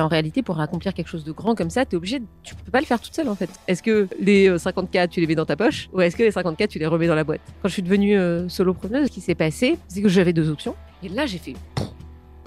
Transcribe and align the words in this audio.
En 0.00 0.06
réalité, 0.06 0.44
pour 0.44 0.60
accomplir 0.60 0.94
quelque 0.94 1.08
chose 1.08 1.24
de 1.24 1.32
grand 1.32 1.56
comme 1.56 1.70
ça, 1.70 1.84
tu 1.84 1.94
es 1.94 1.96
obligé, 1.96 2.20
de- 2.20 2.24
tu 2.44 2.54
peux 2.54 2.70
pas 2.70 2.78
le 2.78 2.86
faire 2.86 3.00
toute 3.00 3.12
seule 3.16 3.28
en 3.28 3.34
fait. 3.34 3.50
Est-ce 3.66 3.82
que 3.82 4.06
les 4.20 4.48
euh, 4.48 4.56
50K, 4.56 5.08
tu 5.08 5.18
les 5.20 5.26
mets 5.26 5.34
dans 5.34 5.44
ta 5.44 5.56
poche 5.56 5.88
ou 5.92 6.00
est-ce 6.00 6.14
que 6.14 6.22
les 6.22 6.30
50K, 6.30 6.68
tu 6.68 6.78
les 6.78 6.86
remets 6.86 7.08
dans 7.08 7.16
la 7.16 7.24
boîte? 7.24 7.40
Quand 7.62 7.68
je 7.68 7.72
suis 7.72 7.82
devenue 7.82 8.16
euh, 8.16 8.48
solopreneuse, 8.48 9.08
ce 9.08 9.10
qui 9.10 9.20
s'est 9.20 9.34
passé, 9.34 9.76
c'est 9.88 10.00
que 10.00 10.08
j'avais 10.08 10.32
deux 10.32 10.50
options. 10.50 10.76
Et 11.02 11.08
là, 11.08 11.26
j'ai 11.26 11.38
fait. 11.38 11.54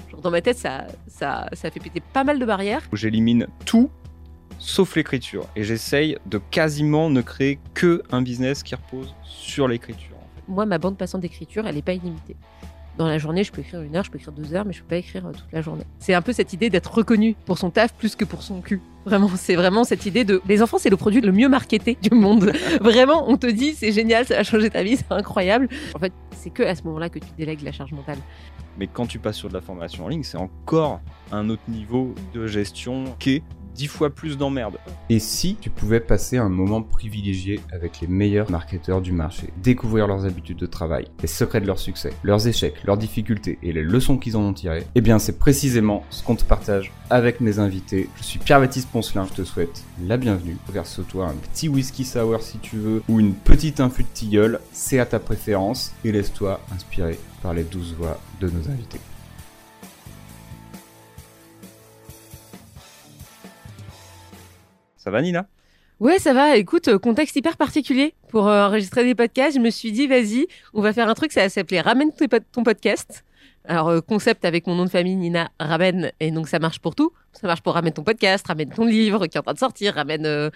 Genre 0.10 0.22
dans 0.22 0.32
ma 0.32 0.40
tête, 0.42 0.58
ça, 0.58 0.88
ça, 1.08 1.50
ça 1.52 1.70
fait 1.70 1.82
péter 1.82 2.02
pas 2.14 2.24
mal 2.24 2.40
de 2.40 2.46
barrières. 2.46 2.84
J'élimine 2.94 3.48
tout 3.66 3.90
sauf 4.58 4.96
l'écriture 4.96 5.46
et 5.58 5.66
j'essaye 5.66 6.18
de 6.28 6.38
quasiment 6.52 7.10
ne 7.10 7.20
créer 7.22 7.60
que 7.74 8.02
un 8.14 8.22
business 8.22 8.64
qui 8.64 8.76
repose 8.76 9.14
sur 9.26 9.68
l'écriture. 9.68 10.16
en 10.16 10.38
fait. 10.38 10.44
Moi, 10.48 10.66
ma 10.66 10.78
bande 10.78 10.98
passante 10.98 11.20
d'écriture, 11.20 11.68
elle 11.68 11.76
n'est 11.76 11.82
pas 11.82 11.92
illimitée. 11.96 12.38
Dans 12.98 13.08
la 13.08 13.18
journée, 13.18 13.44
je 13.44 13.52
peux 13.52 13.62
écrire 13.62 13.82
une 13.82 13.96
heure, 13.96 14.04
je 14.04 14.12
peux 14.12 14.18
écrire 14.18 14.34
deux 14.34 14.54
heures, 14.54 14.66
mais 14.66 14.74
je 14.74 14.82
peux 14.82 14.90
pas 14.90 14.98
écrire 14.98 15.26
euh, 15.26 15.32
toute 15.32 15.52
la 15.52 15.62
journée. 15.62 15.84
C'est 16.00 16.14
un 16.14 16.22
peu 16.22 16.34
cette 16.34 16.54
idée 16.54 16.70
d'être 16.70 16.94
reconnu 16.94 17.36
pour 17.46 17.58
son 17.58 17.70
taf 17.70 17.94
plus 17.94 18.16
que 18.16 18.26
pour 18.26 18.44
son 18.44 18.62
cul. 18.62 18.82
Vraiment, 19.06 19.30
c'est 19.36 19.56
vraiment 19.56 19.84
cette 19.84 20.06
idée 20.06 20.24
de. 20.24 20.42
Les 20.48 20.62
enfants, 20.62 20.78
c'est 20.78 20.90
le 20.90 20.98
produit 20.98 21.22
le 21.22 21.32
mieux 21.32 21.50
marketé 21.50 21.98
du 22.02 22.14
monde. 22.14 22.52
vraiment, 22.82 23.30
on 23.30 23.38
te 23.38 23.48
dit, 23.48 23.74
c'est 23.74 23.92
génial, 23.92 24.26
ça 24.26 24.36
va 24.36 24.44
changer 24.44 24.70
ta 24.70 24.84
vie, 24.84 24.98
c'est 24.98 25.12
incroyable. 25.12 25.70
En 25.96 26.00
fait, 26.00 26.14
c'est 26.32 26.50
que 26.50 26.64
à 26.64 26.76
ce 26.76 26.84
moment-là 26.84 27.10
que 27.10 27.20
tu 27.20 27.28
délègues 27.38 27.62
la 27.62 27.72
charge 27.72 27.94
mentale. 27.94 28.18
Mais 28.78 28.88
quand 28.88 29.06
tu 29.06 29.20
passes 29.20 29.38
sur 29.38 29.50
de 29.50 29.54
la 29.54 29.62
formation 29.62 30.06
en 30.06 30.08
ligne, 30.08 30.24
c'est 30.24 30.38
encore 30.38 31.02
un 31.32 31.50
autre 31.50 31.64
niveau 31.68 32.14
de 32.34 32.48
gestion 32.48 33.16
qui 33.20 33.36
est 33.36 33.44
dix 33.74 33.88
fois 33.88 34.10
plus 34.10 34.38
d'emmerde. 34.38 34.78
Et 35.10 35.20
si 35.20 35.56
tu 35.60 35.70
pouvais 35.70 36.00
passer 36.00 36.38
un 36.38 36.50
moment 36.50 36.82
privilégié 36.82 37.60
avec 37.72 38.02
les 38.02 38.08
meilleurs 38.08 38.50
marketeurs 38.52 39.02
du 39.02 39.12
marché, 39.12 39.50
découvrir 39.62 40.08
leurs 40.08 40.26
habitudes 40.26 40.58
de 40.58 40.66
travail, 40.66 41.08
les 41.22 41.28
secrets 41.28 41.62
de 41.62 41.68
leur 41.68 41.80
succès, 41.80 42.12
leurs 42.24 42.48
échecs, 42.48 42.84
leurs 42.86 42.98
difficultés 42.98 43.60
et 43.64 43.74
les 43.74 43.84
leçons 43.84 44.18
qu'ils 44.18 44.38
en 44.38 44.42
ont 44.42 44.54
tirées, 44.54 44.86
eh 44.96 45.02
bien 45.02 45.20
c'est 45.20 45.40
précisément 45.40 46.04
ce 46.10 46.24
qu'on 46.24 46.36
te 46.36 46.44
partage 46.44 46.92
avec 47.10 47.42
mes 47.42 47.60
invités. 47.60 48.10
Je 48.16 48.24
suis 48.24 48.40
Pierre-Baptiste 48.40 48.90
Poncelin, 48.90 49.28
je 49.30 49.42
te 49.42 49.44
souhaite 49.44 49.84
la 50.06 50.18
bienvenue. 50.18 50.58
Verse-toi 50.72 51.28
un 51.28 51.36
petit 51.36 51.68
whisky 51.68 52.06
sour 52.06 52.42
si 52.42 52.58
tu 52.60 52.78
veux, 52.78 53.04
ou 53.10 53.20
une 53.20 53.34
petite 53.34 53.80
infu 53.80 54.04
de 54.04 54.08
tilleul, 54.14 54.60
c'est 54.72 55.00
à 55.00 55.06
ta 55.06 55.20
préférence, 55.20 55.94
et 56.06 56.12
laisse-toi 56.12 56.62
inspirer 56.74 57.20
par 57.42 57.54
les 57.54 57.64
douze 57.64 57.96
voix 57.98 58.20
de 58.40 58.48
nos 58.48 58.70
invités. 58.70 59.00
Ça 65.02 65.10
va 65.10 65.24
Nina? 65.24 65.48
Ouais, 66.00 66.20
ça 66.20 66.32
va. 66.32 66.58
Écoute, 66.58 66.88
euh, 66.88 67.00
contexte 67.00 67.36
hyper 67.36 67.58
particulier 67.58 68.14
pour 68.30 68.48
euh, 68.48 68.68
enregistrer 68.68 69.04
des 69.04 69.16
podcasts. 69.16 69.58
Je 69.58 69.60
me 69.60 69.72
suis 69.72 69.92
dit, 69.92 70.06
vas-y, 70.06 70.46
on 70.76 70.82
va 70.84 70.94
faire 70.94 71.10
un 71.10 71.16
truc, 71.16 71.32
ça 71.32 71.42
va 71.42 71.50
s'appeler 71.50 71.82
Ramène 71.82 72.12
ton 72.52 72.62
podcast. 72.62 73.26
Alors, 73.66 73.90
euh, 73.90 74.02
concept 74.02 74.46
avec 74.46 74.68
mon 74.68 74.76
nom 74.76 74.86
de 74.86 74.92
famille, 74.92 75.16
Nina 75.16 75.50
Ramène, 75.60 76.12
et 76.20 76.30
donc 76.30 76.48
ça 76.48 76.60
marche 76.60 76.78
pour 76.78 76.94
tout. 76.94 77.12
Ça 77.34 77.48
marche 77.48 77.62
pour 77.62 77.74
Ramène 77.74 77.94
ton 77.94 78.04
podcast, 78.04 78.46
Ramène 78.46 78.70
ton 78.70 78.86
livre 78.86 79.26
qui 79.26 79.38
est 79.38 79.40
en 79.40 79.44
train 79.44 79.54
de 79.54 79.58
sortir, 79.58 79.96
Ramène, 79.96 80.52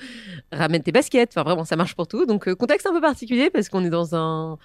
ramène 0.51 0.83
tes 0.83 0.91
baskets. 0.91 1.31
Enfin, 1.31 1.41
vraiment, 1.41 1.65
ça 1.65 1.75
marche 1.75 1.95
pour 1.95 2.07
tout. 2.07 2.27
Donc, 2.27 2.53
contexte 2.53 2.85
un 2.85 2.93
peu 2.93 3.01
particulier 3.01 3.49
parce 3.49 3.67
qu'on 3.69 3.83
est 3.83 3.89
dans 3.89 4.15
un 4.15 4.59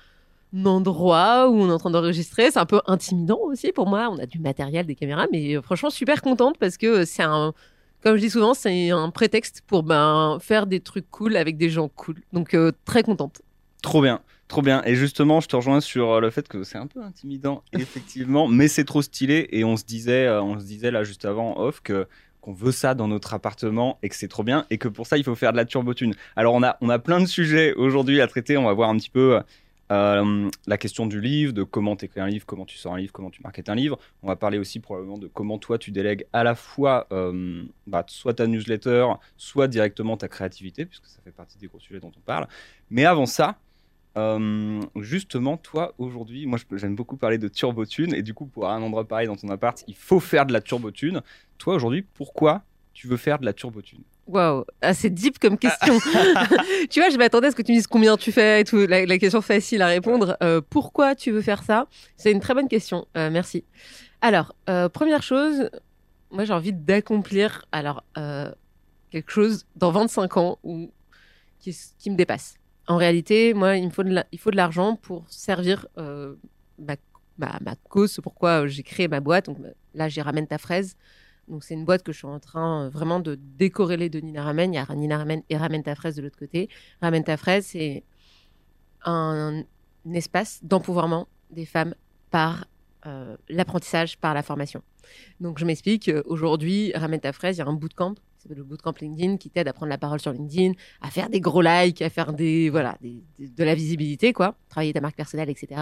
endroit 0.67 1.49
où 1.49 1.55
on 1.55 1.71
est 1.71 1.73
en 1.73 1.79
train 1.79 1.91
d'enregistrer. 1.91 2.51
C'est 2.51 2.59
un 2.59 2.67
peu 2.67 2.83
intimidant 2.87 3.41
aussi 3.45 3.73
pour 3.73 3.87
moi. 3.87 4.11
On 4.11 4.19
a 4.19 4.27
du 4.27 4.39
matériel, 4.41 4.85
des 4.85 4.95
caméras, 4.95 5.27
mais 5.33 5.55
franchement, 5.63 5.89
super 5.89 6.21
contente 6.21 6.59
parce 6.59 6.77
que 6.77 7.07
c'est 7.07 7.23
un 7.23 7.55
comme 8.03 8.17
je 8.17 8.21
dis 8.21 8.31
souvent, 8.31 8.55
c'est 8.55 8.91
un 8.91 9.11
prétexte 9.11 9.63
pour 9.67 9.83
ben, 9.83 10.39
faire 10.41 10.67
des 10.67 10.81
trucs 10.81 11.11
cool 11.11 11.37
avec 11.37 11.57
des 11.57 11.71
gens 11.71 11.89
cool. 11.89 12.17
Donc, 12.33 12.55
euh, 12.55 12.73
très 12.85 13.03
contente. 13.03 13.43
Trop 13.83 14.03
bien, 14.03 14.21
trop 14.49 14.63
bien. 14.63 14.83
Et 14.85 14.95
justement, 14.95 15.41
je 15.41 15.49
te 15.49 15.57
rejoins 15.57 15.81
sur 15.81 16.13
euh, 16.13 16.21
le 16.21 16.31
fait 16.31 16.49
que 16.49 16.65
c'est 16.65 16.79
un 16.79 16.87
peu 16.87 17.03
intimidant, 17.03 17.63
effectivement, 17.73 18.49
mais 18.49 18.69
c'est 18.69 18.85
trop 18.85 19.03
stylé. 19.03 19.49
Et 19.53 19.65
on 19.65 19.77
se 19.77 19.85
disait, 19.85 20.27
euh, 20.27 20.43
on 20.43 20.59
se 20.59 20.65
disait 20.65 20.91
là 20.91 21.05
juste 21.05 21.25
avant 21.25 21.57
en 21.57 21.63
off 21.63 21.81
que 21.81 22.07
qu'on 22.41 22.55
veut 22.55 22.73
ça 22.73 22.95
dans 22.95 23.07
notre 23.07 23.35
appartement 23.35 23.99
et 24.03 24.09
que 24.09 24.17
c'est 24.17 24.29
trop 24.29 24.43
bien 24.43 24.65
et 24.71 24.79
que 24.79 24.89
pour 24.89 25.07
ça 25.07 25.19
il 25.19 25.25
faut 25.25 25.35
faire 25.35 25.53
de 25.53 25.59
la 25.59 25.67
turbotune. 25.67 26.15
Alors 26.37 26.55
on 26.55 26.63
a 26.63 26.79
on 26.81 26.89
a 26.89 26.99
plein 26.99 27.21
de 27.21 27.27
sujets 27.27 27.75
aujourd'hui 27.75 28.23
à 28.23 28.27
traiter. 28.27 28.57
On 28.57 28.65
va 28.65 28.73
voir 28.73 28.89
un 28.89 28.97
petit 28.97 29.11
peu 29.11 29.43
euh, 29.91 30.49
la 30.67 30.79
question 30.79 31.07
du 31.07 31.21
livre, 31.21 31.53
de 31.53 31.63
comment 31.63 31.97
tu 31.97 32.05
écris 32.05 32.21
un 32.21 32.29
livre, 32.29 32.47
comment 32.47 32.65
tu 32.65 32.77
sors 32.77 32.95
un 32.95 32.99
livre, 32.99 33.13
comment 33.13 33.31
tu 33.31 33.43
marketes 33.43 33.69
un 33.69 33.75
livre. 33.75 33.99
On 34.23 34.29
va 34.29 34.37
parler 34.37 34.59
aussi 34.59 34.79
probablement 34.79 35.19
de 35.19 35.27
comment 35.27 35.59
toi 35.59 35.79
tu 35.79 35.91
délègues 35.91 36.27
à 36.33 36.45
la 36.45 36.55
fois 36.55 37.07
euh, 37.13 37.65
bah, 37.87 38.05
soit 38.07 38.35
ta 38.35 38.47
newsletter, 38.47 39.07
soit 39.37 39.69
directement 39.69 40.17
ta 40.17 40.29
créativité, 40.29 40.87
puisque 40.87 41.07
ça 41.07 41.21
fait 41.25 41.33
partie 41.33 41.59
des 41.59 41.67
gros 41.67 41.81
sujets 41.81 42.01
dont 42.01 42.13
on 42.17 42.21
parle. 42.21 42.47
Mais 42.91 43.05
avant 43.05 43.27
ça, 43.27 43.59
euh, 44.17 44.81
justement, 44.97 45.57
toi, 45.57 45.95
aujourd'hui, 45.99 46.47
moi 46.47 46.59
j'aime 46.73 46.95
beaucoup 46.95 47.17
parler 47.17 47.39
de 47.39 47.49
turbotune, 47.49 48.15
et 48.15 48.23
du 48.23 48.35
coup, 48.35 48.47
pour 48.47 48.69
un 48.69 48.83
endroit 48.83 49.07
pareil 49.07 49.27
dans 49.27 49.37
ton 49.37 49.49
appart, 49.49 49.83
il 49.89 49.97
faut 49.97 50.21
faire 50.21 50.47
de 50.47 50.53
la 50.53 50.61
turbotune. 50.61 51.23
Toi, 51.59 51.75
aujourd'hui, 51.75 52.03
pourquoi 52.03 52.63
tu 52.93 53.07
veux 53.07 53.17
faire 53.17 53.39
de 53.39 53.45
la 53.45 53.53
turbotune? 53.53 54.03
Waouh, 54.33 54.65
assez 54.81 55.11
deep 55.11 55.41
comme 55.41 55.59
question. 55.59 55.99
tu 56.91 57.01
vois, 57.01 57.11
je 57.11 57.17
m'attendais 57.19 57.49
à 57.49 57.51
ce 57.51 57.57
que 57.57 57.63
tu 57.63 57.73
me 57.73 57.77
dises 57.77 57.89
combien 57.89 58.17
tu 58.17 58.31
fais 58.31 58.61
et 58.61 58.65
tout. 58.65 58.87
La, 58.87 59.05
la 59.05 59.19
question 59.19 59.41
facile 59.41 59.83
à 59.83 59.89
répondre. 59.89 60.37
Euh, 60.43 60.61
pourquoi 60.71 61.17
tu 61.17 61.33
veux 61.33 61.43
faire 61.43 61.65
ça? 61.65 61.89
C'est 62.17 62.31
une 62.31 62.39
très 62.39 62.55
bonne 62.55 62.69
question. 62.69 63.07
Euh, 63.17 63.29
merci. 63.31 63.65
Alors, 64.21 64.55
euh, 64.69 64.89
première 64.89 65.23
chose, 65.25 65.69
moi 66.31 66.45
j'ai 66.45 66.53
envie 66.53 66.73
d'accomplir 66.73 67.65
alors 67.73 68.05
quelque 69.11 69.33
chose 69.33 69.65
dans 69.75 69.91
25 69.91 70.37
ans 70.37 70.59
ou 70.63 70.93
qui, 71.59 71.77
qui 71.99 72.11
me 72.11 72.17
dépasse. 72.17 72.55
En 72.87 72.97
réalité, 72.97 73.53
moi, 73.53 73.77
il 73.77 73.87
me 73.87 73.91
faut 73.91 74.05
de 74.05 74.11
la- 74.11 74.27
l'argent 74.53 74.95
pour 74.95 75.25
servir 75.29 75.87
ma, 75.97 76.95
ma, 77.37 77.59
ma 77.61 77.75
cause, 77.89 78.13
c'est 78.13 78.23
pourquoi 78.23 78.69
j'ai 78.69 78.85
créé 78.85 79.09
ma 79.09 79.19
boîte. 79.19 79.47
Donc 79.47 79.59
là, 79.95 80.09
j'ai 80.09 80.23
ramène 80.23 80.47
ta 80.47 80.59
fraise. 80.59 80.95
Donc 81.51 81.65
c'est 81.65 81.75
une 81.75 81.85
boîte 81.85 82.05
que 82.05 82.13
je 82.13 82.19
suis 82.19 82.27
en 82.27 82.39
train 82.39 82.85
euh, 82.85 82.89
vraiment 82.89 83.19
de 83.19 83.35
décorréler 83.35 84.09
de 84.09 84.21
Nina 84.21 84.45
Ramen. 84.45 84.73
Il 84.73 84.77
y 84.77 84.79
a 84.79 84.95
Nina 84.95 85.19
Ramen 85.19 85.43
et 85.51 85.57
Ramène 85.57 85.83
ta 85.83 85.95
fraise 85.97 86.15
de 86.15 86.23
l'autre 86.23 86.39
côté. 86.39 86.69
Ramène 87.03 87.25
ta 87.25 87.37
fraise, 87.37 87.67
c'est 87.67 88.05
un, 89.05 89.65
espace 90.15 90.61
d'empouvoirment 90.63 91.27
des 91.51 91.67
femmes 91.67 91.95
par 92.31 92.67
euh, 93.07 93.37
l'apprentissage, 93.49 94.17
par 94.17 94.33
la 94.33 94.43
formation. 94.43 94.83
Donc 95.41 95.59
je 95.59 95.65
m'explique. 95.65 96.09
euh, 96.09 96.23
Aujourd'hui, 96.27 96.93
Ramène 96.95 97.21
ta 97.21 97.33
fraise, 97.33 97.57
il 97.57 97.59
y 97.59 97.63
a 97.63 97.67
un 97.67 97.73
bootcamp 97.73 98.15
qui 98.15 98.43
s'appelle 98.45 98.59
le 98.59 98.65
bootcamp 98.65 98.95
LinkedIn 99.01 99.37
qui 99.37 99.51
t'aide 99.51 99.67
à 99.67 99.73
prendre 99.73 99.91
la 99.91 99.99
parole 99.99 100.21
sur 100.21 100.33
LinkedIn, 100.33 100.73
à 101.03 101.11
faire 101.11 101.29
des 101.29 101.41
gros 101.41 101.63
likes, 101.63 102.01
à 102.01 102.11
faire 102.11 102.33
des 102.33 102.71
voilà 102.71 102.97
de 103.03 103.65
la 103.65 103.75
visibilité, 103.75 104.33
quoi, 104.33 104.55
travailler 104.69 104.93
ta 104.93 105.01
marque 105.01 105.17
personnelle, 105.17 105.51
etc. 105.51 105.81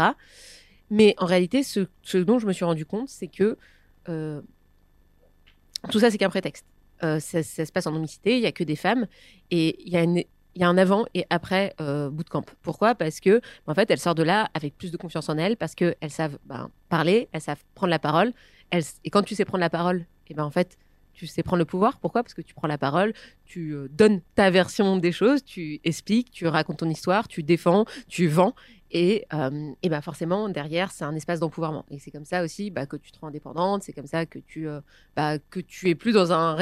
Mais 0.90 1.14
en 1.18 1.26
réalité, 1.26 1.62
ce, 1.62 1.86
dont 2.16 2.38
je 2.38 2.46
me 2.46 2.52
suis 2.52 2.64
rendu 2.64 2.86
compte, 2.86 3.10
c'est 3.10 3.28
que 3.28 3.58
tout 5.90 5.98
ça, 5.98 6.10
c'est 6.10 6.18
qu'un 6.18 6.30
prétexte. 6.30 6.64
Euh, 7.04 7.20
ça, 7.20 7.42
se 7.42 7.72
passe 7.72 7.86
en 7.86 7.94
homicité, 7.94 8.36
il 8.36 8.42
y 8.42 8.46
a 8.46 8.52
que 8.52 8.64
des 8.64 8.76
femmes, 8.76 9.06
et 9.50 9.76
il 9.84 9.92
y 9.92 10.64
a 10.64 10.68
un 10.68 10.78
avant 10.78 11.06
et 11.14 11.24
après 11.30 11.74
euh, 11.80 12.10
bootcamp. 12.10 12.44
Pourquoi? 12.62 12.94
Parce 12.96 13.20
que 13.20 13.40
en 13.66 13.74
fait, 13.74 13.90
elles 13.90 14.00
sortent 14.00 14.18
de 14.18 14.24
là 14.24 14.50
avec 14.54 14.76
plus 14.76 14.90
de 14.90 14.96
confiance 14.96 15.28
en 15.28 15.38
elles, 15.38 15.56
parce 15.56 15.74
qu'elles 15.74 16.10
savent 16.10 16.38
ben, 16.46 16.70
parler, 16.88 17.28
elles 17.32 17.40
savent 17.40 17.62
prendre 17.74 17.90
la 17.90 18.00
parole. 18.00 18.32
Elles, 18.70 18.82
et 19.04 19.10
quand 19.10 19.22
tu 19.22 19.34
sais 19.34 19.44
prendre 19.44 19.60
la 19.60 19.70
parole, 19.70 20.06
et 20.26 20.34
ben 20.34 20.44
en 20.44 20.50
fait, 20.50 20.76
tu 21.18 21.26
sais 21.26 21.42
prendre 21.42 21.58
le 21.58 21.64
pouvoir. 21.64 21.98
Pourquoi? 21.98 22.22
Parce 22.22 22.34
que 22.34 22.42
tu 22.42 22.54
prends 22.54 22.68
la 22.68 22.78
parole, 22.78 23.12
tu 23.44 23.72
euh, 23.72 23.88
donnes 23.90 24.20
ta 24.36 24.50
version 24.50 24.96
des 24.96 25.10
choses, 25.10 25.44
tu 25.44 25.80
expliques, 25.82 26.30
tu 26.30 26.46
racontes 26.46 26.78
ton 26.78 26.88
histoire, 26.88 27.26
tu 27.26 27.42
défends, 27.42 27.86
tu 28.06 28.28
vends. 28.28 28.54
Et, 28.90 29.26
euh, 29.34 29.72
ben 29.82 30.00
forcément, 30.00 30.48
derrière, 30.48 30.90
c'est 30.90 31.04
un 31.04 31.14
espace 31.14 31.40
d'empouvoirment. 31.40 31.84
Et 31.90 31.98
c'est 31.98 32.10
comme 32.10 32.24
ça 32.24 32.42
aussi 32.42 32.70
bah, 32.70 32.86
que 32.86 32.96
tu 32.96 33.12
te 33.12 33.18
rends 33.18 33.28
indépendante, 33.28 33.82
c'est 33.82 33.92
comme 33.92 34.06
ça 34.06 34.26
que 34.26 34.38
tu, 34.38 34.68
euh, 34.68 34.80
bah, 35.16 35.38
que 35.38 35.60
tu 35.60 35.90
es 35.90 35.94
plus 35.94 36.12
dans 36.12 36.32
un 36.32 36.54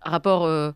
rapport 0.00 0.44
euh, 0.44 0.70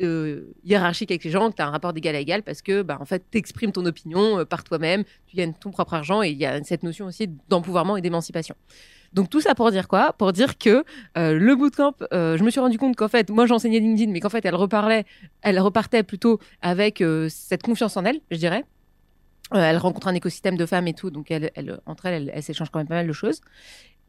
euh, 0.00 0.52
hiérarchique 0.64 1.10
avec 1.10 1.24
les 1.24 1.30
gens, 1.30 1.50
que 1.50 1.56
tu 1.56 1.62
as 1.62 1.66
un 1.66 1.70
rapport 1.70 1.92
d'égal 1.92 2.14
à 2.14 2.20
égal 2.20 2.42
parce 2.42 2.62
que 2.62 2.82
bah, 2.82 2.98
en 3.00 3.04
fait, 3.04 3.24
tu 3.30 3.38
exprimes 3.38 3.72
ton 3.72 3.84
opinion 3.84 4.38
euh, 4.38 4.44
par 4.44 4.62
toi-même, 4.62 5.02
tu 5.26 5.36
gagnes 5.36 5.54
ton 5.54 5.70
propre 5.70 5.94
argent 5.94 6.22
et 6.22 6.30
il 6.30 6.38
y 6.38 6.46
a 6.46 6.62
cette 6.62 6.84
notion 6.84 7.06
aussi 7.06 7.28
d'empouvoirment 7.48 7.96
et 7.96 8.00
d'émancipation. 8.00 8.54
Donc 9.14 9.30
tout 9.30 9.40
ça 9.40 9.54
pour 9.54 9.70
dire 9.70 9.88
quoi? 9.88 10.12
Pour 10.12 10.32
dire 10.34 10.58
que 10.58 10.84
le 11.16 11.54
bootcamp, 11.54 11.94
je 12.12 12.44
me 12.44 12.50
suis 12.50 12.60
rendu 12.60 12.76
compte 12.76 12.94
qu'en 12.94 13.08
fait, 13.08 13.30
moi 13.30 13.46
j'enseignais 13.46 13.80
LinkedIn, 13.80 14.12
mais 14.12 14.20
qu'en 14.20 14.28
fait 14.28 14.44
elle 14.44 14.54
repartait 14.54 16.02
plutôt 16.02 16.38
avec 16.60 17.02
cette 17.30 17.62
confiance 17.62 17.96
en 17.96 18.04
elle, 18.04 18.20
je 18.30 18.36
dirais. 18.36 18.66
Euh, 19.54 19.58
elle 19.58 19.78
rencontre 19.78 20.08
un 20.08 20.14
écosystème 20.14 20.56
de 20.56 20.66
femmes 20.66 20.86
et 20.88 20.94
tout, 20.94 21.10
donc 21.10 21.30
elle, 21.30 21.50
elle- 21.54 21.80
entre 21.86 22.06
elles, 22.06 22.30
elles 22.34 22.42
s'échangent 22.42 22.70
quand 22.70 22.80
même 22.80 22.88
pas 22.88 22.96
mal 22.96 23.06
de 23.06 23.12
choses. 23.12 23.40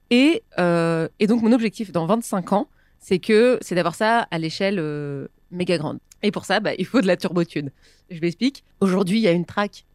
Et, 0.09 0.43
euh, 0.57 1.07
et 1.19 1.27
donc 1.27 1.41
mon 1.41 1.51
objectif 1.51 1.91
dans 1.91 2.05
25 2.05 2.51
ans, 2.53 2.67
c'est 2.99 3.19
que 3.19 3.57
c'est 3.61 3.75
d'avoir 3.75 3.95
ça 3.95 4.27
à 4.31 4.37
l'échelle 4.37 4.77
euh, 4.79 5.27
méga 5.51 5.77
grande. 5.77 5.99
Et 6.23 6.31
pour 6.31 6.43
ça, 6.45 6.59
bah, 6.59 6.71
il 6.77 6.85
faut 6.85 6.99
de 7.01 7.07
la 7.07 7.15
turbotune. 7.15 7.71
Je 8.09 8.19
m'explique. 8.19 8.63
Aujourd'hui, 8.81 9.19
il 9.19 9.21
y 9.21 9.27
a 9.27 9.31
une 9.31 9.45
track 9.45 9.85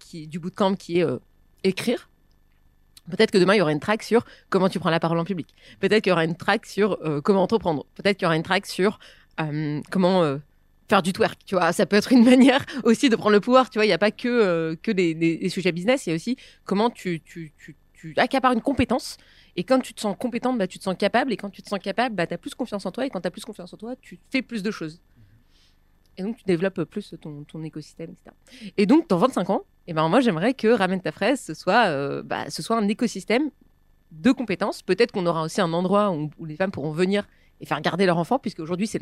qui, 0.00 0.26
du 0.26 0.38
bootcamp 0.40 0.74
qui 0.74 0.98
est 1.00 1.06
écrire. 1.62 2.08
Peut-être 3.08 3.30
que 3.30 3.38
demain, 3.38 3.54
il 3.54 3.58
y 3.58 3.60
aura 3.60 3.70
une 3.72 3.78
track 3.80 4.02
sur 4.02 4.24
comment 4.50 4.68
tu 4.68 4.80
prends 4.80 4.90
la 4.90 4.98
parole 4.98 5.18
en 5.18 5.24
public. 5.24 5.54
Peut-être 5.78 6.02
qu'il 6.02 6.10
y 6.10 6.12
aura 6.12 6.24
une 6.24 6.34
track 6.36 6.66
sur 6.66 6.98
comment 7.22 7.42
entreprendre. 7.42 7.86
Peut-être 7.94 8.16
qu'il 8.16 8.24
y 8.24 8.26
aura 8.26 8.36
une 8.36 8.42
track 8.42 8.66
sur 8.66 8.98
comment 9.90 10.38
faire 10.88 11.02
du 11.02 11.12
twerk. 11.12 11.44
Tu 11.44 11.54
vois, 11.54 11.72
ça 11.72 11.86
peut 11.86 11.96
être 11.96 12.12
une 12.12 12.24
manière 12.30 12.64
aussi 12.84 13.08
de 13.08 13.16
prendre 13.16 13.32
le 13.32 13.40
pouvoir. 13.40 13.70
Tu 13.70 13.78
vois, 13.78 13.84
il 13.84 13.88
n'y 13.88 13.94
a 13.94 13.98
pas 13.98 14.10
que, 14.10 14.28
euh, 14.28 14.76
que 14.80 14.90
des, 14.90 15.48
sujets 15.48 15.72
business. 15.72 16.06
Il 16.06 16.10
y 16.10 16.12
a 16.12 16.16
aussi 16.16 16.36
comment 16.64 16.90
tu, 16.90 17.20
tu, 17.20 17.52
tu, 17.58 17.76
tu 17.92 18.14
accapares 18.16 18.52
une 18.52 18.62
compétence. 18.62 19.16
Et 19.56 19.64
quand 19.64 19.80
tu 19.80 19.94
te 19.94 20.00
sens 20.00 20.16
compétente, 20.18 20.58
bah, 20.58 20.66
tu 20.66 20.78
te 20.78 20.84
sens 20.84 20.96
capable. 20.98 21.32
Et 21.32 21.36
quand 21.36 21.50
tu 21.50 21.62
te 21.62 21.68
sens 21.68 21.78
capable, 21.78 22.14
bah, 22.14 22.26
tu 22.26 22.34
as 22.34 22.38
plus 22.38 22.54
confiance 22.54 22.84
en 22.86 22.90
toi. 22.90 23.06
Et 23.06 23.10
quand 23.10 23.20
tu 23.20 23.28
as 23.28 23.30
plus 23.30 23.44
confiance 23.44 23.72
en 23.72 23.76
toi, 23.76 23.94
tu 24.00 24.18
fais 24.30 24.42
plus 24.42 24.62
de 24.62 24.70
choses. 24.70 25.00
Et 26.16 26.22
donc, 26.22 26.36
tu 26.36 26.44
développes 26.44 26.84
plus 26.84 27.14
ton, 27.20 27.44
ton 27.44 27.62
écosystème, 27.64 28.10
etc. 28.10 28.36
Et 28.76 28.86
donc, 28.86 29.08
dans 29.08 29.18
25 29.18 29.50
ans, 29.50 29.62
et 29.86 29.92
ben, 29.92 30.08
moi, 30.08 30.20
j'aimerais 30.20 30.54
que 30.54 30.68
Ramène 30.68 31.00
ta 31.00 31.12
fraise, 31.12 31.40
ce 31.40 31.54
soit, 31.54 31.86
euh, 31.86 32.22
bah, 32.22 32.48
ce 32.50 32.62
soit 32.62 32.76
un 32.76 32.86
écosystème 32.88 33.50
de 34.12 34.30
compétences. 34.30 34.82
Peut-être 34.82 35.12
qu'on 35.12 35.26
aura 35.26 35.42
aussi 35.42 35.60
un 35.60 35.72
endroit 35.72 36.12
où, 36.12 36.30
où 36.38 36.44
les 36.44 36.56
femmes 36.56 36.70
pourront 36.70 36.92
venir 36.92 37.26
et 37.60 37.66
faire 37.66 37.80
garder 37.80 38.06
leur 38.06 38.18
enfant, 38.18 38.38
puisque 38.38 38.60
aujourd'hui, 38.60 38.86
c'est 38.86 39.00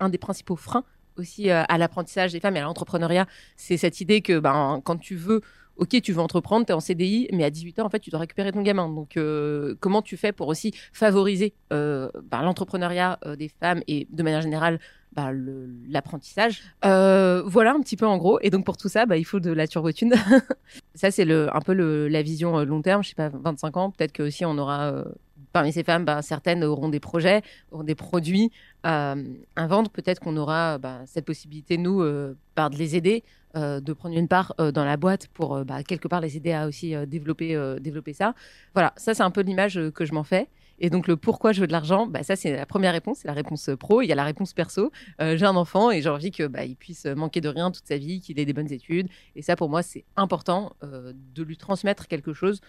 un 0.00 0.08
des 0.08 0.18
principaux 0.18 0.56
freins 0.56 0.84
aussi 1.16 1.50
euh, 1.50 1.62
à 1.68 1.78
l'apprentissage 1.78 2.32
des 2.32 2.40
femmes 2.40 2.56
et 2.56 2.60
à 2.60 2.64
l'entrepreneuriat. 2.64 3.26
C'est 3.56 3.76
cette 3.76 4.00
idée 4.00 4.20
que 4.22 4.38
ben, 4.38 4.80
quand 4.84 4.96
tu 4.98 5.16
veux, 5.16 5.40
ok, 5.76 6.00
tu 6.02 6.12
veux 6.12 6.20
entreprendre, 6.20 6.66
tu 6.66 6.72
es 6.72 6.74
en 6.74 6.80
CDI, 6.80 7.28
mais 7.32 7.44
à 7.44 7.50
18 7.50 7.78
ans, 7.80 7.86
en 7.86 7.88
fait, 7.90 8.00
tu 8.00 8.10
dois 8.10 8.20
récupérer 8.20 8.52
ton 8.52 8.62
gamin. 8.62 8.88
Donc, 8.88 9.16
euh, 9.16 9.74
comment 9.80 10.02
tu 10.02 10.16
fais 10.16 10.32
pour 10.32 10.48
aussi 10.48 10.72
favoriser 10.92 11.54
euh, 11.72 12.08
ben, 12.24 12.42
l'entrepreneuriat 12.42 13.18
euh, 13.26 13.36
des 13.36 13.48
femmes 13.48 13.82
et 13.88 14.06
de 14.10 14.22
manière 14.22 14.42
générale 14.42 14.78
bah, 15.12 15.32
le- 15.32 15.68
l'apprentissage? 15.88 16.62
Euh, 16.84 17.42
voilà 17.46 17.72
un 17.72 17.80
petit 17.80 17.96
peu 17.96 18.06
en 18.06 18.18
gros. 18.18 18.38
Et 18.40 18.50
donc 18.50 18.64
pour 18.64 18.76
tout 18.76 18.88
ça, 18.88 19.06
bah, 19.06 19.16
il 19.16 19.24
faut 19.24 19.40
de 19.40 19.50
la 19.52 19.66
turbotune. 19.66 20.14
ça, 20.94 21.10
c'est 21.10 21.30
un 21.30 21.60
peu 21.60 21.72
le, 21.72 22.08
la 22.08 22.22
vision 22.22 22.58
long 22.64 22.82
terme. 22.82 23.02
Je 23.02 23.10
sais 23.10 23.14
pas, 23.14 23.28
25 23.28 23.76
ans, 23.76 23.90
peut-être 23.90 24.12
que 24.12 24.22
aussi 24.24 24.44
on 24.44 24.58
aura, 24.58 25.04
parmi 25.54 25.72
ces 25.72 25.84
femmes, 25.84 26.04
bah, 26.04 26.20
certaines 26.20 26.62
auront 26.64 26.90
des 26.90 27.00
projets, 27.00 27.40
auront 27.70 27.84
des 27.84 27.94
produits 27.94 28.50
euh, 28.84 29.16
à 29.56 29.66
vendre. 29.66 29.88
Peut-être 29.90 30.20
qu'on 30.20 30.36
aura 30.36 30.76
bah, 30.78 31.00
cette 31.06 31.24
possibilité, 31.24 31.78
nous, 31.78 32.02
euh, 32.02 32.36
bah, 32.56 32.68
de 32.68 32.76
les 32.76 32.96
aider. 32.98 33.24
euh, 33.56 33.80
de 33.80 33.92
prendre 33.92 34.16
une 34.16 34.28
part 34.28 34.54
euh, 34.60 34.72
dans 34.72 34.84
la 34.84 34.96
boîte 34.96 35.28
pour 35.28 35.56
euh, 35.56 35.64
bah, 35.64 35.82
quelque 35.82 36.08
part 36.08 36.20
les 36.20 36.36
aider 36.36 36.52
à 36.52 36.66
aussi 36.66 36.94
euh, 36.94 37.06
développer, 37.06 37.54
euh, 37.54 37.78
développer 37.78 38.12
ça. 38.12 38.34
Voilà, 38.74 38.92
ça 38.96 39.14
c'est 39.14 39.22
un 39.22 39.30
peu 39.30 39.42
l'image 39.42 39.78
euh, 39.78 39.90
que 39.90 40.04
je 40.04 40.12
m'en 40.12 40.24
fais. 40.24 40.48
Et 40.80 40.90
donc 40.90 41.06
le 41.06 41.16
pourquoi 41.16 41.52
je 41.52 41.60
veux 41.60 41.68
de 41.68 41.72
l'argent, 41.72 42.10
ça 42.22 42.34
c'est 42.34 42.52
la 42.56 42.66
première 42.66 42.92
réponse, 42.92 43.18
c'est 43.18 43.28
la 43.28 43.34
réponse 43.34 43.68
euh, 43.68 43.76
pro. 43.76 44.02
Il 44.02 44.08
y 44.08 44.12
a 44.12 44.16
la 44.16 44.24
réponse 44.24 44.54
perso. 44.54 44.90
Euh, 45.20 45.36
j'ai 45.36 45.46
un 45.46 45.54
enfant 45.54 45.90
et 45.92 46.02
j'ai 46.02 46.08
envie 46.08 46.32
que 46.32 46.50
il 46.66 46.76
puisse 46.76 47.06
manquer 47.06 47.40
de 47.40 47.48
rien 47.48 47.70
toute 47.70 47.86
sa 47.86 47.96
vie, 47.96 48.20
qu'il 48.20 48.40
ait 48.40 48.44
des 48.44 48.52
bonnes 48.52 48.72
études. 48.72 49.08
Et 49.36 49.42
ça, 49.42 49.54
pour 49.54 49.68
moi, 49.68 49.82
c'est 49.82 50.04
important 50.16 50.72
euh, 50.82 51.12
de 51.34 51.42
lui 51.44 51.56
transmettre 51.56 52.08
quelque 52.08 52.32
chose, 52.32 52.60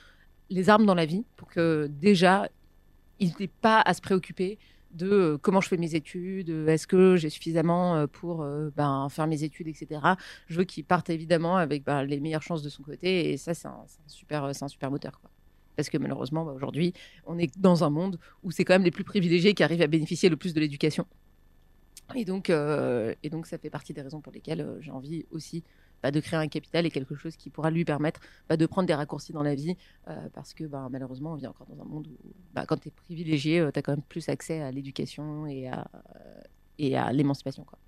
les 0.52 0.70
armes 0.70 0.86
dans 0.86 0.94
la 0.94 1.08
vie, 1.08 1.26
pour 1.36 1.48
que 1.48 1.88
déjà, 1.90 2.48
il 3.20 3.34
n'ait 3.40 3.48
pas 3.48 3.82
à 3.82 3.94
se 3.94 4.02
préoccuper 4.02 4.58
de 4.96 5.12
euh, 5.12 5.38
comment 5.38 5.62
je 5.62 5.68
fais 5.68 5.78
mes 5.78 5.96
études, 5.96 6.50
euh, 6.50 6.68
est-ce 6.68 6.88
que 6.88 7.18
j'ai 7.18 7.30
suffisamment 7.30 7.96
euh, 7.96 8.08
pour 8.08 8.46
ben, 8.76 9.08
faire 9.10 9.28
mes 9.28 9.44
études, 9.44 9.68
etc. 9.68 10.02
Je 10.48 10.58
veux 10.58 10.64
qu'il 10.64 10.86
parte 10.86 11.10
évidemment 11.10 11.58
avec 11.58 11.84
ben, 11.84 12.04
les 12.04 12.20
meilleures 12.20 12.42
chances 12.42 12.64
de 12.64 12.70
son 12.70 12.84
côté. 12.84 13.32
Et 13.32 13.38
ça, 13.38 13.54
c'est 13.54 13.68
un, 13.68 13.86
super, 14.08 14.46
un 14.46 14.68
super 14.68 14.90
moteur. 14.90 15.20
Parce 15.76 15.90
que 15.90 15.98
malheureusement, 15.98 16.46
bah, 16.46 16.54
aujourd'hui, 16.54 16.94
on 17.26 17.38
est 17.38 17.52
dans 17.60 17.84
un 17.84 17.90
monde 17.90 18.18
où 18.44 18.52
c'est 18.52 18.64
quand 18.64 18.74
même 18.74 18.84
les 18.84 18.92
plus 18.92 19.04
privilégiés 19.04 19.54
qui 19.54 19.64
arrivent 19.64 19.82
à 19.82 19.88
bénéficier 19.88 20.30
le 20.30 20.38
plus 20.38 20.54
de 20.54 20.60
l'éducation. 20.60 21.06
Et 22.16 22.24
donc, 22.24 22.50
et 22.50 23.30
donc, 23.30 23.48
ça 23.48 23.58
fait 23.58 23.72
partie 23.72 23.92
des 23.92 24.02
raisons 24.02 24.22
pour 24.22 24.32
lesquelles 24.32 24.78
j'ai 24.80 24.92
envie 24.92 25.26
aussi 25.32 25.64
bah, 26.04 26.12
de 26.12 26.20
créer 26.20 26.40
un 26.40 26.48
capital 26.48 26.86
et 26.86 26.92
quelque 26.92 27.16
chose 27.16 27.36
qui 27.36 27.50
pourra 27.50 27.72
lui 27.72 27.86
permettre 27.86 28.20
bah, 28.50 28.58
de 28.58 28.66
prendre 28.66 28.88
des 28.88 28.94
raccourcis 28.94 29.34
dans 29.34 29.44
la 29.44 29.56
vie. 29.56 29.76
euh, 30.10 30.16
parce 30.34 30.54
que 30.54 30.64
bah, 30.66 30.88
malheureusement, 30.92 31.34
on 31.34 31.36
vit 31.36 31.48
encore 31.48 31.68
dans 31.68 31.82
un 31.82 31.86
monde 31.86 32.08
où 32.08 32.18
bah, 32.54 32.66
quand 32.68 32.78
tu 32.78 32.90
es 32.90 32.92
privilégié, 32.92 33.68
tu 33.74 33.80
as 33.80 33.82
quand 33.82 33.94
même 33.94 34.02
plus 34.08 34.30
accès 34.30 34.62
à 34.62 34.72
l'éducation 34.72 35.46
et 35.48 35.68
à, 35.68 35.88
et 36.78 36.98
à 36.98 37.12
l'émancipation. 37.12 37.64
quoi. 37.64 37.80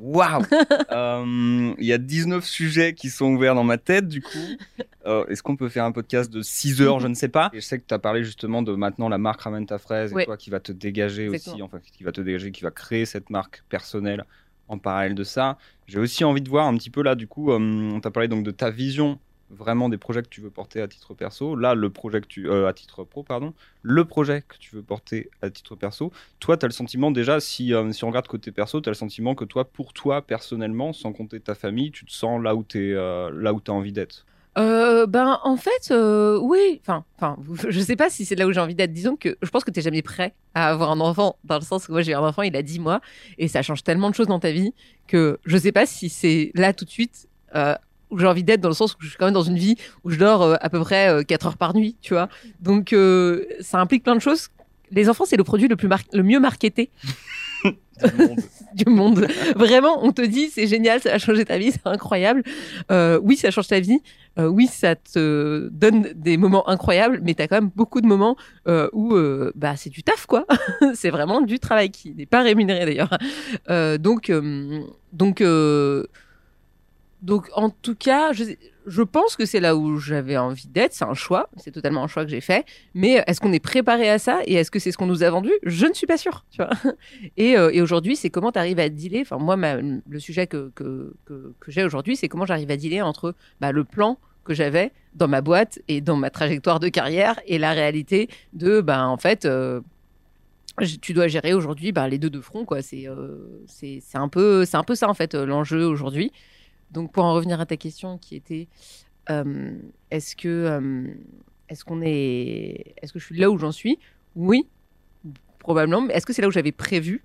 Waouh 0.00 0.42
Euh, 0.90 1.74
Il 1.78 1.84
y 1.86 1.92
a 1.92 1.98
19 1.98 2.44
sujets 2.44 2.94
qui 2.94 3.10
sont 3.10 3.26
ouverts 3.34 3.54
dans 3.54 3.64
ma 3.64 3.78
tête, 3.78 4.08
du 4.08 4.22
coup. 4.22 4.38
Euh, 5.06 5.26
Est-ce 5.26 5.42
qu'on 5.42 5.54
peut 5.54 5.68
faire 5.68 5.84
un 5.84 5.92
podcast 5.92 6.32
de 6.32 6.40
6 6.40 6.80
heures? 6.80 6.98
Je 6.98 7.08
ne 7.08 7.12
sais 7.14 7.28
pas. 7.28 7.50
Et 7.52 7.60
je 7.60 7.66
sais 7.66 7.78
que 7.78 7.84
tu 7.86 7.92
as 7.92 7.98
parlé 7.98 8.24
justement 8.24 8.62
de 8.62 8.72
maintenant 8.74 9.10
la 9.10 9.18
marque 9.18 9.42
Ramène 9.42 9.66
ta 9.66 9.76
fraise 9.76 10.12
et 10.12 10.14
Ouais. 10.14 10.24
toi 10.24 10.38
qui 10.38 10.48
va 10.48 10.60
te 10.60 10.72
dégager 10.72 11.28
aussi, 11.28 11.60
enfin 11.60 11.78
qui 11.92 12.04
va 12.04 12.10
te 12.10 12.22
dégager, 12.22 12.50
qui 12.52 12.62
va 12.62 12.70
créer 12.70 13.04
cette 13.04 13.28
marque 13.28 13.64
personnelle 13.68 14.24
en 14.68 14.78
parallèle 14.78 15.14
de 15.14 15.24
ça. 15.24 15.58
J'ai 15.86 15.98
aussi 15.98 16.24
envie 16.24 16.40
de 16.42 16.48
voir 16.48 16.66
un 16.66 16.76
petit 16.76 16.90
peu 16.90 17.02
là, 17.02 17.14
du 17.14 17.26
coup, 17.26 17.50
euh, 17.50 17.58
on 17.58 18.00
t'a 18.00 18.10
parlé 18.10 18.28
donc 18.28 18.44
de 18.44 18.50
ta 18.50 18.70
vision 18.70 19.18
vraiment 19.50 19.88
des 19.88 19.98
projets 19.98 20.22
que 20.22 20.28
tu 20.28 20.40
veux 20.40 20.50
porter 20.50 20.80
à 20.80 20.88
titre 20.88 21.14
perso. 21.14 21.56
Là, 21.56 21.74
le 21.74 21.90
projet 21.90 22.20
que 22.20 22.26
tu 22.26 22.48
euh, 22.48 22.66
à 22.66 22.72
titre 22.72 23.04
pro, 23.04 23.22
pardon, 23.22 23.54
le 23.82 24.04
projet 24.04 24.42
que 24.42 24.56
tu 24.58 24.74
veux 24.74 24.82
porter 24.82 25.30
à 25.42 25.50
titre 25.50 25.76
perso. 25.76 26.12
Toi, 26.40 26.56
tu 26.56 26.64
as 26.64 26.68
le 26.68 26.72
sentiment 26.72 27.10
déjà, 27.10 27.40
si, 27.40 27.72
euh, 27.74 27.92
si 27.92 28.04
on 28.04 28.08
regarde 28.08 28.26
côté 28.26 28.52
perso, 28.52 28.80
tu 28.80 28.88
as 28.88 28.92
le 28.92 28.96
sentiment 28.96 29.34
que 29.34 29.44
toi, 29.44 29.64
pour 29.64 29.92
toi, 29.92 30.22
personnellement, 30.22 30.92
sans 30.92 31.12
compter 31.12 31.40
ta 31.40 31.54
famille, 31.54 31.90
tu 31.90 32.04
te 32.04 32.12
sens 32.12 32.42
là 32.42 32.54
où 32.54 32.64
tu 32.64 32.96
as 32.98 33.30
envie 33.68 33.92
d'être? 33.92 34.26
Euh, 34.56 35.06
ben 35.06 35.40
en 35.42 35.56
fait 35.56 35.90
euh, 35.90 36.38
oui 36.40 36.80
enfin 36.80 37.04
enfin 37.16 37.36
je 37.68 37.80
sais 37.80 37.96
pas 37.96 38.08
si 38.08 38.24
c'est 38.24 38.36
là 38.36 38.46
où 38.46 38.52
j'ai 38.52 38.60
envie 38.60 38.76
d'être. 38.76 38.92
Disons 38.92 39.16
que 39.16 39.36
je 39.42 39.50
pense 39.50 39.64
que 39.64 39.70
t'es 39.72 39.82
jamais 39.82 40.02
prêt 40.02 40.32
à 40.54 40.68
avoir 40.68 40.92
un 40.92 41.00
enfant 41.00 41.36
dans 41.42 41.56
le 41.56 41.64
sens 41.64 41.86
que 41.86 41.92
moi 41.92 42.02
j'ai 42.02 42.14
un 42.14 42.20
enfant 42.20 42.42
il 42.42 42.54
a 42.54 42.62
10 42.62 42.78
mois 42.78 43.00
et 43.38 43.48
ça 43.48 43.62
change 43.62 43.82
tellement 43.82 44.10
de 44.10 44.14
choses 44.14 44.28
dans 44.28 44.38
ta 44.38 44.52
vie 44.52 44.72
que 45.08 45.38
je 45.44 45.56
sais 45.56 45.72
pas 45.72 45.86
si 45.86 46.08
c'est 46.08 46.52
là 46.54 46.72
tout 46.72 46.84
de 46.84 46.90
suite 46.90 47.28
euh, 47.56 47.74
où 48.10 48.18
j'ai 48.18 48.26
envie 48.26 48.44
d'être 48.44 48.60
dans 48.60 48.68
le 48.68 48.74
sens 48.74 48.94
où 48.94 48.96
je 49.00 49.08
suis 49.08 49.16
quand 49.16 49.24
même 49.24 49.34
dans 49.34 49.42
une 49.42 49.58
vie 49.58 49.76
où 50.04 50.10
je 50.10 50.18
dors 50.18 50.42
euh, 50.42 50.56
à 50.60 50.70
peu 50.70 50.78
près 50.80 51.08
euh, 51.08 51.22
4 51.24 51.46
heures 51.46 51.56
par 51.56 51.74
nuit 51.74 51.96
tu 52.00 52.14
vois. 52.14 52.28
Donc 52.60 52.92
euh, 52.92 53.44
ça 53.60 53.80
implique 53.80 54.04
plein 54.04 54.14
de 54.14 54.20
choses. 54.20 54.48
Les 54.92 55.08
enfants 55.08 55.24
c'est 55.24 55.36
le 55.36 55.44
produit 55.44 55.66
le 55.66 55.76
plus 55.76 55.88
le 56.12 56.22
mieux 56.22 56.38
marketé 56.38 56.90
du 58.74 58.90
monde. 58.90 59.26
Vraiment, 59.56 60.04
on 60.04 60.12
te 60.12 60.22
dit 60.22 60.50
c'est 60.50 60.66
génial, 60.66 61.00
ça 61.00 61.14
a 61.14 61.18
changé 61.18 61.44
ta 61.44 61.58
vie, 61.58 61.72
c'est 61.72 61.86
incroyable. 61.86 62.42
Euh, 62.90 63.18
oui, 63.22 63.36
ça 63.36 63.50
change 63.50 63.68
ta 63.68 63.80
vie. 63.80 64.00
Euh, 64.38 64.46
oui, 64.46 64.66
ça 64.66 64.96
te 64.96 65.68
donne 65.70 66.08
des 66.14 66.36
moments 66.36 66.68
incroyables, 66.68 67.20
mais 67.22 67.34
tu 67.34 67.42
as 67.42 67.48
quand 67.48 67.56
même 67.56 67.70
beaucoup 67.74 68.00
de 68.00 68.06
moments 68.06 68.36
euh, 68.66 68.88
où 68.92 69.14
euh, 69.14 69.52
bah, 69.54 69.76
c'est 69.76 69.90
du 69.90 70.02
taf, 70.02 70.26
quoi. 70.26 70.44
c'est 70.94 71.10
vraiment 71.10 71.40
du 71.40 71.58
travail 71.58 71.90
qui 71.90 72.14
n'est 72.14 72.26
pas 72.26 72.42
rémunéré 72.42 72.84
d'ailleurs. 72.84 73.16
Euh, 73.70 73.96
donc, 73.96 74.30
euh, 74.30 74.82
donc, 75.12 75.42
donc, 77.24 77.48
en 77.54 77.70
tout 77.70 77.94
cas, 77.94 78.32
je, 78.32 79.02
pense 79.02 79.34
que 79.34 79.46
c'est 79.46 79.58
là 79.58 79.76
où 79.76 79.96
j'avais 79.96 80.36
envie 80.36 80.68
d'être. 80.68 80.92
C'est 80.92 81.06
un 81.06 81.14
choix, 81.14 81.48
c'est 81.56 81.70
totalement 81.70 82.04
un 82.04 82.06
choix 82.06 82.22
que 82.26 82.30
j'ai 82.30 82.42
fait. 82.42 82.66
Mais 82.92 83.24
est-ce 83.26 83.40
qu'on 83.40 83.52
est 83.54 83.64
préparé 83.64 84.10
à 84.10 84.18
ça? 84.18 84.40
Et 84.44 84.54
est-ce 84.54 84.70
que 84.70 84.78
c'est 84.78 84.92
ce 84.92 84.98
qu'on 84.98 85.06
nous 85.06 85.22
a 85.22 85.30
vendu? 85.30 85.50
Je 85.62 85.86
ne 85.86 85.94
suis 85.94 86.06
pas 86.06 86.18
sûre. 86.18 86.44
Euh, 87.38 87.70
et 87.72 87.80
aujourd'hui, 87.80 88.16
c'est 88.16 88.30
comment 88.30 88.52
tu 88.52 88.58
arrives 88.58 88.78
à 88.78 88.88
dealer? 88.88 89.22
Enfin, 89.22 89.38
moi, 89.38 89.56
le 89.56 90.18
sujet 90.18 90.46
que, 90.46 90.70
j'ai 91.68 91.84
aujourd'hui, 91.84 92.16
c'est 92.16 92.28
comment 92.28 92.46
j'arrive 92.46 92.70
à 92.70 92.76
dealer 92.76 93.00
entre 93.00 93.34
bah, 93.60 93.72
le 93.72 93.84
plan 93.84 94.18
que 94.44 94.52
j'avais 94.52 94.92
dans 95.14 95.28
ma 95.28 95.40
boîte 95.40 95.78
et 95.88 96.00
dans 96.00 96.16
ma 96.16 96.30
trajectoire 96.30 96.80
de 96.80 96.88
carrière 96.88 97.40
et 97.46 97.58
la 97.58 97.72
réalité 97.72 98.28
de, 98.52 98.80
bah, 98.80 99.06
en 99.06 99.16
fait, 99.16 99.44
euh, 99.46 99.80
tu 101.00 101.12
dois 101.12 101.28
gérer 101.28 101.54
aujourd'hui 101.54 101.92
bah, 101.92 102.08
les 102.08 102.18
deux 102.18 102.30
de 102.30 102.40
front. 102.40 102.64
quoi. 102.64 102.82
C'est 102.82 103.08
euh, 103.08 103.62
c'est 103.66 104.00
un, 104.14 104.28
peu- 104.28 104.64
c'est 104.64 104.76
un 104.76 104.82
peu 104.82 104.94
ça, 104.94 105.08
en 105.08 105.14
fait, 105.14 105.34
euh, 105.34 105.46
l'enjeu 105.46 105.86
aujourd'hui. 105.86 106.32
Donc, 106.94 107.12
pour 107.12 107.24
en 107.24 107.34
revenir 107.34 107.60
à 107.60 107.66
ta 107.66 107.76
question 107.76 108.18
qui 108.18 108.36
était 108.36 108.68
euh, 109.30 109.76
est-ce 110.10 110.36
que 110.36 110.48
euh, 110.48 111.14
est-ce 111.68 111.84
qu'on 111.84 112.00
est 112.02 112.94
est-ce 113.02 113.12
que 113.12 113.18
je 113.18 113.24
suis 113.26 113.36
là 113.38 113.50
où 113.50 113.58
j'en 113.58 113.72
suis? 113.72 113.98
Oui, 114.36 114.68
probablement. 115.58 116.02
Mais 116.02 116.14
est-ce 116.14 116.26
que 116.26 116.32
c'est 116.32 116.42
là 116.42 116.48
où 116.48 116.52
j'avais 116.52 116.72
prévu? 116.72 117.24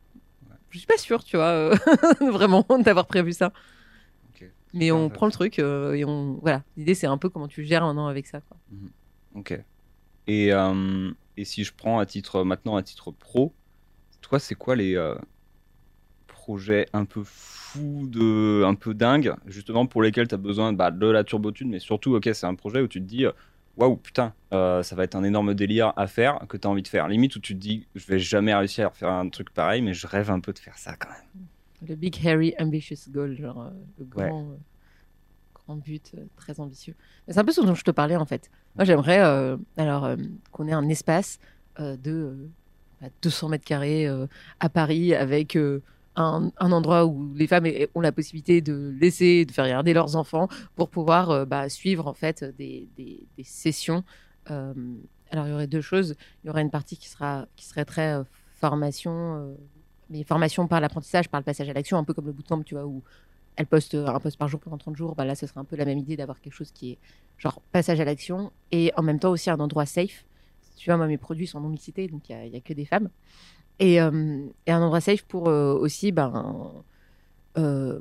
Je 0.71 0.77
suis 0.79 0.87
pas 0.87 0.97
sûre, 0.97 1.23
tu 1.23 1.37
vois, 1.37 1.47
euh, 1.47 1.75
vraiment 2.31 2.65
d'avoir 2.83 3.07
prévu 3.07 3.33
ça. 3.33 3.53
Mais 4.73 4.91
on 4.91 5.07
Ouais, 5.07 5.09
prend 5.09 5.25
le 5.25 5.31
truc 5.31 5.59
euh, 5.59 5.93
et 5.93 6.05
on 6.05 6.35
voilà. 6.41 6.63
L'idée 6.77 6.93
c'est 6.95 7.07
un 7.07 7.17
peu 7.17 7.29
comment 7.29 7.47
tu 7.47 7.65
gères 7.65 7.83
un 7.83 7.97
an 7.97 8.07
avec 8.07 8.27
ça. 8.27 8.41
Quoi. 8.41 8.57
Ok. 9.35 9.59
Et, 10.27 10.49
et 11.37 11.45
si 11.45 11.63
je 11.63 11.73
prends 11.73 11.99
à 11.99 12.05
titre 12.05 12.43
maintenant 12.43 12.75
à 12.75 12.83
titre 12.83 13.11
pro, 13.11 13.55
toi, 14.21 14.39
c'est 14.39 14.55
quoi 14.55 14.75
les 14.75 14.95
projets 16.49 16.87
un 16.93 17.05
peu 17.05 17.21
fous, 17.23 18.07
de, 18.07 18.63
un 18.65 18.73
peu 18.73 18.95
dingues, 18.95 19.35
justement 19.45 19.85
pour 19.85 20.01
lesquels 20.01 20.27
tu 20.27 20.33
as 20.33 20.39
besoin 20.39 20.73
bah, 20.73 20.89
de 20.89 21.07
la 21.07 21.23
turbotune, 21.23 21.69
mais 21.69 21.79
surtout, 21.79 22.15
ok, 22.15 22.27
c'est 22.33 22.47
un 22.47 22.55
projet 22.55 22.81
où 22.81 22.87
tu 22.87 22.99
te 22.99 23.05
dis, 23.05 23.25
euh, 23.25 23.31
waouh, 23.77 23.97
putain, 23.97 24.33
euh, 24.51 24.81
ça 24.81 24.95
va 24.95 25.03
être 25.03 25.13
un 25.13 25.23
énorme 25.23 25.53
délire 25.53 25.93
à 25.95 26.07
faire 26.07 26.39
que 26.49 26.57
tu 26.57 26.67
as 26.67 26.71
envie 26.71 26.81
de 26.81 26.87
faire. 26.87 27.07
Limite 27.07 27.35
où 27.35 27.39
tu 27.39 27.53
te 27.53 27.59
dis, 27.59 27.85
je 27.93 28.07
vais 28.07 28.17
jamais 28.17 28.55
réussir 28.55 28.87
à 28.87 28.89
faire 28.89 29.09
un 29.09 29.29
truc 29.29 29.51
pareil, 29.51 29.83
mais 29.83 29.93
je 29.93 30.07
rêve 30.07 30.31
un 30.31 30.39
peu 30.39 30.51
de 30.51 30.59
faire 30.59 30.77
ça 30.77 30.95
quand 30.95 31.09
même. 31.09 31.45
Le 31.87 31.95
big 31.95 32.15
hairy 32.25 32.55
ambitious 32.59 33.09
goal, 33.09 33.37
genre 33.37 33.61
euh, 33.61 33.69
le 33.99 34.05
grand, 34.05 34.41
euh, 34.41 34.55
grand 35.53 35.75
but 35.75 36.15
très 36.35 36.59
ambitieux. 36.59 36.95
C'est 37.27 37.37
un 37.37 37.45
peu 37.45 37.51
ce 37.51 37.61
dont 37.61 37.75
je 37.75 37.83
te 37.83 37.91
parlais 37.91 38.15
en 38.15 38.25
fait. 38.25 38.49
Moi 38.75 38.85
j'aimerais 38.85 39.19
alors 39.77 40.09
qu'on 40.51 40.67
ait 40.67 40.73
un 40.73 40.89
espace 40.89 41.39
de 41.77 41.97
euh, 42.07 42.49
bah, 43.01 43.07
200 43.21 43.49
mètres 43.49 43.65
carrés 43.65 44.07
à 44.59 44.69
Paris 44.69 45.13
avec 45.13 45.57
un, 46.19 46.51
un 46.57 46.71
endroit 46.71 47.05
où 47.05 47.33
les 47.35 47.47
femmes 47.47 47.67
ont 47.95 48.01
la 48.01 48.11
possibilité 48.11 48.61
de 48.61 48.95
laisser, 48.99 49.45
de 49.45 49.51
faire 49.51 49.65
regarder 49.65 49.93
leurs 49.93 50.15
enfants 50.15 50.47
pour 50.75 50.89
pouvoir 50.89 51.29
euh, 51.29 51.45
bah, 51.45 51.69
suivre 51.69 52.07
en 52.07 52.13
fait 52.13 52.43
des, 52.57 52.87
sessions. 53.43 54.03
Euh, 54.51 54.73
alors 55.31 55.47
il 55.47 55.51
y 55.51 55.53
aurait 55.53 55.67
deux 55.67 55.81
choses. 55.81 56.15
Il 56.43 56.47
y 56.47 56.49
aurait 56.49 56.61
une 56.61 56.71
partie 56.71 56.97
qui 56.97 57.09
sera 57.09 57.47
qui 57.55 57.65
serait 57.65 57.85
très 57.85 58.13
euh, 58.13 58.23
formation. 58.59 59.55
mais 60.09 60.23
formation 60.23 60.67
par 60.67 60.81
l'apprentissage, 60.81 61.29
par 61.29 61.39
le 61.39 61.45
passage 61.45 61.69
à 61.69 61.73
l'action, 61.73 61.97
un 61.97 62.03
peu 62.03 62.13
comme 62.13 62.25
le 62.25 62.33
bootcamp, 62.33 62.63
tu 62.63 62.75
vois, 62.75 62.85
où 62.85 63.03
elle 63.55 63.67
poste 63.67 63.95
un 63.95 64.19
post 64.19 64.37
par 64.37 64.47
jour 64.47 64.59
pendant 64.59 64.77
30 64.77 64.95
jours, 64.95 65.15
bah 65.15 65.25
là, 65.25 65.35
ce 65.35 65.45
serait 65.45 65.59
un 65.59 65.65
peu 65.65 65.75
la 65.75 65.85
même 65.85 65.97
idée 65.97 66.15
d'avoir 66.15 66.39
quelque 66.39 66.53
chose 66.53 66.71
qui 66.71 66.91
est 66.91 66.97
genre 67.37 67.61
passage 67.71 67.99
à 67.99 68.05
l'action 68.05 68.51
et 68.71 68.91
en 68.95 69.01
même 69.01 69.19
temps 69.19 69.31
aussi 69.31 69.49
un 69.49 69.59
endroit 69.59 69.85
safe. 69.85 70.25
Tu 70.77 70.89
vois, 70.89 70.95
moi, 70.95 71.07
mes 71.07 71.17
produits 71.17 71.45
sont 71.45 71.59
non 71.59 71.67
mixité, 71.67 72.07
donc 72.07 72.29
il 72.29 72.49
n'y 72.49 72.55
a, 72.55 72.61
que 72.61 72.73
des 72.73 72.85
femmes. 72.85 73.09
Et, 73.79 74.01
euh, 74.01 74.45
et, 74.65 74.71
un 74.71 74.81
endroit 74.81 75.01
safe 75.01 75.23
pour 75.23 75.47
euh, 75.47 75.73
aussi 75.73 76.11
ben, 76.11 76.83
euh, 77.57 77.99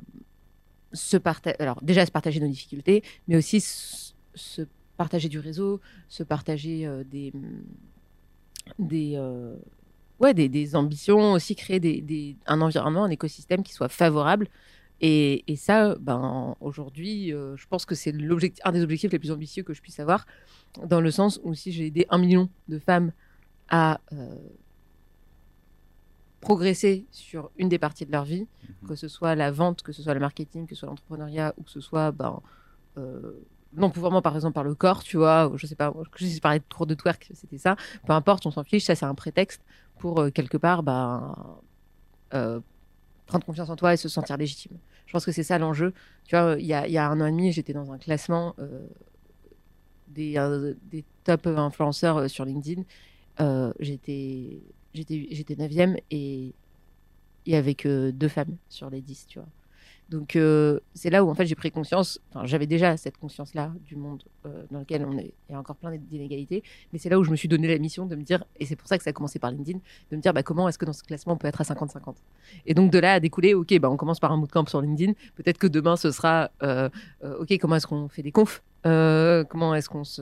se 0.91 1.17
partager. 1.17 1.55
Alors, 1.59 1.81
déjà, 1.81 2.05
se 2.05 2.11
partager 2.11 2.39
nos 2.39 2.47
difficultés, 2.47 3.03
mais 3.27 3.37
aussi 3.37 3.61
se 3.61 4.61
partager 4.97 5.29
du 5.29 5.39
réseau, 5.39 5.79
se 6.09 6.23
partager 6.23 6.89
des. 7.09 7.31
des 8.77 9.17
ouais, 10.19 10.33
des, 10.33 10.49
des, 10.49 10.75
ambitions, 10.75 11.31
aussi 11.31 11.55
créer 11.55 11.79
des, 11.79 12.01
des, 12.01 12.35
un 12.45 12.59
environnement, 12.59 13.05
un 13.05 13.09
écosystème 13.09 13.63
qui 13.63 13.73
soit 13.73 13.87
favorable 13.87 14.49
et, 15.01 15.45
ça, 15.55 15.95
ben, 15.95 16.57
aujourd'hui, 16.59 17.29
je 17.29 17.67
pense 17.69 17.85
que 17.85 17.95
c'est 17.95 18.13
un 18.65 18.71
des 18.73 18.83
objectifs 18.83 19.11
les 19.13 19.19
plus 19.19 19.31
ambitieux 19.31 19.63
que 19.63 19.73
je 19.73 19.81
puisse 19.81 20.01
avoir, 20.01 20.25
dans 20.85 20.99
le 20.99 21.09
sens 21.09 21.39
où 21.43 21.53
si 21.53 21.71
j'ai 21.71 21.85
aidé 21.85 22.05
un 22.09 22.17
million 22.17 22.49
de 22.67 22.79
femmes 22.79 23.13
à 23.69 24.01
progresser 26.41 27.05
sur 27.11 27.51
une 27.57 27.69
des 27.69 27.79
parties 27.79 28.05
de 28.05 28.11
leur 28.11 28.23
vie, 28.23 28.47
mhm. 28.81 28.89
que 28.89 28.95
ce 28.95 29.07
soit 29.07 29.35
la 29.35 29.51
vente, 29.51 29.81
que 29.81 29.91
ce 29.91 30.01
soit 30.01 30.13
le 30.13 30.19
marketing, 30.19 30.65
que 30.67 30.75
ce 30.75 30.81
soit 30.81 30.89
l'entrepreneuriat, 30.89 31.53
ou 31.57 31.63
que 31.63 31.71
ce 31.71 31.81
soit 31.81 32.11
ben, 32.11 32.41
euh, 32.97 33.33
l'empouvoirment 33.75 34.21
par 34.21 34.35
exemple 34.35 34.53
par 34.53 34.63
le 34.63 34.75
corps, 34.75 35.03
tu 35.03 35.17
vois, 35.17 35.51
je 35.55 35.67
sais 35.67 35.75
pas, 35.75 35.93
je 36.15 36.39
parlais 36.39 36.59
de 36.59 36.73
cours 36.73 36.87
de 36.87 36.95
twerk, 36.95 37.29
c'était 37.33 37.57
ça, 37.57 37.75
peu 38.05 38.13
importe, 38.13 38.45
on 38.45 38.51
s'en 38.51 38.63
fiche, 38.63 38.83
ça 38.85 38.95
c'est 38.95 39.05
un 39.05 39.15
prétexte 39.15 39.61
pour 39.97 40.31
quelque 40.33 40.57
part 40.57 40.81
ben, 40.81 41.35
prendre 43.29 43.45
confiance 43.45 43.69
en 43.69 43.75
toi 43.75 43.93
et 43.93 43.97
se 43.97 44.09
sentir 44.09 44.35
légitime. 44.37 44.77
Je 45.05 45.13
pense 45.13 45.25
que 45.25 45.31
c'est 45.31 45.43
ça 45.43 45.57
l'enjeu. 45.57 45.93
Tu 46.25 46.35
vois, 46.35 46.55
il 46.59 46.65
y 46.65 46.73
a, 46.73 46.87
y 46.87 46.97
a, 46.97 47.07
un 47.07 47.21
an 47.21 47.25
et 47.25 47.31
demi, 47.31 47.51
j'étais 47.51 47.73
dans 47.73 47.91
un 47.91 47.97
classement 47.97 48.53
euh, 48.59 48.85
des, 50.07 50.37
euh, 50.37 50.73
des, 50.91 51.05
top 51.23 51.47
influenceurs 51.47 52.17
euh, 52.17 52.27
sur 52.27 52.45
LinkedIn. 52.45 52.83
j'étais 53.79 54.61
j'étais 54.93 55.55
9 55.55 55.97
et 56.11 56.53
il 57.45 57.53
y 57.53 57.55
avait 57.55 57.75
que 57.75 58.11
deux 58.11 58.27
femmes 58.27 58.57
sur 58.69 58.89
les 58.89 59.01
10, 59.01 59.27
tu 59.27 59.39
vois. 59.39 59.47
Donc 60.09 60.35
euh, 60.35 60.79
c'est 60.95 61.11
là 61.11 61.23
où 61.23 61.29
en 61.29 61.35
fait 61.35 61.45
j'ai 61.45 61.55
pris 61.55 61.69
conscience, 61.69 62.19
enfin 62.29 62.45
j'avais 62.45 62.65
déjà 62.65 62.97
cette 62.97 63.17
conscience-là 63.17 63.71
du 63.85 63.95
monde 63.95 64.23
euh, 64.47 64.63
dans 64.71 64.79
lequel 64.79 65.05
on 65.05 65.15
est, 65.19 65.33
il 65.47 65.51
y 65.51 65.55
a 65.55 65.59
encore 65.59 65.75
plein 65.75 65.95
d'inégalités, 65.95 66.63
mais 66.91 66.97
c'est 66.97 67.09
là 67.09 67.19
où 67.19 67.23
je 67.23 67.29
me 67.29 67.35
suis 67.35 67.47
donné 67.47 67.67
la 67.67 67.77
mission 67.77 68.07
de 68.07 68.15
me 68.15 68.23
dire, 68.23 68.43
et 68.59 68.65
c'est 68.65 68.75
pour 68.75 68.87
ça 68.87 68.97
que 68.97 69.03
ça 69.03 69.11
a 69.11 69.13
commencé 69.13 69.37
par 69.37 69.51
LinkedIn, 69.51 69.79
de 70.09 70.15
me 70.15 70.21
dire 70.21 70.33
bah, 70.33 70.41
comment 70.41 70.67
est-ce 70.67 70.79
que 70.79 70.85
dans 70.85 70.93
ce 70.93 71.03
classement 71.03 71.33
on 71.33 71.37
peut 71.37 71.47
être 71.47 71.61
à 71.61 71.63
50-50. 71.63 72.15
Et 72.65 72.73
donc 72.73 72.91
de 72.91 72.97
là 72.97 73.13
à 73.13 73.19
découler, 73.19 73.53
ok, 73.53 73.77
bah, 73.79 73.89
on 73.91 73.97
commence 73.97 74.19
par 74.19 74.31
un 74.31 74.39
bootcamp 74.39 74.65
sur 74.65 74.81
LinkedIn, 74.81 75.13
peut-être 75.35 75.59
que 75.59 75.67
demain 75.67 75.95
ce 75.95 76.09
sera, 76.09 76.49
euh, 76.63 76.89
ok, 77.21 77.55
comment 77.59 77.75
est-ce 77.75 77.85
qu'on 77.85 78.09
fait 78.09 78.23
des 78.23 78.31
confs, 78.31 78.63
comment 78.83 79.75
est-ce 79.75 79.89
qu'on 79.89 80.03
se, 80.03 80.21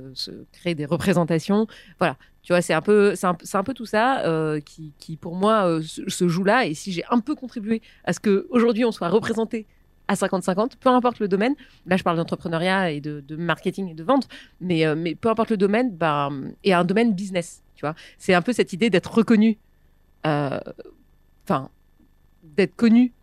crée 0.51 0.75
des 0.75 0.85
représentations, 0.85 1.67
voilà. 1.99 2.17
Tu 2.43 2.53
vois, 2.53 2.61
c'est 2.61 2.73
un 2.73 2.81
peu, 2.81 3.13
un, 3.23 3.63
peu 3.63 3.73
tout 3.73 3.85
ça 3.85 4.23
qui, 4.65 4.93
qui, 4.99 5.17
pour 5.17 5.35
moi, 5.35 5.81
se, 5.81 6.09
se, 6.09 6.27
joue 6.29 6.45
là. 6.45 6.65
Et 6.65 6.73
si 6.73 6.93
j'ai 6.93 7.03
un 7.09 7.19
peu 7.19 7.35
contribué 7.35 7.81
à 8.05 8.13
ce 8.13 8.21
qu'aujourd'hui 8.21 8.85
on 8.85 8.93
soit 8.93 9.09
représenté 9.09 9.67
à 10.07 10.15
50-50, 10.15 10.77
peu 10.79 10.89
importe 10.89 11.19
le 11.19 11.27
domaine. 11.27 11.55
Là, 11.85 11.97
je 11.97 12.03
parle 12.03 12.17
d'entrepreneuriat 12.17 12.91
et 12.91 13.01
de, 13.01 13.35
marketing 13.35 13.89
et 13.89 13.93
de 13.93 14.03
vente, 14.03 14.27
mais, 14.61 14.85
euh, 14.85 15.13
peu 15.19 15.29
importe 15.29 15.51
le 15.51 15.57
domaine, 15.57 15.95
bah, 15.95 16.29
et 16.63 16.73
un 16.73 16.85
domaine 16.85 17.13
business, 17.13 17.63
tu 17.75 17.81
vois. 17.81 17.95
C'est 18.17 18.33
un 18.33 18.41
peu 18.41 18.53
cette 18.53 18.73
idée 18.73 18.89
d'être 18.89 19.13
reconnu, 19.13 19.57
euh, 20.25 20.59
enfin, 21.43 21.69
d'être 22.43 22.75
connu 22.75 23.13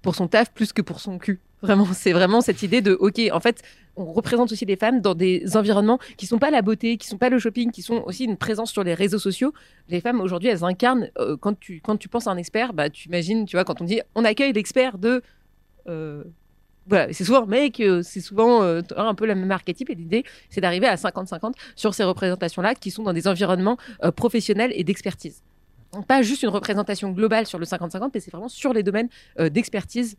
pour 0.00 0.14
son 0.14 0.28
taf 0.28 0.52
plus 0.52 0.72
que 0.72 0.82
pour 0.82 1.00
son 1.00 1.18
cul. 1.18 1.40
Vraiment, 1.62 1.86
c'est 1.92 2.12
vraiment 2.12 2.40
cette 2.40 2.62
idée 2.62 2.80
de, 2.80 2.92
ok, 2.92 3.20
en 3.32 3.38
fait, 3.38 3.62
on 3.96 4.12
représente 4.12 4.50
aussi 4.50 4.64
les 4.64 4.76
femmes 4.76 5.00
dans 5.00 5.14
des 5.14 5.56
environnements 5.56 5.98
qui 6.16 6.26
sont 6.26 6.38
pas 6.38 6.50
la 6.50 6.60
beauté, 6.60 6.96
qui 6.96 7.06
sont 7.06 7.18
pas 7.18 7.28
le 7.28 7.38
shopping, 7.38 7.70
qui 7.70 7.82
sont 7.82 8.02
aussi 8.06 8.24
une 8.24 8.36
présence 8.36 8.72
sur 8.72 8.82
les 8.82 8.94
réseaux 8.94 9.18
sociaux. 9.18 9.52
Les 9.88 10.00
femmes 10.00 10.20
aujourd'hui, 10.20 10.48
elles 10.48 10.64
incarnent. 10.64 11.10
Euh, 11.18 11.36
quand 11.36 11.58
tu 11.58 11.80
quand 11.80 11.96
tu 11.96 12.08
penses 12.08 12.26
à 12.26 12.30
un 12.30 12.36
expert, 12.36 12.72
bah 12.72 12.90
tu 12.90 13.08
imagines, 13.08 13.44
tu 13.46 13.56
vois, 13.56 13.64
quand 13.64 13.80
on 13.80 13.84
dit 13.84 14.00
on 14.14 14.24
accueille 14.24 14.52
l'expert 14.52 14.98
de 14.98 15.22
euh, 15.88 16.24
voilà, 16.88 17.12
c'est 17.12 17.24
souvent 17.24 17.46
mec, 17.46 17.78
euh, 17.78 18.02
c'est 18.02 18.20
souvent 18.20 18.62
un 18.62 19.14
peu 19.14 19.26
le 19.26 19.34
même 19.36 19.50
archétype 19.52 19.88
et 19.90 19.94
l'idée 19.94 20.24
c'est 20.50 20.60
d'arriver 20.60 20.88
à 20.88 20.96
50-50 20.96 21.52
sur 21.76 21.94
ces 21.94 22.02
représentations-là 22.02 22.74
qui 22.74 22.90
sont 22.90 23.04
dans 23.04 23.12
des 23.12 23.28
environnements 23.28 23.76
professionnels 24.16 24.72
et 24.74 24.82
d'expertise. 24.82 25.42
Pas 26.08 26.22
juste 26.22 26.42
une 26.42 26.48
représentation 26.48 27.10
globale 27.10 27.46
sur 27.46 27.58
le 27.58 27.66
50-50, 27.66 28.10
mais 28.14 28.20
c'est 28.20 28.30
vraiment 28.32 28.48
sur 28.48 28.72
les 28.72 28.82
domaines 28.82 29.10
d'expertise 29.38 30.16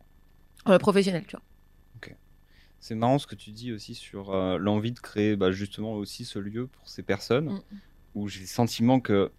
professionnelle. 0.79 1.25
Tu 1.27 1.35
vois. 1.35 1.43
C'est 2.79 2.95
marrant 2.95 3.17
ce 3.17 3.27
que 3.27 3.35
tu 3.35 3.51
dis 3.51 3.71
aussi 3.71 3.95
sur 3.95 4.33
l'envie 4.59 4.91
de 4.91 4.99
créer 4.99 5.37
bah, 5.37 5.53
justement 5.53 5.93
aussi 5.93 6.25
ce 6.25 6.37
lieu 6.37 6.67
pour 6.67 6.89
ces 6.89 7.01
personnes 7.01 7.45
mm. 7.45 7.61
où 8.15 8.27
j'ai 8.27 8.41
le 8.41 8.45
sentiment 8.45 8.99
que 8.99 9.31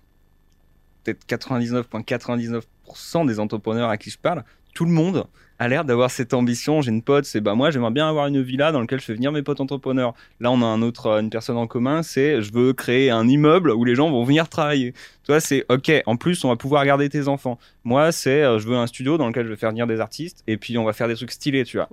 peut-être 1.03 1.27
99,99% 1.27 3.27
des 3.27 3.41
entrepreneurs 3.41 3.91
à 3.91 3.99
qui 3.99 4.09
je 4.09 4.19
parle, 4.19 4.47
tout 4.75 4.85
le 4.85 4.91
monde 4.91 5.27
a 5.59 5.69
l'air 5.69 5.85
d'avoir 5.85 6.11
cette 6.11 6.35
ambition. 6.35 6.83
J'ai 6.83 6.91
une 6.91 7.03
pote, 7.03 7.25
c'est 7.25 7.41
bah 7.41 7.55
moi 7.55 7.71
j'aimerais 7.71 7.93
bien 7.93 8.09
avoir 8.09 8.27
une 8.27 8.43
villa 8.43 8.73
dans 8.73 8.81
laquelle 8.81 9.01
je 9.01 9.05
fais 9.05 9.15
venir 9.15 9.33
mes 9.33 9.43
potes 9.43 9.61
entrepreneurs. 9.61 10.15
Là 10.41 10.51
on 10.51 10.61
a 10.63 10.67
un 10.67 10.83
autre, 10.83 11.07
une 11.21 11.31
personne 11.31 11.57
en 11.57 11.67
commun, 11.67 12.03
c'est 12.03 12.43
je 12.43 12.53
veux 12.53 12.73
créer 12.73 13.11
un 13.11 13.29
immeuble 13.29 13.71
où 13.71 13.85
les 13.85 13.95
gens 13.95 14.11
vont 14.11 14.25
venir 14.25 14.49
travailler. 14.49 14.95
Toi 15.23 15.41
c'est 15.41 15.65
ok. 15.69 15.93
En 16.07 16.17
plus 16.17 16.45
on 16.45 16.49
va 16.49 16.57
pouvoir 16.57 16.85
garder 16.85 17.09
tes 17.09 17.29
enfants. 17.29 17.59
Moi 17.85 18.13
c'est 18.13 18.43
euh, 18.43 18.59
je 18.59 18.67
veux 18.67 18.77
un 18.77 18.87
studio 18.87 19.17
dans 19.17 19.29
lequel 19.29 19.47
je 19.47 19.51
vais 19.51 19.57
faire 19.57 19.71
venir 19.71 19.87
des 19.87 20.01
artistes 20.01 20.43
et 20.47 20.57
puis 20.57 20.77
on 20.77 20.85
va 20.85 20.93
faire 20.93 21.09
des 21.09 21.15
trucs 21.15 21.31
stylés, 21.31 21.65
tu 21.65 21.77
vois. 21.77 21.89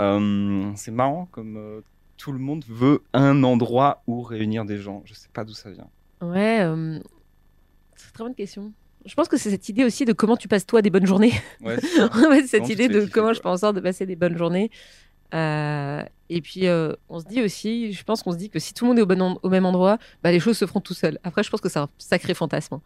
Euh, 0.00 0.72
c'est 0.74 0.90
marrant 0.90 1.28
comme 1.30 1.56
euh, 1.58 1.80
tout 2.16 2.32
le 2.32 2.38
monde 2.38 2.64
veut 2.66 3.02
un 3.12 3.44
endroit 3.44 4.02
où 4.06 4.22
réunir 4.22 4.64
des 4.64 4.78
gens. 4.78 5.02
Je 5.04 5.12
sais 5.12 5.28
pas 5.32 5.44
d'où 5.44 5.52
ça 5.52 5.70
vient. 5.70 5.88
Ouais, 6.22 6.60
c'est 7.96 8.06
une 8.06 8.12
très 8.14 8.24
bonne 8.24 8.34
question. 8.34 8.72
Je 9.04 9.14
pense 9.14 9.28
que 9.28 9.36
c'est 9.36 9.50
cette 9.50 9.68
idée 9.68 9.84
aussi 9.84 10.04
de 10.04 10.12
comment 10.12 10.36
tu 10.36 10.48
passes 10.48 10.66
toi 10.66 10.82
des 10.82 10.90
bonnes 10.90 11.06
journées. 11.06 11.32
Ouais, 11.60 11.76
cette 12.46 12.68
idée 12.68 12.88
de 12.88 13.06
comment 13.06 13.32
je 13.32 13.40
fais 13.40 13.48
en 13.48 13.56
sorte 13.56 13.76
de 13.76 13.80
passer 13.80 14.06
des 14.06 14.16
bonnes 14.16 14.36
journées. 14.36 14.70
Euh, 15.34 16.02
et 16.28 16.40
puis, 16.40 16.66
euh, 16.66 16.92
on 17.08 17.20
se 17.20 17.24
dit 17.24 17.42
aussi, 17.42 17.92
je 17.92 18.04
pense 18.04 18.22
qu'on 18.22 18.32
se 18.32 18.36
dit 18.36 18.50
que 18.50 18.58
si 18.58 18.74
tout 18.74 18.84
le 18.84 18.88
monde 18.88 18.98
est 18.98 19.02
au, 19.02 19.06
bon 19.06 19.38
au 19.42 19.48
même 19.48 19.66
endroit, 19.66 19.98
bah, 20.22 20.30
les 20.30 20.40
choses 20.40 20.58
se 20.58 20.66
feront 20.66 20.80
tout 20.80 20.94
seul. 20.94 21.18
Après, 21.24 21.42
je 21.42 21.50
pense 21.50 21.60
que 21.60 21.68
c'est 21.68 21.78
un 21.78 21.88
sacré 21.98 22.34
fantasme. 22.34 22.74
Hein. 22.74 22.82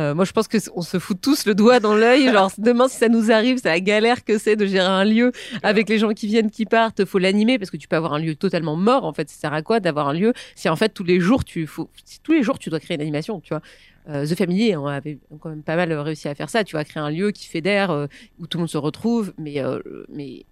Euh, 0.00 0.14
moi, 0.14 0.24
je 0.24 0.32
pense 0.32 0.48
qu'on 0.48 0.82
se 0.82 0.98
fout 0.98 1.20
tous 1.20 1.44
le 1.46 1.54
doigt 1.54 1.78
dans 1.78 1.94
l'œil. 1.94 2.24
Genre, 2.32 2.50
demain, 2.58 2.88
si 2.88 2.96
ça 2.96 3.08
nous 3.08 3.30
arrive, 3.30 3.58
c'est 3.58 3.68
la 3.68 3.80
galère 3.80 4.24
que 4.24 4.38
c'est 4.38 4.56
de 4.56 4.66
gérer 4.66 4.86
un 4.86 5.04
lieu 5.04 5.32
avec 5.62 5.88
les 5.88 5.98
gens 5.98 6.12
qui 6.12 6.26
viennent, 6.26 6.50
qui 6.50 6.64
partent. 6.64 7.04
Faut 7.04 7.18
l'animer 7.18 7.58
parce 7.58 7.70
que 7.70 7.76
tu 7.76 7.86
peux 7.86 7.96
avoir 7.96 8.14
un 8.14 8.18
lieu 8.18 8.34
totalement 8.34 8.76
mort. 8.76 9.04
En 9.04 9.12
fait, 9.12 9.28
ça 9.28 9.38
sert 9.38 9.52
à 9.52 9.62
quoi 9.62 9.80
d'avoir 9.80 10.08
un 10.08 10.14
lieu 10.14 10.32
si 10.54 10.68
en 10.68 10.76
fait 10.76 10.90
tous 10.90 11.04
les 11.04 11.20
jours 11.20 11.44
tu 11.44 11.66
faut, 11.66 11.90
tous 12.22 12.32
les 12.32 12.42
jours 12.42 12.58
tu 12.58 12.70
dois 12.70 12.80
créer 12.80 12.94
une 12.94 13.02
animation, 13.02 13.40
tu 13.40 13.52
vois. 13.52 13.62
Euh, 14.08 14.26
The 14.26 14.34
Family, 14.34 14.74
on 14.76 14.86
avait 14.86 15.18
quand 15.40 15.50
même 15.50 15.62
pas 15.62 15.76
mal 15.76 15.92
réussi 15.92 16.28
à 16.28 16.34
faire 16.34 16.48
ça. 16.48 16.64
Tu 16.64 16.74
vas 16.74 16.84
créer 16.84 17.02
un 17.02 17.10
lieu 17.10 17.30
qui 17.30 17.46
fédère, 17.46 17.90
euh, 17.90 18.06
où 18.38 18.46
tout 18.46 18.58
le 18.58 18.62
monde 18.62 18.70
se 18.70 18.78
retrouve, 18.78 19.34
mais, 19.38 19.62
euh, 19.62 19.80
mais 20.08 20.44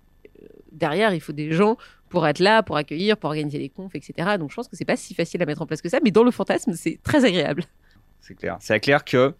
derrière, 0.72 1.14
il 1.14 1.20
faut 1.20 1.32
des 1.32 1.52
gens 1.52 1.76
pour 2.08 2.26
être 2.26 2.38
là, 2.38 2.62
pour 2.62 2.76
accueillir, 2.76 3.16
pour 3.16 3.28
organiser 3.28 3.58
les 3.58 3.68
confs, 3.68 3.94
etc. 3.94 4.36
Donc 4.38 4.50
je 4.50 4.56
pense 4.56 4.68
que 4.68 4.76
c'est 4.76 4.84
pas 4.84 4.96
si 4.96 5.14
facile 5.14 5.42
à 5.42 5.46
mettre 5.46 5.62
en 5.62 5.66
place 5.66 5.82
que 5.82 5.88
ça, 5.88 5.98
mais 6.02 6.10
dans 6.10 6.24
le 6.24 6.30
fantasme, 6.30 6.72
c'est 6.74 6.98
très 7.02 7.24
agréable. 7.24 7.64
C'est 8.20 8.34
clair. 8.34 8.56
C'est 8.60 8.80
clair 8.80 9.04
que 9.04 9.34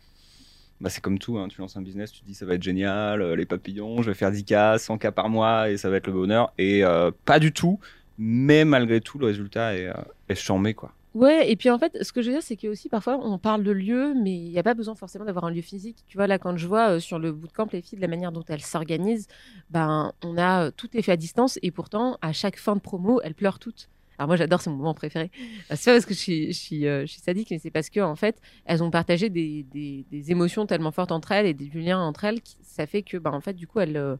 bah, 0.80 0.90
c'est 0.90 1.00
comme 1.00 1.18
tout, 1.18 1.38
hein. 1.38 1.48
tu 1.48 1.60
lances 1.60 1.76
un 1.76 1.82
business, 1.82 2.12
tu 2.12 2.20
te 2.20 2.26
dis 2.26 2.34
ça 2.34 2.46
va 2.46 2.54
être 2.54 2.62
génial, 2.62 3.34
les 3.34 3.46
papillons, 3.46 4.00
je 4.02 4.10
vais 4.10 4.14
faire 4.14 4.30
10 4.30 4.44
cas, 4.44 4.78
100 4.78 4.98
cas 4.98 5.10
par 5.10 5.28
mois 5.28 5.70
et 5.70 5.76
ça 5.76 5.90
va 5.90 5.96
être 5.96 6.06
le 6.06 6.12
bonheur. 6.12 6.52
Et 6.56 6.84
pas 7.24 7.40
du 7.40 7.52
tout, 7.52 7.80
mais 8.16 8.64
malgré 8.64 9.00
tout, 9.00 9.18
le 9.18 9.26
résultat 9.26 9.74
est, 9.74 9.92
est 10.28 10.34
charmé, 10.36 10.74
quoi. 10.74 10.92
Ouais, 11.14 11.50
et 11.50 11.56
puis 11.56 11.70
en 11.70 11.78
fait, 11.78 11.96
ce 12.02 12.12
que 12.12 12.20
je 12.20 12.28
veux 12.28 12.34
dire, 12.34 12.42
c'est 12.42 12.56
que 12.56 12.68
aussi 12.68 12.88
parfois 12.88 13.18
on 13.20 13.38
parle 13.38 13.64
de 13.64 13.70
lieu, 13.72 14.14
mais 14.14 14.36
il 14.36 14.50
n'y 14.50 14.58
a 14.58 14.62
pas 14.62 14.74
besoin 14.74 14.94
forcément 14.94 15.24
d'avoir 15.24 15.46
un 15.46 15.50
lieu 15.50 15.62
physique. 15.62 16.04
Tu 16.06 16.16
vois, 16.18 16.26
là, 16.26 16.38
quand 16.38 16.56
je 16.56 16.66
vois 16.66 16.90
euh, 16.90 17.00
sur 17.00 17.18
le 17.18 17.32
bootcamp 17.32 17.66
les 17.72 17.80
filles, 17.80 17.96
de 17.96 18.02
la 18.02 18.08
manière 18.08 18.30
dont 18.30 18.44
elles 18.46 18.62
s'organisent, 18.62 19.26
ben, 19.70 20.12
on 20.22 20.36
a 20.36 20.66
euh, 20.66 20.70
tout 20.70 20.88
est 20.96 21.02
fait 21.02 21.12
à 21.12 21.16
distance 21.16 21.58
et 21.62 21.70
pourtant, 21.70 22.18
à 22.20 22.32
chaque 22.32 22.56
fin 22.56 22.76
de 22.76 22.80
promo, 22.80 23.20
elles 23.22 23.34
pleurent 23.34 23.58
toutes. 23.58 23.88
Alors 24.18 24.28
moi, 24.28 24.36
j'adore, 24.36 24.60
c'est 24.60 24.70
mon 24.70 24.76
moment 24.76 24.94
préféré. 24.94 25.30
Euh, 25.70 25.74
c'est 25.76 25.90
pas 25.90 25.96
parce 25.96 26.06
que 26.06 26.14
je 26.14 26.18
suis, 26.18 26.52
je 26.52 26.58
suis, 26.58 26.82
je 26.82 27.06
suis 27.06 27.20
sadique, 27.20 27.50
mais 27.50 27.58
c'est 27.58 27.70
parce 27.70 27.88
que 27.88 28.00
en 28.00 28.16
fait, 28.16 28.40
elles 28.64 28.82
ont 28.82 28.90
partagé 28.90 29.30
des, 29.30 29.62
des, 29.62 30.04
des, 30.10 30.30
émotions 30.32 30.66
tellement 30.66 30.90
fortes 30.90 31.12
entre 31.12 31.32
elles 31.32 31.46
et 31.46 31.54
des 31.54 31.68
liens 31.68 32.00
entre 32.00 32.24
elles, 32.24 32.42
qui, 32.42 32.56
ça 32.62 32.86
fait 32.86 33.02
que, 33.02 33.16
ben, 33.16 33.32
en 33.32 33.40
fait, 33.40 33.54
du 33.54 33.66
coup, 33.66 33.80
elles, 33.80 34.18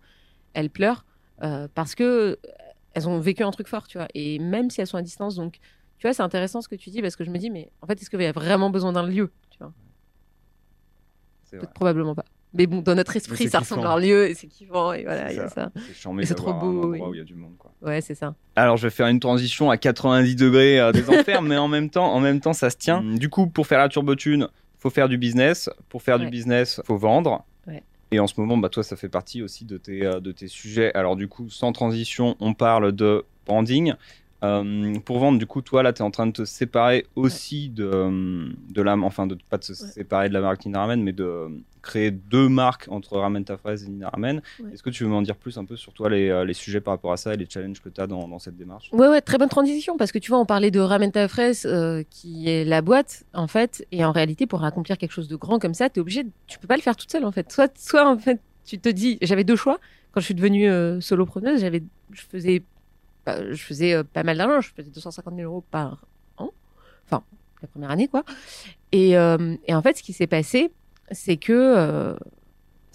elles 0.54 0.70
pleurent 0.70 1.04
parce 1.74 1.94
que 1.94 2.38
elles 2.94 3.08
ont 3.08 3.20
vécu 3.20 3.42
un 3.42 3.50
truc 3.50 3.68
fort, 3.68 3.86
tu 3.86 3.98
vois. 3.98 4.08
Et 4.14 4.38
même 4.38 4.70
si 4.70 4.80
elles 4.80 4.86
sont 4.86 4.96
à 4.96 5.02
distance, 5.02 5.34
donc 5.36 5.58
tu 5.98 6.06
vois, 6.06 6.14
c'est 6.14 6.22
intéressant 6.22 6.60
ce 6.62 6.68
que 6.68 6.76
tu 6.76 6.90
dis 6.90 7.02
parce 7.02 7.16
que 7.16 7.24
je 7.24 7.30
me 7.30 7.38
dis, 7.38 7.50
mais 7.50 7.70
en 7.82 7.86
fait, 7.86 8.00
est-ce 8.00 8.10
qu'il 8.10 8.20
y 8.20 8.26
a 8.26 8.32
vraiment 8.32 8.70
besoin 8.70 8.92
d'un 8.92 9.06
lieu 9.06 9.32
tu 9.50 9.58
vois? 9.58 9.72
Probablement 11.74 12.14
pas. 12.14 12.24
Mais 12.54 12.66
bon, 12.66 12.80
dans 12.80 12.94
notre 12.94 13.16
esprit, 13.16 13.48
ça 13.48 13.58
ressemble 13.60 13.86
à 13.86 13.90
un 13.90 14.00
lieu 14.00 14.28
et 14.28 14.34
c'est 14.34 14.46
kiffant 14.46 14.92
et 14.92 15.04
voilà, 15.04 15.30
il 15.30 15.36
y 15.36 15.40
a 15.40 15.48
ça. 15.48 15.70
C'est 16.22 16.34
trop 16.34 16.54
beau. 16.54 16.94
où 16.94 17.14
il 17.14 17.18
y 17.18 17.20
a 17.20 17.24
du 17.24 17.34
monde, 17.34 17.56
quoi. 17.58 17.72
Ouais, 17.82 18.00
c'est 18.00 18.14
ça. 18.14 18.34
Alors, 18.56 18.76
je 18.76 18.86
vais 18.86 18.90
faire 18.90 19.06
une 19.06 19.20
transition 19.20 19.70
à 19.70 19.76
90 19.76 20.34
degrés 20.36 20.80
euh, 20.80 20.92
des 20.92 21.08
enfers, 21.10 21.42
mais 21.42 21.56
en 21.56 21.68
même 21.68 21.90
temps, 21.90 22.12
en 22.12 22.20
même 22.20 22.40
temps, 22.40 22.52
ça 22.54 22.70
se 22.70 22.76
tient. 22.76 23.02
Du 23.02 23.28
coup, 23.28 23.46
pour 23.46 23.66
faire 23.66 23.78
la 23.78 23.88
turbotune, 23.88 24.48
faut 24.78 24.90
faire 24.90 25.08
du 25.08 25.18
business. 25.18 25.70
Pour 25.88 26.02
faire 26.02 26.18
du 26.18 26.28
business, 26.28 26.80
faut 26.84 26.96
vendre. 26.96 27.44
Et 28.10 28.20
en 28.20 28.26
ce 28.26 28.40
moment, 28.40 28.56
bah, 28.56 28.70
toi, 28.70 28.82
ça 28.82 28.96
fait 28.96 29.08
partie 29.08 29.42
aussi 29.42 29.64
de 29.64 29.76
tes, 29.76 30.06
euh, 30.06 30.20
de 30.20 30.32
tes 30.32 30.48
sujets. 30.48 30.92
Alors 30.94 31.14
du 31.14 31.28
coup, 31.28 31.50
sans 31.50 31.72
transition, 31.72 32.36
on 32.40 32.54
parle 32.54 32.92
de 32.92 33.24
branding. 33.46 33.92
Euh, 34.44 34.98
pour 35.00 35.18
vendre, 35.18 35.38
du 35.38 35.46
coup, 35.46 35.62
toi, 35.62 35.82
là, 35.82 35.92
tu 35.92 35.98
es 36.00 36.04
en 36.04 36.10
train 36.12 36.26
de 36.26 36.32
te 36.32 36.44
séparer 36.44 37.06
aussi 37.16 37.70
de, 37.70 37.84
euh, 37.84 38.48
de 38.70 38.82
la... 38.82 38.96
Enfin, 38.96 39.26
de 39.26 39.36
pas 39.50 39.58
de 39.58 39.64
se 39.64 39.74
séparer 39.74 40.28
de 40.28 40.34
la 40.34 40.40
marque 40.40 40.64
Nina 40.64 40.80
Ramen, 40.80 41.02
mais 41.02 41.12
de 41.12 41.48
créer 41.82 42.10
deux 42.10 42.48
marques 42.48 42.86
entre 42.90 43.18
Ramen 43.18 43.44
Ta 43.44 43.56
Fraise 43.56 43.84
et 43.84 43.88
Nina 43.88 44.10
Ramen. 44.10 44.40
Ouais. 44.60 44.72
Est-ce 44.72 44.82
que 44.82 44.90
tu 44.90 45.02
veux 45.04 45.10
m'en 45.10 45.22
dire 45.22 45.36
plus 45.36 45.58
un 45.58 45.64
peu 45.64 45.76
sur 45.76 45.92
toi, 45.92 46.08
les, 46.10 46.28
euh, 46.28 46.44
les 46.44 46.54
sujets 46.54 46.80
par 46.80 46.94
rapport 46.94 47.12
à 47.12 47.16
ça 47.16 47.34
et 47.34 47.36
les 47.36 47.46
challenges 47.48 47.80
que 47.80 47.88
tu 47.88 48.00
as 48.00 48.06
dans, 48.06 48.28
dans 48.28 48.38
cette 48.38 48.56
démarche? 48.56 48.90
Ouais, 48.92 49.08
ouais, 49.08 49.20
très 49.20 49.38
bonne 49.38 49.48
transition 49.48 49.96
parce 49.96 50.12
que 50.12 50.18
tu 50.18 50.30
vois, 50.30 50.38
on 50.38 50.46
parlait 50.46 50.70
de 50.70 50.80
Ramen 50.80 51.10
Ta 51.10 51.26
Fraise, 51.26 51.66
euh, 51.66 52.04
qui 52.08 52.48
est 52.48 52.64
la 52.64 52.80
boîte, 52.80 53.24
en 53.34 53.48
fait, 53.48 53.86
et 53.90 54.04
en 54.04 54.12
réalité, 54.12 54.46
pour 54.46 54.62
accomplir 54.62 54.98
quelque 54.98 55.12
chose 55.12 55.28
de 55.28 55.36
grand 55.36 55.58
comme 55.58 55.74
ça, 55.74 55.88
t'es 55.90 56.00
obligé, 56.00 56.22
de- 56.24 56.30
tu 56.46 56.58
peux 56.58 56.68
pas 56.68 56.76
le 56.76 56.82
faire 56.82 56.94
toute 56.94 57.10
seule, 57.10 57.24
en 57.24 57.32
fait. 57.32 57.50
Soit, 57.50 57.76
soit 57.76 58.08
en 58.08 58.18
fait, 58.18 58.40
tu 58.64 58.78
te 58.78 58.88
dis, 58.88 59.18
j'avais 59.22 59.44
deux 59.44 59.56
choix. 59.56 59.78
Quand 60.12 60.20
je 60.20 60.26
suis 60.26 60.34
devenue 60.34 60.68
euh, 60.68 61.00
solopreneuse, 61.00 61.60
j'avais, 61.60 61.82
je 62.12 62.22
faisais, 62.22 62.62
je 63.50 63.62
faisais 63.62 63.94
euh, 63.94 64.04
pas 64.04 64.22
mal 64.22 64.38
d'argent, 64.38 64.60
je 64.60 64.70
faisais 64.74 64.90
250 64.90 65.34
000 65.34 65.50
euros 65.50 65.64
par 65.70 66.04
an, 66.36 66.50
enfin, 67.06 67.22
la 67.62 67.68
première 67.68 67.90
année, 67.90 68.08
quoi. 68.08 68.24
Et, 68.92 69.16
euh, 69.16 69.56
et 69.66 69.74
en 69.74 69.82
fait, 69.82 69.96
ce 69.96 70.02
qui 70.02 70.12
s'est 70.12 70.26
passé, 70.26 70.70
c'est 71.10 71.36
que, 71.36 71.52
euh, 71.52 72.14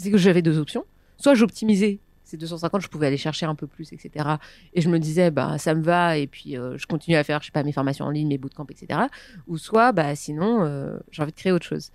que 0.04 0.18
j'avais 0.18 0.42
deux 0.42 0.58
options. 0.58 0.86
Soit 1.18 1.36
j'optimisais 1.36 2.00
ces 2.24 2.38
250, 2.38 2.82
je 2.82 2.88
pouvais 2.88 3.08
aller 3.08 3.18
chercher 3.18 3.46
un 3.46 3.56
peu 3.56 3.68
plus, 3.68 3.94
etc. 3.94 4.38
Et 4.74 4.82
je 4.82 4.90
me 4.90 4.98
disais, 4.98 5.30
bah, 5.30 5.58
ça 5.58 5.76
me 5.76 5.84
va, 5.84 6.18
et 6.18 6.26
puis 6.26 6.54
je 6.54 6.86
continue 6.88 7.16
à 7.16 7.24
faire, 7.24 7.42
je 7.42 7.48
sais 7.48 7.52
pas, 7.52 7.64
mes 7.64 7.74
formations 7.74 8.06
en 8.06 8.10
ligne, 8.10 8.28
mes 8.28 8.38
bootcamps, 8.38 8.66
etc. 8.70 9.02
Ou 9.48 9.58
soit, 9.58 9.92
bah, 9.92 10.16
sinon, 10.16 11.00
j'ai 11.12 11.22
envie 11.22 11.32
de 11.32 11.38
créer 11.38 11.52
autre 11.52 11.66
chose. 11.66 11.92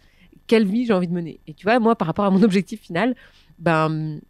Quelle 0.47 0.67
vie 0.67 0.87
j'ai 0.87 0.93
envie 0.93 1.09
de 1.09 1.13
mener? 1.13 1.41
Et 1.47 1.55
tu 1.55 1.65
vois, 1.65 1.81
moi, 1.81 1.97
par 1.97 2.07
rapport 2.07 2.25
à 2.25 2.31
mon 2.31 2.43
objectif 2.45 2.81
final, 2.81 3.17
ben, 3.59 4.21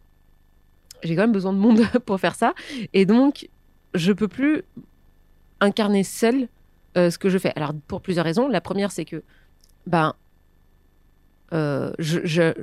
j'ai 1.03 1.15
quand 1.15 1.21
même 1.21 1.31
besoin 1.31 1.53
de 1.53 1.57
monde 1.57 1.81
pour 2.05 2.19
faire 2.19 2.35
ça. 2.35 2.53
Et 2.93 3.05
donc, 3.05 3.49
je 3.93 4.11
peux 4.11 4.27
plus 4.27 4.63
incarner 5.59 6.03
seule 6.03 6.47
euh, 6.97 7.09
ce 7.09 7.17
que 7.17 7.29
je 7.29 7.37
fais. 7.37 7.53
Alors, 7.55 7.73
pour 7.87 8.01
plusieurs 8.01 8.25
raisons. 8.25 8.47
La 8.47 8.61
première, 8.61 8.91
c'est 8.91 9.05
que, 9.05 9.23
ben, 9.85 10.15
euh, 11.53 11.91
j'ai 11.99 12.53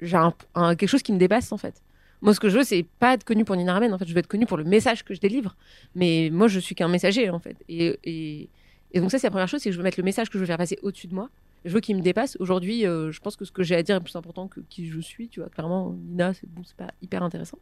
quelque 0.00 0.86
chose 0.86 1.02
qui 1.02 1.12
me 1.12 1.18
dépasse, 1.18 1.52
en 1.52 1.56
fait. 1.56 1.82
Moi, 2.22 2.34
ce 2.34 2.40
que 2.40 2.48
je 2.48 2.58
veux, 2.58 2.64
c'est 2.64 2.84
pas 2.98 3.14
être 3.14 3.24
connu 3.24 3.44
pour 3.44 3.56
Nina 3.56 3.74
Ramen. 3.74 3.92
En 3.92 3.98
fait, 3.98 4.06
je 4.06 4.12
veux 4.12 4.18
être 4.18 4.26
connu 4.26 4.46
pour 4.46 4.56
le 4.56 4.64
message 4.64 5.04
que 5.04 5.14
je 5.14 5.20
délivre. 5.20 5.56
Mais 5.94 6.30
moi, 6.32 6.48
je 6.48 6.58
suis 6.58 6.74
qu'un 6.74 6.88
messager, 6.88 7.30
en 7.30 7.38
fait. 7.38 7.56
Et, 7.68 8.48
donc, 8.94 9.10
ça, 9.10 9.18
c'est 9.18 9.26
la 9.26 9.30
première 9.30 9.48
chose, 9.48 9.60
c'est 9.60 9.68
que 9.68 9.72
je 9.72 9.78
veux 9.78 9.84
mettre 9.84 10.00
le 10.00 10.04
message 10.04 10.28
que 10.28 10.34
je 10.34 10.40
veux 10.40 10.46
faire 10.46 10.58
passer 10.58 10.78
au-dessus 10.82 11.06
de 11.06 11.14
moi. 11.14 11.30
Je 11.64 11.72
veux 11.72 11.80
qu'il 11.80 11.96
me 11.96 12.02
dépasse. 12.02 12.36
Aujourd'hui, 12.40 12.86
euh, 12.86 13.12
je 13.12 13.20
pense 13.20 13.36
que 13.36 13.44
ce 13.44 13.52
que 13.52 13.62
j'ai 13.62 13.74
à 13.74 13.82
dire 13.82 13.96
est 13.96 14.00
plus 14.00 14.16
important 14.16 14.48
que 14.48 14.60
qui 14.68 14.88
je 14.88 15.00
suis. 15.00 15.28
Tu 15.28 15.40
vois, 15.40 15.48
clairement, 15.48 15.92
Nina, 15.92 16.32
c'est 16.32 16.48
bon, 16.48 16.62
pas 16.76 16.92
hyper 17.02 17.22
intéressant. 17.22 17.58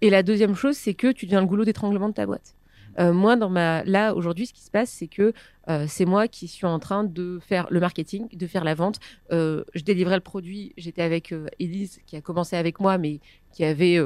Et 0.00 0.10
la 0.10 0.22
deuxième 0.22 0.54
chose, 0.54 0.76
c'est 0.76 0.94
que 0.94 1.12
tu 1.12 1.26
deviens 1.26 1.40
le 1.40 1.46
goulot 1.46 1.64
d'étranglement 1.64 2.08
de 2.08 2.14
ta 2.14 2.26
boîte. 2.26 2.54
Euh, 2.98 3.12
moi, 3.12 3.36
dans 3.36 3.50
ma... 3.50 3.84
là, 3.84 4.14
aujourd'hui, 4.14 4.46
ce 4.46 4.52
qui 4.52 4.62
se 4.62 4.70
passe, 4.70 4.90
c'est 4.90 5.06
que 5.06 5.32
euh, 5.68 5.86
c'est 5.88 6.04
moi 6.04 6.26
qui 6.28 6.48
suis 6.48 6.66
en 6.66 6.78
train 6.78 7.04
de 7.04 7.38
faire 7.40 7.66
le 7.70 7.80
marketing, 7.80 8.28
de 8.32 8.46
faire 8.46 8.64
la 8.64 8.74
vente. 8.74 8.98
Euh, 9.32 9.64
je 9.74 9.82
délivrais 9.82 10.16
le 10.16 10.22
produit. 10.22 10.72
J'étais 10.76 11.02
avec 11.02 11.34
Elise, 11.58 12.00
qui 12.06 12.16
a 12.16 12.20
commencé 12.20 12.56
avec 12.56 12.80
moi, 12.80 12.98
mais 12.98 13.20
qui 13.52 13.64
avait, 13.64 13.98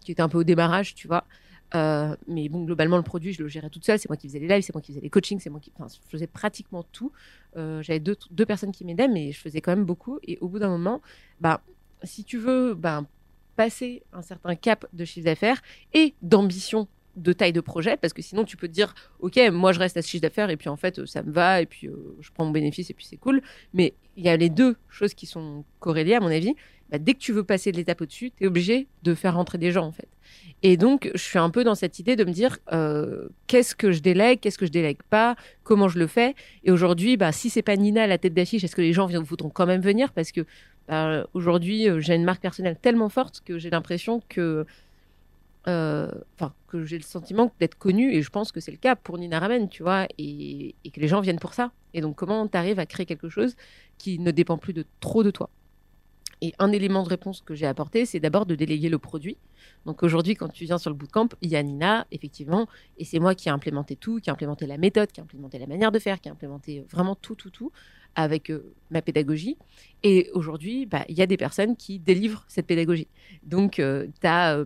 qui 0.00 0.12
était 0.12 0.22
un 0.22 0.28
peu 0.28 0.38
au 0.38 0.44
démarrage, 0.44 0.94
tu 0.94 1.06
vois. 1.06 1.24
Mais 1.74 2.48
bon, 2.48 2.64
globalement, 2.64 2.96
le 2.96 3.02
produit, 3.02 3.32
je 3.32 3.42
le 3.42 3.48
gérais 3.48 3.70
toute 3.70 3.84
seule. 3.84 3.98
C'est 3.98 4.08
moi 4.08 4.16
qui 4.16 4.28
faisais 4.28 4.40
les 4.40 4.48
lives, 4.48 4.62
c'est 4.62 4.74
moi 4.74 4.82
qui 4.82 4.92
faisais 4.92 5.02
les 5.02 5.10
coachings, 5.10 5.40
c'est 5.40 5.50
moi 5.50 5.60
qui, 5.60 5.72
faisais 6.08 6.26
pratiquement 6.26 6.84
tout. 6.92 7.12
J'avais 7.54 8.00
deux, 8.00 8.16
deux 8.30 8.46
personnes 8.46 8.72
qui 8.72 8.84
m'aidaient, 8.84 9.08
mais 9.08 9.32
je 9.32 9.40
faisais 9.40 9.60
quand 9.60 9.72
même 9.72 9.84
beaucoup. 9.84 10.18
Et 10.24 10.38
au 10.40 10.48
bout 10.48 10.58
d'un 10.58 10.68
moment, 10.68 11.00
bah, 11.40 11.62
si 12.02 12.24
tu 12.24 12.38
veux, 12.38 12.74
bah, 12.74 13.04
passer 13.56 14.02
un 14.12 14.22
certain 14.22 14.54
cap 14.54 14.86
de 14.92 15.04
chiffre 15.04 15.26
d'affaires 15.26 15.62
et 15.94 16.14
d'ambition 16.22 16.88
de 17.16 17.32
taille 17.32 17.52
de 17.52 17.60
projet, 17.60 17.96
parce 17.96 18.12
que 18.12 18.22
sinon 18.22 18.44
tu 18.44 18.56
peux 18.56 18.68
te 18.68 18.72
dire, 18.72 18.94
ok, 19.20 19.38
moi 19.52 19.72
je 19.72 19.78
reste 19.78 19.96
à 19.96 20.02
ce 20.02 20.08
chiffre 20.08 20.22
d'affaires 20.22 20.50
et 20.50 20.56
puis 20.56 20.68
en 20.68 20.76
fait 20.76 21.04
ça 21.06 21.22
me 21.22 21.30
va 21.30 21.60
et 21.60 21.66
puis 21.66 21.86
euh, 21.86 22.16
je 22.20 22.30
prends 22.32 22.44
mon 22.44 22.50
bénéfice 22.50 22.90
et 22.90 22.94
puis 22.94 23.04
c'est 23.04 23.16
cool. 23.16 23.42
Mais 23.74 23.94
il 24.16 24.24
y 24.24 24.28
a 24.28 24.36
les 24.36 24.48
deux 24.48 24.76
choses 24.88 25.14
qui 25.14 25.26
sont 25.26 25.64
corrélées 25.78 26.14
à 26.14 26.20
mon 26.20 26.28
avis. 26.28 26.54
Bah, 26.90 26.98
dès 26.98 27.14
que 27.14 27.18
tu 27.18 27.32
veux 27.32 27.44
passer 27.44 27.72
de 27.72 27.78
l'étape 27.78 28.02
au-dessus, 28.02 28.32
tu 28.36 28.44
es 28.44 28.46
obligé 28.46 28.86
de 29.02 29.14
faire 29.14 29.34
rentrer 29.34 29.56
des 29.58 29.72
gens 29.72 29.86
en 29.86 29.92
fait. 29.92 30.08
Et 30.62 30.76
donc 30.76 31.10
je 31.14 31.22
suis 31.22 31.38
un 31.38 31.50
peu 31.50 31.64
dans 31.64 31.74
cette 31.74 31.98
idée 31.98 32.16
de 32.16 32.24
me 32.24 32.32
dire, 32.32 32.58
euh, 32.72 33.28
qu'est-ce 33.46 33.74
que 33.74 33.92
je 33.92 34.00
délègue, 34.00 34.40
qu'est-ce 34.40 34.58
que 34.58 34.66
je 34.66 34.72
délègue 34.72 35.02
pas, 35.08 35.36
comment 35.64 35.88
je 35.88 35.98
le 35.98 36.06
fais? 36.06 36.34
Et 36.64 36.70
aujourd'hui, 36.70 37.16
bah, 37.16 37.32
si 37.32 37.50
c'est 37.50 37.62
pas 37.62 37.76
Nina 37.76 38.04
à 38.04 38.06
la 38.06 38.18
tête 38.18 38.34
d'affiche, 38.34 38.64
est-ce 38.64 38.76
que 38.76 38.82
les 38.82 38.92
gens 38.92 39.06
voudront 39.06 39.50
quand 39.50 39.66
même 39.66 39.82
venir? 39.82 40.12
Parce 40.12 40.32
que 40.32 40.46
bah, 40.88 41.26
aujourd'hui, 41.34 41.88
euh, 41.88 42.00
j'ai 42.00 42.14
une 42.14 42.24
marque 42.24 42.42
personnelle 42.42 42.76
tellement 42.80 43.08
forte 43.08 43.42
que 43.44 43.58
j'ai 43.58 43.70
l'impression 43.70 44.22
que 44.28 44.66
euh, 45.68 46.10
enfin 46.34 46.52
que 46.66 46.84
j'ai 46.84 46.96
le 46.96 47.04
sentiment 47.04 47.52
d'être 47.60 47.76
connue 47.76 48.12
et 48.12 48.22
je 48.22 48.30
pense 48.30 48.50
que 48.50 48.58
c'est 48.58 48.72
le 48.72 48.78
cas 48.78 48.96
pour 48.96 49.16
Nina 49.18 49.38
Ramen, 49.38 49.68
tu 49.68 49.84
vois, 49.84 50.08
et, 50.18 50.74
que 50.92 50.98
les 50.98 51.08
gens 51.08 51.20
viennent 51.20 51.38
pour 51.38 51.54
ça. 51.54 51.70
Et 51.94 52.00
donc 52.00 52.16
comment 52.16 52.48
tu 52.48 52.56
arrives 52.56 52.80
à 52.80 52.86
créer 52.86 53.06
quelque 53.06 53.28
chose 53.28 53.54
qui 53.98 54.18
ne 54.18 54.30
dépend 54.32 54.58
plus 54.58 54.72
de 54.72 54.84
trop 55.00 55.22
de 55.22 55.30
toi? 55.30 55.50
Et 56.40 56.52
un 56.58 56.72
élément 56.72 57.04
de 57.04 57.08
réponse 57.08 57.40
que 57.40 57.54
j'ai 57.54 57.66
apporté, 57.66 58.04
c'est 58.04 58.18
d'abord 58.18 58.46
de 58.46 58.56
déléguer 58.56 58.88
le 58.88 58.98
produit. 58.98 59.36
Donc 59.86 60.02
aujourd'hui, 60.02 60.34
quand 60.34 60.48
tu 60.48 60.64
viens 60.64 60.78
sur 60.78 60.90
le 60.90 60.96
bootcamp, 60.96 61.28
il 61.40 61.50
y 61.50 61.54
a 61.54 61.62
Nina, 61.62 62.04
effectivement, 62.10 62.66
et 62.98 63.04
c'est 63.04 63.20
moi 63.20 63.36
qui 63.36 63.48
ai 63.48 63.52
implémenté 63.52 63.94
tout, 63.94 64.18
qui 64.18 64.30
a 64.30 64.32
implémenté 64.32 64.66
la 64.66 64.76
méthode, 64.76 65.12
qui 65.12 65.20
a 65.20 65.22
implémenté 65.22 65.60
la 65.60 65.68
manière 65.68 65.92
de 65.92 66.00
faire, 66.00 66.20
qui 66.20 66.28
a 66.28 66.32
implémenté 66.32 66.84
vraiment 66.90 67.14
tout, 67.14 67.36
tout, 67.36 67.50
tout 67.50 67.70
avec 68.14 68.50
euh, 68.50 68.72
ma 68.90 69.02
pédagogie. 69.02 69.56
Et 70.02 70.30
aujourd'hui, 70.34 70.86
bah, 70.86 71.04
il 71.08 71.16
y 71.16 71.22
a 71.22 71.26
des 71.26 71.36
personnes 71.36 71.76
qui 71.76 71.98
délivrent 71.98 72.44
cette 72.48 72.66
pédagogie. 72.66 73.08
Donc, 73.44 73.74
tu 73.74 74.26
as 74.26 74.64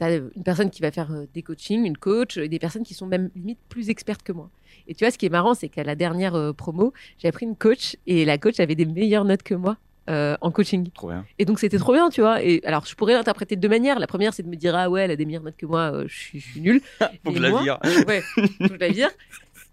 tu 0.00 0.04
as 0.04 0.16
une 0.16 0.42
personne 0.44 0.70
qui 0.70 0.80
va 0.80 0.90
faire 0.90 1.12
euh, 1.12 1.26
des 1.34 1.42
coachings, 1.42 1.84
une 1.84 1.96
coach, 1.96 2.38
et 2.38 2.48
des 2.48 2.58
personnes 2.58 2.84
qui 2.84 2.94
sont 2.94 3.06
même 3.06 3.30
limite 3.36 3.58
plus 3.68 3.90
expertes 3.90 4.22
que 4.22 4.32
moi. 4.32 4.50
Et 4.88 4.94
tu 4.94 5.04
vois, 5.04 5.10
ce 5.10 5.18
qui 5.18 5.26
est 5.26 5.30
marrant, 5.30 5.54
c'est 5.54 5.68
qu'à 5.68 5.84
la 5.84 5.94
dernière 5.94 6.34
euh, 6.34 6.52
promo, 6.52 6.92
j'ai 7.18 7.30
pris 7.32 7.44
une 7.44 7.56
coach 7.56 7.96
et 8.06 8.24
la 8.24 8.38
coach 8.38 8.60
avait 8.60 8.74
des 8.74 8.86
meilleures 8.86 9.24
notes 9.24 9.42
que 9.42 9.54
moi 9.54 9.76
euh, 10.08 10.36
en 10.40 10.50
coaching. 10.50 10.88
Trop 10.94 11.08
bien. 11.08 11.26
Et 11.38 11.44
donc 11.44 11.58
c'était 11.58 11.78
trop 11.78 11.92
bien, 11.92 12.08
tu 12.08 12.22
vois. 12.22 12.42
Et 12.42 12.62
alors 12.64 12.86
je 12.86 12.94
pourrais 12.94 13.12
l'interpréter 13.12 13.56
de 13.56 13.60
deux 13.60 13.68
manières. 13.68 13.98
La 13.98 14.06
première, 14.06 14.32
c'est 14.32 14.42
de 14.42 14.48
me 14.48 14.56
dire 14.56 14.74
ah 14.74 14.88
ouais, 14.88 15.02
elle 15.02 15.10
a 15.10 15.16
des 15.16 15.26
meilleures 15.26 15.42
notes 15.42 15.58
que 15.58 15.66
moi, 15.66 15.92
euh, 15.92 16.04
je 16.08 16.16
suis, 16.16 16.40
je 16.40 16.50
suis 16.50 16.60
nulle. 16.60 16.80
Faut 17.24 17.30
que 17.30 17.36
je 17.36 17.42
la 17.42 17.50
vire. 17.60 17.78
Ouais, 18.08 18.22
faut 18.22 18.68
que 18.68 18.74
je 18.74 18.80
la 18.80 18.88
vire. 18.88 19.10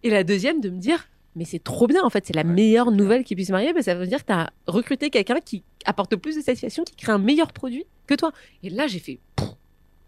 Et 0.04 0.10
la 0.10 0.24
deuxième, 0.24 0.60
de 0.60 0.70
me 0.70 0.78
dire 0.78 1.08
mais 1.38 1.46
c'est 1.46 1.64
trop 1.64 1.88
bien 1.88 2.04
en 2.04 2.10
fait, 2.10 2.26
c'est 2.26 2.36
la 2.36 2.44
meilleure 2.44 2.92
nouvelle 2.92 3.24
qui 3.24 3.36
puisse 3.36 3.52
que 3.52 3.82
ça 3.82 3.96
veut 3.96 4.08
dire 4.08 4.22
que 4.22 4.28
tu 4.28 4.34
as 4.34 4.50
recruté 4.66 5.10
quelqu'un 5.10 5.40
qui 5.40 5.64
apporte 5.86 6.16
plus 6.16 6.36
de 6.36 6.42
satisfaction, 6.42 6.84
qui 6.84 6.96
crée 6.96 7.12
un 7.12 7.20
meilleur 7.20 7.54
produit 7.54 7.86
que 8.08 8.16
toi. 8.16 8.32
Et 8.64 8.70
là, 8.70 8.88
j'ai 8.88 9.00
fait. 9.00 9.20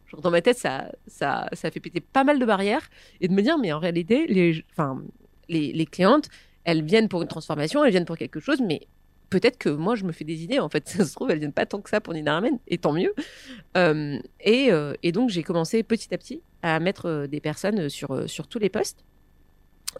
Genre 0.07 0.21
dans 0.21 0.31
ma 0.31 0.41
tête, 0.41 0.57
ça, 0.57 0.91
ça, 1.05 1.47
ça 1.53 1.69
fait 1.69 1.79
péter 1.79 2.01
pas 2.01 2.23
mal 2.23 2.39
de 2.39 2.45
barrières 2.45 2.89
et 3.21 3.27
de 3.27 3.33
me 3.33 3.41
dire, 3.43 3.59
mais 3.59 3.71
en 3.71 3.79
réalité, 3.79 4.25
les, 4.27 4.65
enfin, 4.71 5.01
les, 5.47 5.71
les 5.71 5.85
clientes, 5.85 6.29
elles 6.63 6.83
viennent 6.83 7.07
pour 7.07 7.21
une 7.21 7.27
transformation, 7.27 7.85
elles 7.85 7.91
viennent 7.91 8.05
pour 8.05 8.17
quelque 8.17 8.39
chose, 8.39 8.59
mais 8.59 8.87
peut-être 9.29 9.59
que 9.59 9.69
moi, 9.69 9.93
je 9.95 10.05
me 10.05 10.11
fais 10.11 10.25
des 10.25 10.43
idées. 10.43 10.59
En 10.59 10.69
fait, 10.69 10.87
ça 10.89 11.05
se 11.05 11.13
trouve, 11.13 11.29
elles 11.29 11.39
viennent 11.39 11.53
pas 11.53 11.67
tant 11.67 11.79
que 11.79 11.91
ça 11.91 12.01
pour 12.01 12.13
Nina 12.13 12.33
Ramen, 12.33 12.57
et 12.67 12.79
tant 12.79 12.93
mieux. 12.93 13.13
Euh, 13.77 14.19
et, 14.41 14.71
euh, 14.71 14.93
et 15.03 15.11
donc, 15.11 15.29
j'ai 15.29 15.43
commencé 15.43 15.83
petit 15.83 16.13
à 16.13 16.17
petit 16.17 16.41
à 16.63 16.79
mettre 16.79 17.05
euh, 17.05 17.27
des 17.27 17.39
personnes 17.39 17.87
sur, 17.89 18.27
sur 18.27 18.47
tous 18.47 18.59
les 18.59 18.69
postes, 18.69 19.05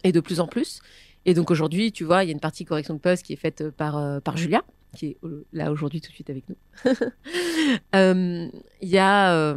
et 0.04 0.12
de 0.12 0.20
plus 0.20 0.40
en 0.40 0.46
plus. 0.46 0.80
Et 1.26 1.34
donc 1.34 1.50
aujourd'hui, 1.50 1.92
tu 1.92 2.04
vois, 2.04 2.24
il 2.24 2.28
y 2.28 2.30
a 2.30 2.32
une 2.32 2.40
partie 2.40 2.64
correction 2.64 2.94
de 2.94 2.98
poste 3.00 3.24
qui 3.24 3.32
est 3.32 3.36
faite 3.36 3.60
euh, 3.60 3.70
par, 3.70 3.98
euh, 3.98 4.20
par 4.20 4.36
Julia, 4.36 4.62
qui 4.96 5.06
est 5.06 5.16
euh, 5.24 5.44
là 5.52 5.70
aujourd'hui 5.70 6.00
tout 6.00 6.08
de 6.08 6.14
suite 6.14 6.30
avec 6.30 6.44
nous. 6.48 6.56
Il 8.82 8.88
y 8.88 8.98
a 8.98 9.54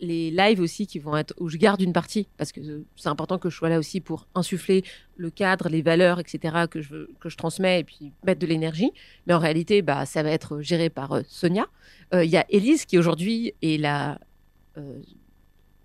les 0.00 0.30
lives 0.30 0.60
aussi 0.60 0.86
qui 0.86 0.98
vont 0.98 1.16
être 1.16 1.34
où 1.38 1.48
je 1.48 1.56
garde 1.56 1.80
une 1.80 1.92
partie 1.92 2.28
parce 2.38 2.50
que 2.52 2.60
c'est 2.96 3.08
important 3.08 3.38
que 3.38 3.50
je 3.50 3.56
sois 3.56 3.68
là 3.68 3.78
aussi 3.78 4.00
pour 4.00 4.26
insuffler 4.34 4.84
le 5.16 5.30
cadre, 5.30 5.68
les 5.68 5.82
valeurs, 5.82 6.18
etc. 6.18 6.66
que 6.70 6.80
je 6.80 7.08
que 7.20 7.28
je 7.28 7.36
transmets 7.36 7.80
et 7.80 7.84
puis 7.84 8.12
mettre 8.24 8.40
de 8.40 8.46
l'énergie. 8.46 8.90
Mais 9.26 9.34
en 9.34 9.38
réalité, 9.38 9.82
bah 9.82 10.06
ça 10.06 10.22
va 10.22 10.30
être 10.30 10.60
géré 10.60 10.90
par 10.90 11.20
Sonia. 11.28 11.66
Il 12.12 12.30
y 12.30 12.36
a 12.36 12.46
Elise 12.48 12.84
qui 12.84 12.98
aujourd'hui 12.98 13.54
est 13.62 13.80
la 13.80 14.18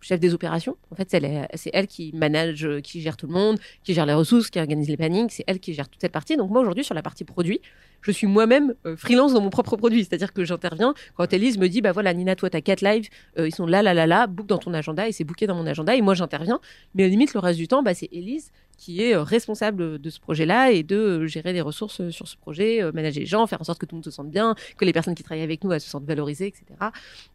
chef 0.07 0.19
des 0.19 0.33
opérations. 0.33 0.77
En 0.91 0.95
fait, 0.95 1.09
c'est 1.09 1.69
elle, 1.73 1.87
qui 1.87 2.11
manage, 2.13 2.65
euh, 2.65 2.79
qui 2.79 3.01
gère 3.01 3.17
tout 3.17 3.27
le 3.27 3.33
monde, 3.33 3.59
qui 3.83 3.93
gère 3.93 4.05
les 4.05 4.13
ressources, 4.13 4.49
qui 4.49 4.59
organise 4.59 4.87
les 4.87 4.97
plannings. 4.97 5.29
C'est 5.29 5.43
elle 5.47 5.59
qui 5.59 5.73
gère 5.73 5.89
toute 5.89 6.01
cette 6.01 6.11
partie. 6.11 6.37
Donc 6.37 6.49
moi 6.49 6.61
aujourd'hui 6.61 6.83
sur 6.83 6.95
la 6.95 7.01
partie 7.01 7.25
produit, 7.25 7.59
je 8.01 8.11
suis 8.11 8.27
moi-même 8.27 8.73
euh, 8.85 8.95
freelance 8.95 9.33
dans 9.33 9.41
mon 9.41 9.49
propre 9.49 9.75
produit. 9.75 10.05
C'est-à-dire 10.05 10.33
que 10.33 10.45
j'interviens 10.45 10.93
quand 11.15 11.31
Elise 11.33 11.57
me 11.57 11.67
dit, 11.67 11.81
bah 11.81 11.91
voilà, 11.91 12.13
Nina, 12.13 12.35
toi, 12.35 12.49
t'as 12.49 12.61
quatre 12.61 12.81
lives, 12.81 13.09
euh, 13.37 13.47
ils 13.47 13.53
sont 13.53 13.65
là, 13.65 13.81
là, 13.81 13.93
là, 13.93 14.07
là, 14.07 14.27
book 14.27 14.47
dans 14.47 14.57
ton 14.57 14.73
agenda 14.73 15.07
et 15.07 15.11
c'est 15.11 15.25
booké 15.25 15.45
dans 15.45 15.55
mon 15.55 15.67
agenda 15.67 15.95
et 15.95 16.01
moi 16.01 16.13
j'interviens. 16.13 16.59
Mais 16.95 17.03
à 17.03 17.07
la 17.07 17.11
limite, 17.11 17.33
le 17.33 17.39
reste 17.39 17.59
du 17.59 17.67
temps, 17.67 17.83
bah, 17.83 17.93
c'est 17.93 18.09
Elise 18.11 18.51
qui 18.77 19.01
est 19.03 19.15
euh, 19.15 19.23
responsable 19.23 19.99
de 19.99 20.09
ce 20.09 20.19
projet-là 20.19 20.71
et 20.71 20.83
de 20.83 20.95
euh, 20.95 21.27
gérer 21.27 21.51
les 21.51 21.61
ressources 21.61 21.99
euh, 21.99 22.11
sur 22.11 22.27
ce 22.27 22.37
projet, 22.37 22.83
manager 22.93 23.19
les 23.19 23.25
gens, 23.25 23.45
faire 23.47 23.59
en 23.59 23.63
sorte 23.63 23.79
que 23.79 23.85
tout 23.85 23.95
le 23.95 23.97
monde 23.97 24.05
se 24.05 24.11
sente 24.11 24.29
bien, 24.29 24.55
que 24.77 24.85
les 24.85 24.93
personnes 24.93 25.15
qui 25.15 25.23
travaillent 25.23 25.43
avec 25.43 25.63
nous, 25.63 25.71
se 25.73 25.89
sentent 25.89 26.05
valorisées, 26.05 26.47
etc. 26.47 26.65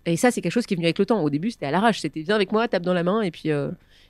Et 0.06 0.16
ça, 0.16 0.30
c'est 0.30 0.40
quelque 0.40 0.52
chose 0.52 0.66
qui 0.66 0.74
est 0.74 0.76
venu 0.76 0.86
avec 0.86 0.98
le 0.98 1.06
temps. 1.06 1.20
Au 1.22 1.30
début, 1.30 1.50
c'était 1.50 1.66
à 1.66 1.70
l'arrache. 1.70 2.00
C'était 2.00 2.22
viens 2.22 2.36
avec 2.36 2.52
moi, 2.52 2.68
tape 2.68 2.82
dans 2.82 2.94
la 2.94 3.02
main 3.02 3.20
et 3.22 3.30
puis, 3.30 3.50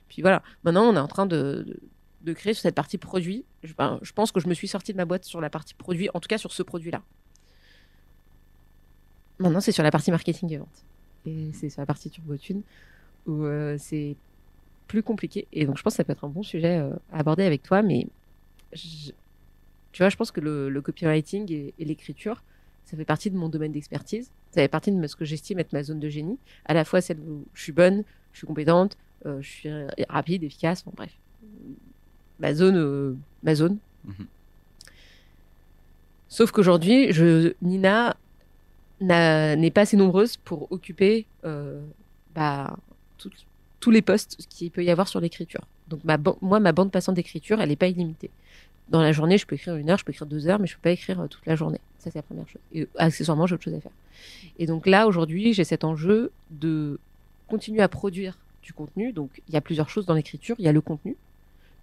puis 0.07 0.21
voilà. 0.21 0.43
Maintenant, 0.63 0.83
on 0.85 0.95
est 0.95 0.99
en 0.99 1.07
train 1.07 1.25
de, 1.25 1.79
de, 2.21 2.33
créer 2.33 2.53
sur 2.53 2.61
cette 2.61 2.75
partie 2.75 2.99
produit. 2.99 3.43
Je, 3.63 3.73
ben, 3.73 3.99
je 4.03 4.13
pense 4.13 4.31
que 4.31 4.39
je 4.39 4.47
me 4.47 4.53
suis 4.53 4.67
sortie 4.67 4.91
de 4.91 4.97
ma 4.97 5.05
boîte 5.05 5.25
sur 5.25 5.41
la 5.41 5.49
partie 5.49 5.73
produit, 5.73 6.09
en 6.13 6.19
tout 6.19 6.27
cas 6.27 6.37
sur 6.37 6.51
ce 6.51 6.61
produit-là. 6.61 7.01
Maintenant, 9.39 9.61
c'est 9.61 9.71
sur 9.71 9.83
la 9.83 9.91
partie 9.91 10.11
marketing 10.11 10.53
et 10.53 10.57
vente. 10.57 10.85
Et 11.25 11.49
c'est 11.53 11.69
sur 11.69 11.81
la 11.81 11.87
partie 11.87 12.09
turbotune 12.09 12.61
où 13.25 13.45
c'est 13.77 14.15
plus 14.87 15.03
compliqué. 15.03 15.47
Et 15.53 15.65
donc, 15.65 15.77
je 15.77 15.83
pense 15.83 15.93
que 15.93 15.97
ça 15.97 16.03
peut 16.03 16.11
être 16.13 16.23
un 16.25 16.29
bon 16.29 16.43
sujet 16.43 16.77
euh, 16.77 16.91
à 17.11 17.19
aborder 17.19 17.43
avec 17.43 17.63
toi. 17.63 17.81
Mais 17.81 18.07
je- 18.73 19.11
tu 19.91 20.01
vois, 20.01 20.09
je 20.09 20.15
pense 20.17 20.31
que 20.31 20.39
le, 20.41 20.69
le 20.69 20.81
copywriting 20.81 21.51
et, 21.51 21.73
et 21.79 21.85
l'écriture, 21.85 22.41
ça 22.85 22.97
fait 22.97 23.05
partie 23.05 23.29
de 23.31 23.37
mon 23.37 23.49
domaine 23.49 23.71
d'expertise. 23.71 24.29
Ça 24.51 24.61
fait 24.61 24.67
partie 24.67 24.91
de 24.91 25.07
ce 25.07 25.15
que 25.15 25.25
j'estime 25.25 25.59
être 25.59 25.73
ma 25.73 25.83
zone 25.83 25.99
de 25.99 26.09
génie. 26.09 26.37
À 26.65 26.73
la 26.73 26.83
fois 26.85 27.01
celle 27.01 27.19
où 27.19 27.43
je 27.53 27.61
suis 27.63 27.71
bonne, 27.71 28.03
je 28.33 28.39
suis 28.39 28.47
compétente, 28.47 28.97
euh, 29.25 29.41
je 29.41 29.49
suis 29.49 29.69
rapide, 30.09 30.43
efficace. 30.43 30.83
Bon, 30.83 30.91
bref. 30.95 31.11
Ma 32.39 32.53
zone. 32.53 32.75
euh, 32.77 33.15
ma 33.43 33.55
zone. 33.55 33.77
Mhm. 34.05 34.25
Sauf 36.27 36.51
qu'aujourd'hui, 36.51 37.13
je, 37.13 37.53
Nina 37.61 38.15
n'a- 39.01 39.55
n'est 39.55 39.71
pas 39.71 39.81
assez 39.81 39.97
nombreuse 39.97 40.37
pour 40.37 40.71
occuper 40.71 41.25
euh, 41.45 41.79
bah, 42.33 42.75
tout- 43.17 43.29
tous 43.83 43.91
les 43.91 44.01
postes 44.01 44.37
qu'il 44.47 44.71
peut 44.71 44.81
y 44.81 44.89
avoir 44.89 45.09
sur 45.09 45.19
l'écriture. 45.19 45.59
Donc 45.89 46.05
ma, 46.05 46.17
moi, 46.39 46.61
ma 46.61 46.71
bande 46.71 46.89
passante 46.89 47.15
d'écriture, 47.15 47.59
elle 47.59 47.67
n'est 47.67 47.75
pas 47.75 47.87
illimitée. 47.87 48.29
Dans 48.87 49.01
la 49.01 49.11
journée, 49.11 49.37
je 49.37 49.45
peux 49.45 49.55
écrire 49.55 49.75
une 49.75 49.89
heure, 49.89 49.97
je 49.97 50.05
peux 50.05 50.13
écrire 50.13 50.25
deux 50.25 50.47
heures, 50.47 50.57
mais 50.57 50.67
je 50.67 50.75
peux 50.75 50.83
pas 50.83 50.91
écrire 50.91 51.19
euh, 51.19 51.27
toute 51.27 51.45
la 51.45 51.57
journée. 51.57 51.81
Ça, 51.99 52.09
c'est 52.09 52.19
la 52.19 52.23
première 52.23 52.47
chose. 52.47 52.61
Et 52.73 52.87
accessoirement, 52.97 53.45
j'ai 53.45 53.55
autre 53.55 53.63
chose 53.65 53.73
à 53.73 53.81
faire. 53.81 53.91
Et 54.57 54.67
donc 54.67 54.87
là, 54.87 55.05
aujourd'hui, 55.05 55.51
j'ai 55.53 55.65
cet 55.65 55.83
enjeu 55.83 56.31
de 56.49 56.97
continuer 57.49 57.81
à 57.81 57.89
produire 57.89 58.37
du 58.61 58.71
contenu. 58.71 59.11
Donc, 59.11 59.41
il 59.49 59.53
y 59.53 59.57
a 59.57 59.61
plusieurs 59.61 59.89
choses 59.89 60.05
dans 60.05 60.13
l'écriture. 60.13 60.55
Il 60.59 60.63
y 60.63 60.69
a 60.69 60.71
le 60.71 60.79
contenu 60.79 61.17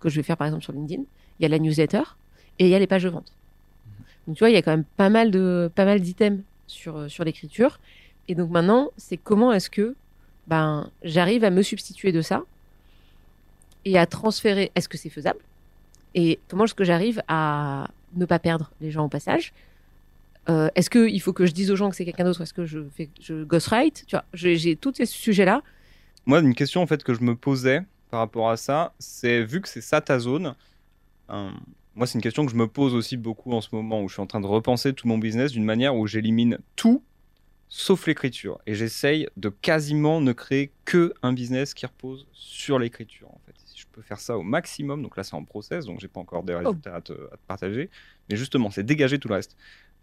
que 0.01 0.09
je 0.09 0.17
vais 0.17 0.23
faire, 0.23 0.39
par 0.39 0.47
exemple, 0.47 0.65
sur 0.65 0.73
LinkedIn. 0.73 1.03
Il 1.39 1.43
y 1.43 1.45
a 1.45 1.51
la 1.51 1.59
newsletter 1.59 2.05
et 2.59 2.65
il 2.65 2.71
y 2.71 2.75
a 2.75 2.79
les 2.79 2.87
pages 2.87 3.05
de 3.05 3.11
vente. 3.11 3.31
Donc, 4.27 4.37
tu 4.37 4.41
vois, 4.41 4.49
il 4.49 4.55
y 4.55 4.57
a 4.57 4.63
quand 4.63 4.71
même 4.71 4.85
pas 4.97 5.11
mal 5.11 5.31
de 5.31 5.71
pas 5.75 5.85
mal 5.85 6.01
d'items 6.01 6.41
sur, 6.67 6.97
euh, 6.97 7.09
sur 7.09 7.25
l'écriture. 7.25 7.79
Et 8.29 8.35
donc 8.35 8.51
maintenant, 8.51 8.89
c'est 8.97 9.19
comment 9.19 9.53
est-ce 9.53 9.69
que 9.69 9.95
ben, 10.51 10.91
j'arrive 11.05 11.45
à 11.45 11.51
me 11.51 11.63
substituer 11.63 12.11
de 12.11 12.23
ça 12.23 12.43
et 13.85 13.97
à 13.97 14.07
transférer. 14.07 14.73
Est-ce 14.75 14.89
que 14.89 14.99
c'est 14.99 15.09
faisable? 15.09 15.39
Et 16.17 16.41
comment 16.49 16.65
est-ce 16.65 16.75
que 16.75 16.83
j'arrive 16.83 17.23
à 17.29 17.87
ne 18.17 18.25
pas 18.27 18.41
perdre 18.41 18.73
les 18.81 18.91
gens 18.91 19.05
au 19.05 19.09
passage? 19.09 19.53
Euh, 20.49 20.69
Est-ce 20.75 20.91
qu'il 20.91 21.21
faut 21.21 21.33
que 21.33 21.47
je 21.47 21.53
dise 21.53 21.71
aux 21.71 21.77
gens 21.77 21.89
que 21.89 21.95
c'est 21.95 22.05
quelqu'un 22.05 22.25
d'autre? 22.25 22.41
Est-ce 22.41 22.53
que 22.53 22.67
je 22.67 22.81
fais 22.97 23.09
je 23.21 23.45
ghostwrite? 23.45 24.05
Tu 24.09 24.17
vois, 24.17 24.25
j'ai 24.35 24.75
tous 24.75 24.95
ces 24.97 25.07
sujets-là. 25.07 25.63
Moi, 26.27 26.41
une 26.41 26.57
question 26.57 26.83
en 26.83 26.87
fait 26.89 27.05
que 27.05 27.15
je 27.15 27.23
me 27.23 27.37
posais 27.37 27.83
par 28.11 28.19
rapport 28.19 28.51
à 28.51 28.57
ça, 28.57 28.93
c'est 28.99 29.45
vu 29.45 29.61
que 29.61 29.69
c'est 29.69 29.81
ça 29.81 30.01
ta 30.01 30.19
zone, 30.19 30.57
euh, 31.31 31.51
moi 31.95 32.09
c'est 32.09 32.19
une 32.19 32.23
question 32.23 32.45
que 32.45 32.51
je 32.51 32.57
me 32.57 32.67
pose 32.67 32.93
aussi 32.93 33.17
beaucoup 33.17 33.53
en 33.53 33.61
ce 33.61 33.69
moment 33.73 34.03
où 34.03 34.09
je 34.09 34.15
suis 34.15 34.23
en 34.23 34.27
train 34.27 34.41
de 34.41 34.49
repenser 34.49 34.95
tout 34.95 35.07
mon 35.07 35.19
business 35.19 35.53
d'une 35.53 35.65
manière 35.65 35.95
où 35.95 36.09
j'élimine 36.09 36.59
tout 36.75 37.05
sauf 37.71 38.09
l'écriture 38.09 38.59
et 38.67 38.75
j'essaye 38.75 39.29
de 39.37 39.49
quasiment 39.49 40.21
ne 40.21 40.33
créer 40.33 40.73
que 40.85 41.15
un 41.23 41.33
business 41.33 41.73
qui 41.73 41.87
repose 41.87 42.27
sur 42.33 42.79
l'écriture 42.81 43.29
en 43.29 43.41
fait. 43.47 43.55
Si 43.65 43.79
je 43.79 43.87
peux 43.91 44.03
faire 44.03 44.19
ça 44.19 44.37
au 44.37 44.43
maximum, 44.43 45.03
donc 45.03 45.17
là 45.17 45.23
c'est 45.23 45.37
en 45.37 45.45
process, 45.45 45.87
donc 45.87 46.01
j'ai 46.01 46.09
pas 46.09 46.21
encore 46.21 46.43
des 46.43 46.55
résultats 46.55 46.97
à, 46.97 47.01
te, 47.01 47.13
partager, 47.47 47.89
mais 48.29 48.37
justement 48.37 48.71
c'est 48.71 48.83
dégager 48.83 49.19
tout 49.19 49.29
le 49.29 49.35
reste. 49.35 49.57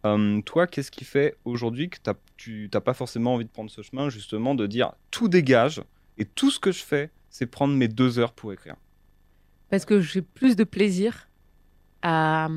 Euh, 0.05 0.41
toi, 0.43 0.65
qu'est-ce 0.67 0.91
qui 0.91 1.03
fait 1.03 1.35
aujourd'hui 1.43 1.89
que 1.89 1.97
t'as- 2.01 2.15
tu 2.37 2.69
n'as 2.73 2.79
pas 2.79 2.93
forcément 2.93 3.33
envie 3.33 3.45
de 3.45 3.49
prendre 3.49 3.69
ce 3.69 3.81
chemin, 3.81 4.09
justement, 4.09 4.55
de 4.55 4.65
dire 4.67 4.93
tout 5.11 5.27
dégage 5.27 5.81
et 6.17 6.25
tout 6.25 6.51
ce 6.51 6.59
que 6.59 6.71
je 6.71 6.83
fais, 6.83 7.09
c'est 7.29 7.47
prendre 7.47 7.73
mes 7.73 7.87
deux 7.87 8.19
heures 8.19 8.33
pour 8.33 8.53
écrire? 8.53 8.75
Parce 9.69 9.85
que 9.85 9.99
j'ai 9.99 10.21
plus 10.21 10.55
de 10.55 10.63
plaisir 10.63 11.27
à 12.01 12.47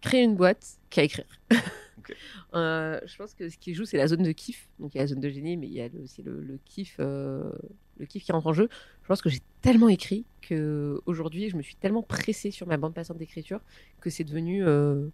créer 0.00 0.22
une 0.22 0.36
boîte 0.36 0.78
qu'à 0.88 1.02
écrire. 1.02 1.26
Euh, 2.54 3.00
je 3.06 3.16
pense 3.16 3.34
que 3.34 3.48
ce 3.48 3.56
qui 3.58 3.74
joue, 3.74 3.84
c'est 3.84 3.96
la 3.96 4.06
zone 4.06 4.22
de 4.22 4.32
kiff. 4.32 4.68
Donc 4.78 4.94
il 4.94 4.98
y 4.98 5.00
a 5.00 5.04
la 5.04 5.08
zone 5.08 5.20
de 5.20 5.28
génie, 5.28 5.56
mais 5.56 5.66
il 5.66 5.72
y 5.72 5.82
a 5.82 5.88
aussi 6.02 6.22
le, 6.22 6.58
kiff, 6.64 6.96
euh, 7.00 7.50
le 7.98 8.06
kiff 8.06 8.24
qui 8.24 8.32
rentre 8.32 8.46
en 8.46 8.52
jeu. 8.52 8.68
Je 9.02 9.08
pense 9.08 9.22
que 9.22 9.28
j'ai 9.30 9.40
tellement 9.62 9.88
écrit 9.88 10.24
que 10.42 11.00
aujourd'hui, 11.06 11.48
je 11.50 11.56
me 11.56 11.62
suis 11.62 11.76
tellement 11.76 12.02
pressée 12.02 12.50
sur 12.50 12.66
ma 12.66 12.76
bande 12.76 12.94
passante 12.94 13.18
d'écriture 13.18 13.60
que 14.00 14.10
c'est 14.10 14.24
devenu. 14.24 14.64
euh, 14.66 15.08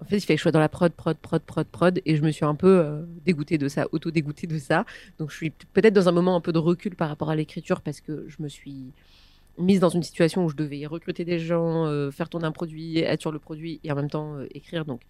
En 0.00 0.04
fait, 0.04 0.16
il 0.18 0.20
fallait 0.22 0.36
que 0.36 0.38
je 0.38 0.42
sois 0.42 0.52
dans 0.52 0.60
la 0.60 0.68
prod, 0.68 0.92
prod, 0.92 1.16
prod, 1.16 1.42
prod, 1.42 1.66
prod, 1.66 2.00
et 2.04 2.16
je 2.16 2.22
me 2.22 2.30
suis 2.32 2.44
un 2.44 2.54
peu 2.56 3.04
dégoûtée 3.24 3.58
de 3.58 3.68
ça, 3.68 3.86
auto-dégoûtée 3.92 4.46
de 4.48 4.58
ça. 4.58 4.84
Donc, 5.18 5.30
je 5.30 5.36
suis 5.36 5.50
peut-être 5.50 5.94
dans 5.94 6.08
un 6.08 6.12
moment 6.12 6.34
un 6.36 6.40
peu 6.40 6.52
de 6.52 6.58
recul 6.58 6.96
par 6.96 7.08
rapport 7.08 7.30
à 7.30 7.36
l'écriture 7.36 7.80
parce 7.82 8.00
que 8.00 8.24
je 8.28 8.42
me 8.42 8.48
suis 8.48 8.92
mise 9.58 9.80
dans 9.80 9.88
une 9.88 10.02
situation 10.02 10.44
où 10.44 10.48
je 10.48 10.56
devais 10.56 10.86
recruter 10.86 11.24
des 11.24 11.38
gens, 11.38 11.86
euh, 11.86 12.10
faire 12.10 12.28
tourner 12.28 12.46
un 12.46 12.52
produit, 12.52 12.98
être 12.98 13.20
sur 13.20 13.32
le 13.32 13.38
produit 13.38 13.80
et 13.84 13.92
en 13.92 13.94
même 13.94 14.10
temps 14.10 14.36
euh, 14.36 14.46
écrire. 14.54 14.84
Donc, 14.84 15.02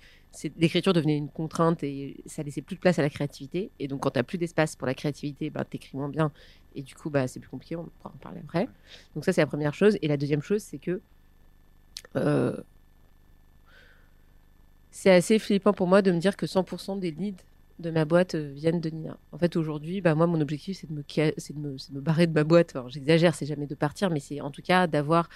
l'écriture 0.57 0.93
devenait 0.93 1.17
une 1.17 1.29
contrainte 1.29 1.83
et 1.85 2.17
ça 2.27 2.43
laissait 2.43 2.63
plus 2.63 2.77
de 2.77 2.81
place 2.81 2.99
à 2.99 3.03
la 3.03 3.11
créativité. 3.11 3.71
Et 3.79 3.89
donc, 3.89 4.01
quand 4.01 4.11
tu 4.11 4.19
n'as 4.19 4.25
plus 4.25 4.39
d'espace 4.39 4.75
pour 4.75 4.87
la 4.87 4.95
créativité, 4.95 5.51
bah, 5.51 5.65
tu 5.69 5.77
écris 5.77 5.97
moins 5.97 6.09
bien. 6.09 6.33
Et 6.75 6.83
du 6.83 6.95
coup, 6.95 7.11
bah, 7.11 7.29
c'est 7.29 7.41
plus 7.41 7.51
compliqué. 7.51 7.77
On 7.77 7.85
pourra 7.85 8.15
en 8.15 8.19
parler 8.19 8.41
après. 8.43 8.69
Donc, 9.15 9.25
ça, 9.25 9.33
c'est 9.33 9.41
la 9.43 9.47
première 9.47 9.75
chose. 9.75 9.97
Et 10.03 10.09
la 10.09 10.17
deuxième 10.17 10.43
chose, 10.43 10.63
c'est 10.63 10.79
que 10.79 11.01
euh, 12.17 12.57
c'est 14.91 15.11
assez 15.11 15.39
flippant 15.39 15.73
pour 15.73 15.87
moi 15.87 16.03
de 16.03 16.11
me 16.11 16.19
dire 16.19 16.37
que 16.37 16.47
100% 16.47 16.99
des 16.99 17.13
leads 17.13 17.45
de 17.83 17.91
ma 17.91 18.05
boîte 18.05 18.35
euh, 18.35 18.53
viennent 18.55 18.81
de 18.81 18.89
Nina. 18.89 19.19
En 19.33 19.39
fait, 19.39 19.57
aujourd'hui, 19.57 20.01
bah, 20.01 20.15
moi, 20.15 20.27
mon 20.27 20.41
objectif, 20.41 20.79
c'est 20.79 20.89
de, 20.89 20.95
me 20.95 21.03
de, 21.03 21.91
de 21.91 21.95
me 21.95 22.01
barrer 22.01 22.27
de 22.27 22.33
ma 22.33 22.45
boîte. 22.45 22.75
Alors, 22.75 22.89
j'exagère, 22.89 23.35
c'est 23.35 23.47
jamais 23.47 23.67
de 23.67 23.75
partir, 23.75 24.09
mais 24.11 24.21
c'est 24.21 24.41
en 24.41 24.51
tout 24.51 24.63
cas 24.63 24.87
d'avoir 24.87 25.29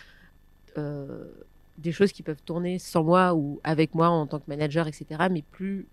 euh, 0.78 1.24
des 1.78 1.92
choses 1.92 2.12
qui 2.12 2.22
peuvent 2.22 2.42
tourner 2.42 2.78
sans 2.78 3.04
moi 3.04 3.34
ou 3.34 3.60
avec 3.64 3.94
moi 3.94 4.08
en 4.08 4.26
tant 4.26 4.38
que 4.38 4.44
manager, 4.48 4.86
etc. 4.86 5.28
Mais 5.30 5.42
plus, 5.42 5.86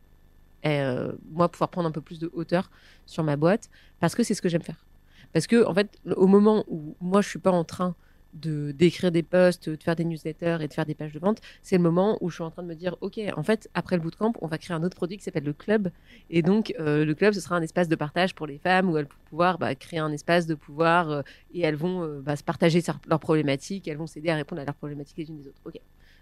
euh, 0.65 1.11
moi, 1.31 1.49
pouvoir 1.49 1.69
prendre 1.69 1.89
un 1.89 1.91
peu 1.91 2.01
plus 2.01 2.19
de 2.19 2.29
hauteur 2.33 2.71
sur 3.05 3.23
ma 3.23 3.35
boîte 3.35 3.69
parce 3.99 4.15
que 4.15 4.23
c'est 4.23 4.33
ce 4.33 4.41
que 4.41 4.49
j'aime 4.49 4.61
faire. 4.61 4.85
Parce 5.33 5.47
que, 5.47 5.65
en 5.65 5.73
fait, 5.73 5.99
au 6.15 6.27
moment 6.27 6.63
où 6.67 6.95
moi, 7.01 7.21
je 7.21 7.29
suis 7.29 7.39
pas 7.39 7.51
en 7.51 7.63
train 7.63 7.95
de 8.33 8.71
d'écrire 8.71 9.11
des 9.11 9.23
posts, 9.23 9.69
de 9.69 9.81
faire 9.81 9.95
des 9.95 10.05
newsletters 10.05 10.57
et 10.61 10.67
de 10.67 10.73
faire 10.73 10.85
des 10.85 10.95
pages 10.95 11.13
de 11.13 11.19
vente, 11.19 11.39
c'est 11.61 11.77
le 11.77 11.83
moment 11.83 12.17
où 12.21 12.29
je 12.29 12.35
suis 12.35 12.43
en 12.43 12.51
train 12.51 12.63
de 12.63 12.67
me 12.67 12.75
dire, 12.75 12.95
ok, 13.01 13.19
en 13.35 13.43
fait, 13.43 13.69
après 13.73 13.95
le 13.95 14.01
bootcamp, 14.01 14.33
on 14.41 14.47
va 14.47 14.57
créer 14.57 14.75
un 14.75 14.83
autre 14.83 14.95
produit 14.95 15.17
qui 15.17 15.23
s'appelle 15.23 15.43
le 15.43 15.53
club, 15.53 15.89
et 16.29 16.41
donc 16.41 16.73
euh, 16.79 17.05
le 17.05 17.13
club, 17.15 17.33
ce 17.33 17.41
sera 17.41 17.55
un 17.55 17.61
espace 17.61 17.87
de 17.87 17.95
partage 17.95 18.35
pour 18.35 18.47
les 18.47 18.57
femmes 18.57 18.89
où 18.89 18.97
elles 18.97 19.05
vont 19.05 19.11
pouvoir 19.29 19.57
bah, 19.57 19.73
créer 19.75 19.99
un 19.99 20.11
espace 20.11 20.47
de 20.47 20.55
pouvoir 20.55 21.09
euh, 21.09 21.21
et 21.53 21.61
elles 21.61 21.75
vont 21.75 22.03
euh, 22.03 22.21
bah, 22.21 22.35
se 22.35 22.43
partager 22.43 22.81
leurs 23.07 23.19
problématiques, 23.19 23.87
elles 23.87 23.97
vont 23.97 24.07
s'aider 24.07 24.29
à 24.29 24.35
répondre 24.35 24.61
à 24.61 24.65
leurs 24.65 24.75
problématiques 24.75 25.17
les 25.17 25.29
unes 25.29 25.37
des 25.37 25.47
autres. 25.47 25.61
Ok. 25.65 25.79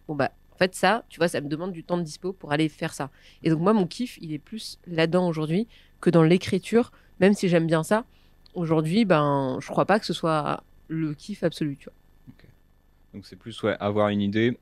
Bon 0.08 0.16
bah, 0.16 0.32
en 0.54 0.58
fait, 0.58 0.76
ça, 0.76 1.06
tu 1.10 1.18
vois, 1.18 1.28
ça 1.28 1.42
me 1.42 1.48
demande 1.48 1.72
du 1.72 1.84
temps 1.84 1.98
de 1.98 2.04
dispo 2.04 2.34
pour 2.34 2.52
aller 2.52 2.70
faire 2.70 2.94
ça. 2.94 3.10
Et 3.44 3.50
donc 3.50 3.60
moi, 3.60 3.74
mon 3.74 3.88
kiff, 3.88 4.18
il 4.22 4.34
est 4.34 4.40
plus 4.40 4.80
là-dedans 4.86 5.28
aujourd'hui 5.28 5.68
que 6.02 6.10
dans 6.10 6.24
l'écriture, 6.24 6.92
même 7.20 7.34
si 7.34 7.48
j'aime 7.48 7.68
bien 7.68 7.84
ça. 7.84 8.06
Aujourd'hui, 8.54 9.06
ben, 9.06 9.58
je 9.62 9.68
crois 9.68 9.86
pas 9.86 10.00
que 10.00 10.06
ce 10.06 10.14
soit 10.14 10.64
le 10.88 11.14
kiff 11.14 11.44
absolu, 11.44 11.78
tu 11.78 11.86
vois. 11.86 11.94
Donc 13.14 13.26
c'est 13.26 13.36
plus 13.36 13.62
ouais, 13.64 13.76
avoir 13.80 14.10
une 14.10 14.22
idée, 14.22 14.58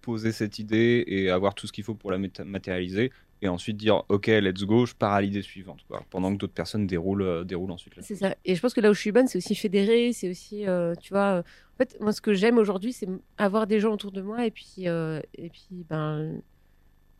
poser 0.00 0.32
cette 0.32 0.58
idée 0.58 1.04
et 1.06 1.30
avoir 1.30 1.54
tout 1.54 1.66
ce 1.66 1.72
qu'il 1.72 1.84
faut 1.84 1.94
pour 1.94 2.10
la 2.10 2.18
matérialiser. 2.44 3.10
Et 3.42 3.48
ensuite 3.48 3.78
dire, 3.78 4.02
ok, 4.10 4.26
let's 4.26 4.64
go, 4.64 4.84
je 4.84 4.94
pars 4.94 5.12
à 5.12 5.22
l'idée 5.22 5.40
suivante. 5.40 5.80
pendant 6.10 6.32
que 6.32 6.38
d'autres 6.38 6.52
personnes 6.52 6.86
déroulent, 6.86 7.22
euh, 7.22 7.44
déroulent 7.44 7.70
ensuite. 7.70 7.94
C'est 8.00 8.16
ça. 8.16 8.34
Et 8.44 8.54
je 8.54 8.60
pense 8.60 8.74
que 8.74 8.82
là 8.82 8.90
où 8.90 8.94
je 8.94 9.00
suis 9.00 9.12
bonne, 9.12 9.28
c'est 9.28 9.38
aussi 9.38 9.54
fédérer, 9.54 10.12
c'est 10.12 10.28
aussi, 10.28 10.66
euh, 10.66 10.94
tu 11.00 11.14
vois, 11.14 11.36
euh, 11.36 11.40
en 11.40 11.76
fait, 11.78 11.96
moi, 12.00 12.12
ce 12.12 12.20
que 12.20 12.34
j'aime 12.34 12.58
aujourd'hui, 12.58 12.92
c'est 12.92 13.08
avoir 13.38 13.66
des 13.66 13.80
gens 13.80 13.94
autour 13.94 14.12
de 14.12 14.20
moi 14.20 14.44
et 14.44 14.50
puis, 14.50 14.84
et 14.84 15.50
puis, 15.50 15.86
ben, 15.88 16.42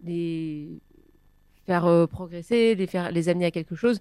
les 0.05 0.69
faire 1.65 2.07
progresser, 2.09 2.75
les 2.75 2.87
faire, 2.87 3.11
les 3.13 3.31
amener 3.31 3.47
à 3.47 3.51
quelque 3.51 3.75
chose. 3.75 3.99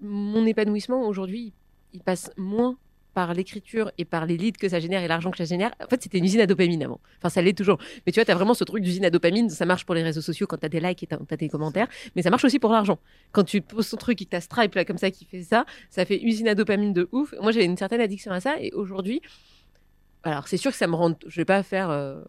Mon 0.00 0.46
épanouissement 0.46 1.06
aujourd'hui, 1.06 1.52
il 1.92 2.00
passe 2.00 2.30
moins 2.38 2.78
par 3.20 3.34
l'écriture 3.34 3.92
et 3.98 4.06
par 4.06 4.24
les 4.24 4.38
leads 4.38 4.58
que 4.58 4.66
ça 4.66 4.80
génère 4.80 5.02
et 5.02 5.08
l'argent 5.08 5.30
que 5.30 5.36
ça 5.36 5.44
génère. 5.44 5.72
En 5.84 5.88
fait, 5.88 6.02
c'était 6.02 6.16
une 6.16 6.24
usine 6.24 6.40
à 6.40 6.46
dopamine 6.46 6.82
avant. 6.82 7.00
Enfin, 7.18 7.28
ça 7.28 7.42
l'est 7.42 7.52
toujours. 7.52 7.76
Mais 8.06 8.12
tu 8.12 8.18
vois, 8.18 8.24
tu 8.24 8.30
as 8.30 8.34
vraiment 8.34 8.54
ce 8.54 8.64
truc 8.64 8.82
d'usine 8.82 9.04
à 9.04 9.10
dopamine. 9.10 9.50
Ça 9.50 9.66
marche 9.66 9.84
pour 9.84 9.94
les 9.94 10.02
réseaux 10.02 10.22
sociaux 10.22 10.46
quand 10.46 10.56
tu 10.56 10.64
as 10.64 10.70
des 10.70 10.80
likes 10.80 11.02
et 11.02 11.06
tu 11.06 11.14
as, 11.14 11.36
des 11.36 11.50
commentaires. 11.50 11.88
Mais 12.16 12.22
ça 12.22 12.30
marche 12.30 12.46
aussi 12.46 12.58
pour 12.58 12.72
l'argent. 12.72 12.98
Quand 13.32 13.44
tu 13.44 13.60
poses 13.60 13.90
ton 13.90 13.98
truc 13.98 14.22
et 14.22 14.24
que 14.24 14.34
tu 14.34 14.40
Stripe 14.40 14.74
là, 14.74 14.86
comme 14.86 14.96
ça 14.96 15.10
qui 15.10 15.26
fait 15.26 15.42
ça, 15.42 15.66
ça 15.90 16.06
fait 16.06 16.18
usine 16.22 16.48
à 16.48 16.54
dopamine 16.54 16.94
de 16.94 17.10
ouf. 17.12 17.34
Moi, 17.42 17.52
j'avais 17.52 17.66
une 17.66 17.76
certaine 17.76 18.00
addiction 18.00 18.32
à 18.32 18.40
ça. 18.40 18.54
Et 18.58 18.72
aujourd'hui, 18.72 19.20
alors 20.22 20.48
c'est 20.48 20.56
sûr 20.56 20.70
que 20.70 20.78
ça 20.78 20.86
me 20.86 20.94
rend. 20.94 21.14
Je 21.26 21.36
vais 21.36 21.44
pas 21.44 21.62
faire. 21.62 21.90
euh, 21.90 22.22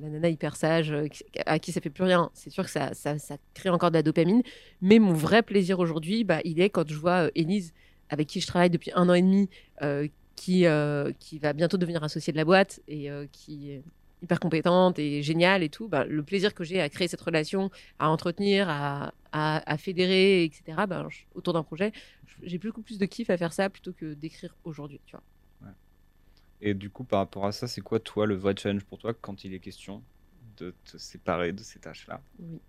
la 0.00 0.08
nana 0.08 0.28
hyper 0.28 0.56
sage 0.56 0.90
euh, 0.90 1.06
à 1.46 1.58
qui 1.58 1.72
ça 1.72 1.80
fait 1.80 1.90
plus 1.90 2.04
rien. 2.04 2.30
C'est 2.34 2.50
sûr 2.50 2.64
que 2.64 2.70
ça, 2.70 2.94
ça, 2.94 3.18
ça 3.18 3.36
crée 3.54 3.68
encore 3.68 3.90
de 3.90 3.96
la 3.96 4.02
dopamine. 4.02 4.42
Mais 4.80 4.98
mon 4.98 5.12
vrai 5.12 5.42
plaisir 5.42 5.78
aujourd'hui, 5.78 6.24
bah, 6.24 6.40
il 6.44 6.60
est 6.60 6.70
quand 6.70 6.88
je 6.88 6.96
vois 6.96 7.26
euh, 7.26 7.30
Élise, 7.34 7.72
avec 8.08 8.28
qui 8.28 8.40
je 8.40 8.46
travaille 8.46 8.70
depuis 8.70 8.90
un 8.94 9.08
an 9.08 9.14
et 9.14 9.22
demi, 9.22 9.48
euh, 9.82 10.08
qui, 10.36 10.66
euh, 10.66 11.12
qui 11.18 11.38
va 11.38 11.52
bientôt 11.52 11.76
devenir 11.78 12.02
associée 12.04 12.32
de 12.32 12.36
la 12.38 12.44
boîte 12.44 12.80
et 12.88 13.10
euh, 13.10 13.26
qui 13.32 13.70
est 13.70 13.84
hyper 14.22 14.40
compétente 14.40 14.98
et 14.98 15.22
géniale 15.22 15.62
et 15.62 15.68
tout, 15.70 15.88
bah, 15.88 16.04
le 16.04 16.22
plaisir 16.24 16.54
que 16.54 16.64
j'ai 16.64 16.80
à 16.80 16.88
créer 16.88 17.08
cette 17.08 17.20
relation, 17.20 17.70
à 17.98 18.08
entretenir, 18.10 18.68
à, 18.68 19.14
à, 19.32 19.70
à 19.72 19.76
fédérer, 19.78 20.44
etc., 20.44 20.86
bah, 20.86 21.06
je- 21.10 21.24
autour 21.34 21.52
d'un 21.54 21.62
projet, 21.62 21.92
j'ai 22.42 22.58
beaucoup 22.58 22.82
plus 22.82 22.98
de 22.98 23.06
kiff 23.06 23.30
à 23.30 23.36
faire 23.36 23.52
ça 23.52 23.70
plutôt 23.70 23.92
que 23.92 24.14
d'écrire 24.14 24.56
aujourd'hui. 24.64 25.00
Tu 25.06 25.16
vois. 25.16 25.22
Et 26.60 26.74
du 26.74 26.90
coup, 26.90 27.04
par 27.04 27.20
rapport 27.20 27.46
à 27.46 27.52
ça, 27.52 27.66
c'est 27.68 27.80
quoi, 27.80 28.00
toi, 28.00 28.26
le 28.26 28.34
vrai 28.34 28.54
challenge 28.56 28.84
pour 28.84 28.98
toi 28.98 29.14
quand 29.14 29.44
il 29.44 29.54
est 29.54 29.60
question 29.60 30.04
de 30.58 30.74
te 30.84 30.96
séparer 30.98 31.52
de 31.52 31.62
ces 31.62 31.80
tâches-là? 31.80 32.22
Oui. 32.38 32.60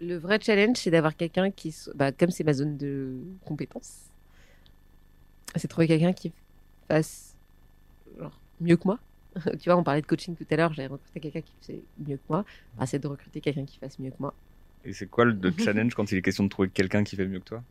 le 0.00 0.16
vrai 0.18 0.40
challenge, 0.42 0.78
c'est 0.78 0.90
d'avoir 0.92 1.16
quelqu'un 1.16 1.50
qui, 1.50 1.72
so- 1.72 1.92
bah, 1.94 2.12
comme 2.12 2.30
c'est 2.30 2.44
ma 2.44 2.54
zone 2.54 2.76
de 2.78 3.22
compétence, 3.44 4.09
c'est 5.56 5.68
trouver 5.68 5.86
quelqu'un 5.86 6.12
qui 6.12 6.32
fasse 6.88 7.34
genre, 8.18 8.38
mieux 8.60 8.76
que 8.76 8.84
moi. 8.84 8.98
tu 9.60 9.70
vois, 9.70 9.76
on 9.76 9.84
parlait 9.84 10.02
de 10.02 10.06
coaching 10.06 10.34
tout 10.34 10.46
à 10.50 10.56
l'heure, 10.56 10.72
j'avais 10.72 10.88
recruté 10.88 11.20
quelqu'un 11.20 11.40
qui 11.40 11.52
faisait 11.60 11.82
mieux 12.06 12.16
que 12.16 12.22
moi. 12.28 12.44
Essayer 12.82 12.98
de 12.98 13.06
recruter 13.06 13.40
quelqu'un 13.40 13.64
qui 13.64 13.78
fasse 13.78 13.98
mieux 13.98 14.10
que 14.10 14.16
moi. 14.18 14.34
Et 14.84 14.92
c'est 14.92 15.06
quoi 15.06 15.24
le 15.24 15.32
le 15.32 15.52
challenge 15.56 15.94
quand 15.94 16.10
il 16.10 16.18
est 16.18 16.22
question 16.22 16.44
de 16.44 16.48
trouver 16.48 16.68
quelqu'un 16.68 17.04
qui 17.04 17.16
fait 17.16 17.26
mieux 17.26 17.40
que 17.40 17.44
toi? 17.44 17.62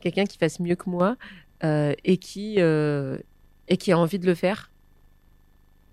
Quelqu'un 0.00 0.24
qui 0.24 0.38
fasse 0.38 0.60
mieux 0.60 0.76
que 0.76 0.88
moi 0.88 1.16
euh, 1.64 1.94
et, 2.04 2.18
qui, 2.18 2.56
euh, 2.58 3.18
et 3.68 3.76
qui 3.76 3.92
a 3.92 3.98
envie 3.98 4.18
de 4.18 4.26
le 4.26 4.34
faire 4.34 4.70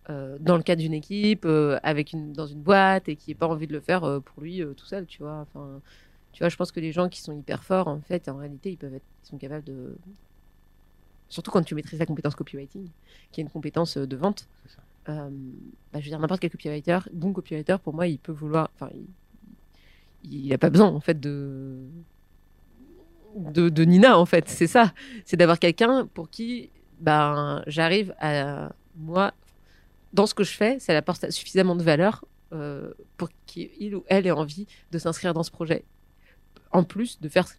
euh, 0.10 0.38
dans 0.40 0.58
le 0.58 0.64
cadre 0.64 0.82
d'une 0.82 0.94
équipe, 0.94 1.48
avec 1.82 2.14
une, 2.14 2.34
dans 2.34 2.46
une 2.46 2.62
boîte 2.62 3.10
et 3.10 3.16
qui 3.16 3.32
n'a 3.32 3.38
pas 3.38 3.48
envie 3.48 3.68
de 3.68 3.74
le 3.74 3.80
faire 3.80 4.02
pour 4.02 4.44
lui 4.44 4.62
tout 4.78 4.86
seul, 4.86 5.06
tu 5.06 5.20
vois. 5.20 5.40
Enfin, 5.40 5.82
tu 6.34 6.40
vois, 6.40 6.50
je 6.50 6.56
pense 6.56 6.72
que 6.72 6.80
les 6.80 6.92
gens 6.92 7.10
qui 7.10 7.22
sont 7.22 7.38
hyper 7.38 7.64
forts, 7.64 7.88
en 7.88 8.02
fait, 8.02 8.28
en 8.28 8.38
réalité, 8.38 8.72
ils 8.72 8.78
peuvent 8.78 8.94
être, 8.94 9.06
ils 9.24 9.28
sont 9.28 9.38
capables 9.38 9.64
de. 9.64 9.96
Surtout 11.34 11.50
quand 11.50 11.64
tu 11.64 11.74
maîtrises 11.74 11.98
la 11.98 12.06
compétence 12.06 12.36
copywriting, 12.36 12.88
qui 13.32 13.42
est 13.42 13.44
une 13.44 13.50
compétence 13.50 13.98
euh, 13.98 14.06
de 14.06 14.16
vente. 14.16 14.48
Euh, 15.10 15.30
bah, 15.92 16.00
je 16.00 16.06
veux 16.06 16.10
dire, 16.10 16.20
n'importe 16.20 16.42
quel 16.42 16.52
copywriter, 16.52 17.00
bon 17.12 17.34
copywriter, 17.34 17.78
pour 17.84 17.96
moi, 17.96 18.06
il 18.06 18.20
peut 18.20 18.32
vouloir. 18.32 18.70
Enfin, 18.76 18.92
il 20.24 20.48
n'a 20.48 20.60
pas 20.60 20.70
besoin, 20.70 20.90
en 20.90 21.00
fait, 21.00 21.20
de. 21.20 21.80
De, 23.36 23.70
de 23.70 23.84
Nina, 23.84 24.20
en 24.20 24.28
fait, 24.28 24.48
c'est 24.48 24.68
ça. 24.68 24.94
C'est 25.26 25.36
d'avoir 25.38 25.58
quelqu'un 25.58 26.06
pour 26.14 26.30
qui 26.30 26.70
ben, 27.00 27.64
j'arrive 27.66 28.14
à. 28.20 28.72
Moi, 28.96 29.34
dans 30.14 30.28
ce 30.28 30.36
que 30.36 30.44
je 30.44 30.52
fais, 30.52 30.78
ça 30.78 30.96
apporte 30.96 31.32
suffisamment 31.32 31.76
de 31.76 31.82
valeur 31.82 32.26
euh, 32.54 32.94
pour 33.18 33.30
qu'il 33.48 33.96
ou 33.96 34.04
elle 34.06 34.28
ait 34.28 34.32
envie 34.32 34.68
de 34.92 35.00
s'inscrire 35.00 35.34
dans 35.34 35.42
ce 35.42 35.50
projet. 35.50 35.84
En 36.70 36.84
plus 36.84 37.20
de 37.20 37.28
faire 37.28 37.48
ce 37.48 37.56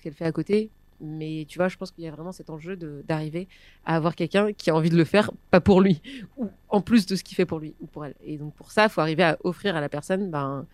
qu'elle 0.00 0.12
fait 0.12 0.24
à 0.24 0.32
côté. 0.32 0.72
Mais 1.02 1.44
tu 1.48 1.58
vois, 1.58 1.68
je 1.68 1.76
pense 1.76 1.90
qu'il 1.90 2.04
y 2.04 2.08
a 2.08 2.10
vraiment 2.10 2.32
cet 2.32 2.48
enjeu 2.48 2.76
d'arriver 2.76 3.48
à 3.84 3.96
avoir 3.96 4.14
quelqu'un 4.14 4.52
qui 4.52 4.70
a 4.70 4.74
envie 4.74 4.90
de 4.90 4.96
le 4.96 5.04
faire, 5.04 5.30
pas 5.50 5.60
pour 5.60 5.80
lui, 5.80 6.00
ou 6.36 6.48
en 6.68 6.80
plus 6.80 7.06
de 7.06 7.16
ce 7.16 7.24
qu'il 7.24 7.36
fait 7.36 7.46
pour 7.46 7.58
lui 7.58 7.74
ou 7.80 7.86
pour 7.86 8.06
elle. 8.06 8.14
Et 8.24 8.38
donc 8.38 8.54
pour 8.54 8.70
ça, 8.70 8.84
il 8.84 8.90
faut 8.90 9.00
arriver 9.00 9.24
à 9.24 9.36
offrir 9.44 9.74
à 9.76 9.80
la 9.80 9.88
personne, 9.88 10.30
ben, 10.30 10.66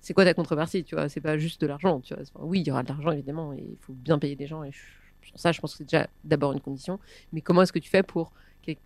c'est 0.00 0.14
quoi 0.14 0.24
ta 0.24 0.32
contrepartie, 0.34 0.84
tu 0.84 0.94
vois? 0.94 1.08
C'est 1.08 1.20
pas 1.20 1.36
juste 1.38 1.60
de 1.60 1.66
l'argent, 1.66 2.00
tu 2.00 2.14
vois? 2.14 2.22
Oui, 2.40 2.60
il 2.60 2.66
y 2.66 2.70
aura 2.70 2.82
de 2.84 2.88
l'argent 2.88 3.10
évidemment, 3.10 3.52
et 3.52 3.58
il 3.68 3.76
faut 3.80 3.92
bien 3.92 4.18
payer 4.18 4.36
des 4.36 4.46
gens. 4.46 4.62
Et 4.62 4.70
ça, 5.34 5.52
je 5.52 5.60
pense 5.60 5.72
que 5.72 5.78
c'est 5.78 5.84
déjà 5.84 6.08
d'abord 6.24 6.52
une 6.52 6.60
condition. 6.60 6.98
Mais 7.32 7.40
comment 7.40 7.62
est-ce 7.62 7.72
que 7.72 7.78
tu 7.80 7.90
fais 7.90 8.02
pour 8.02 8.32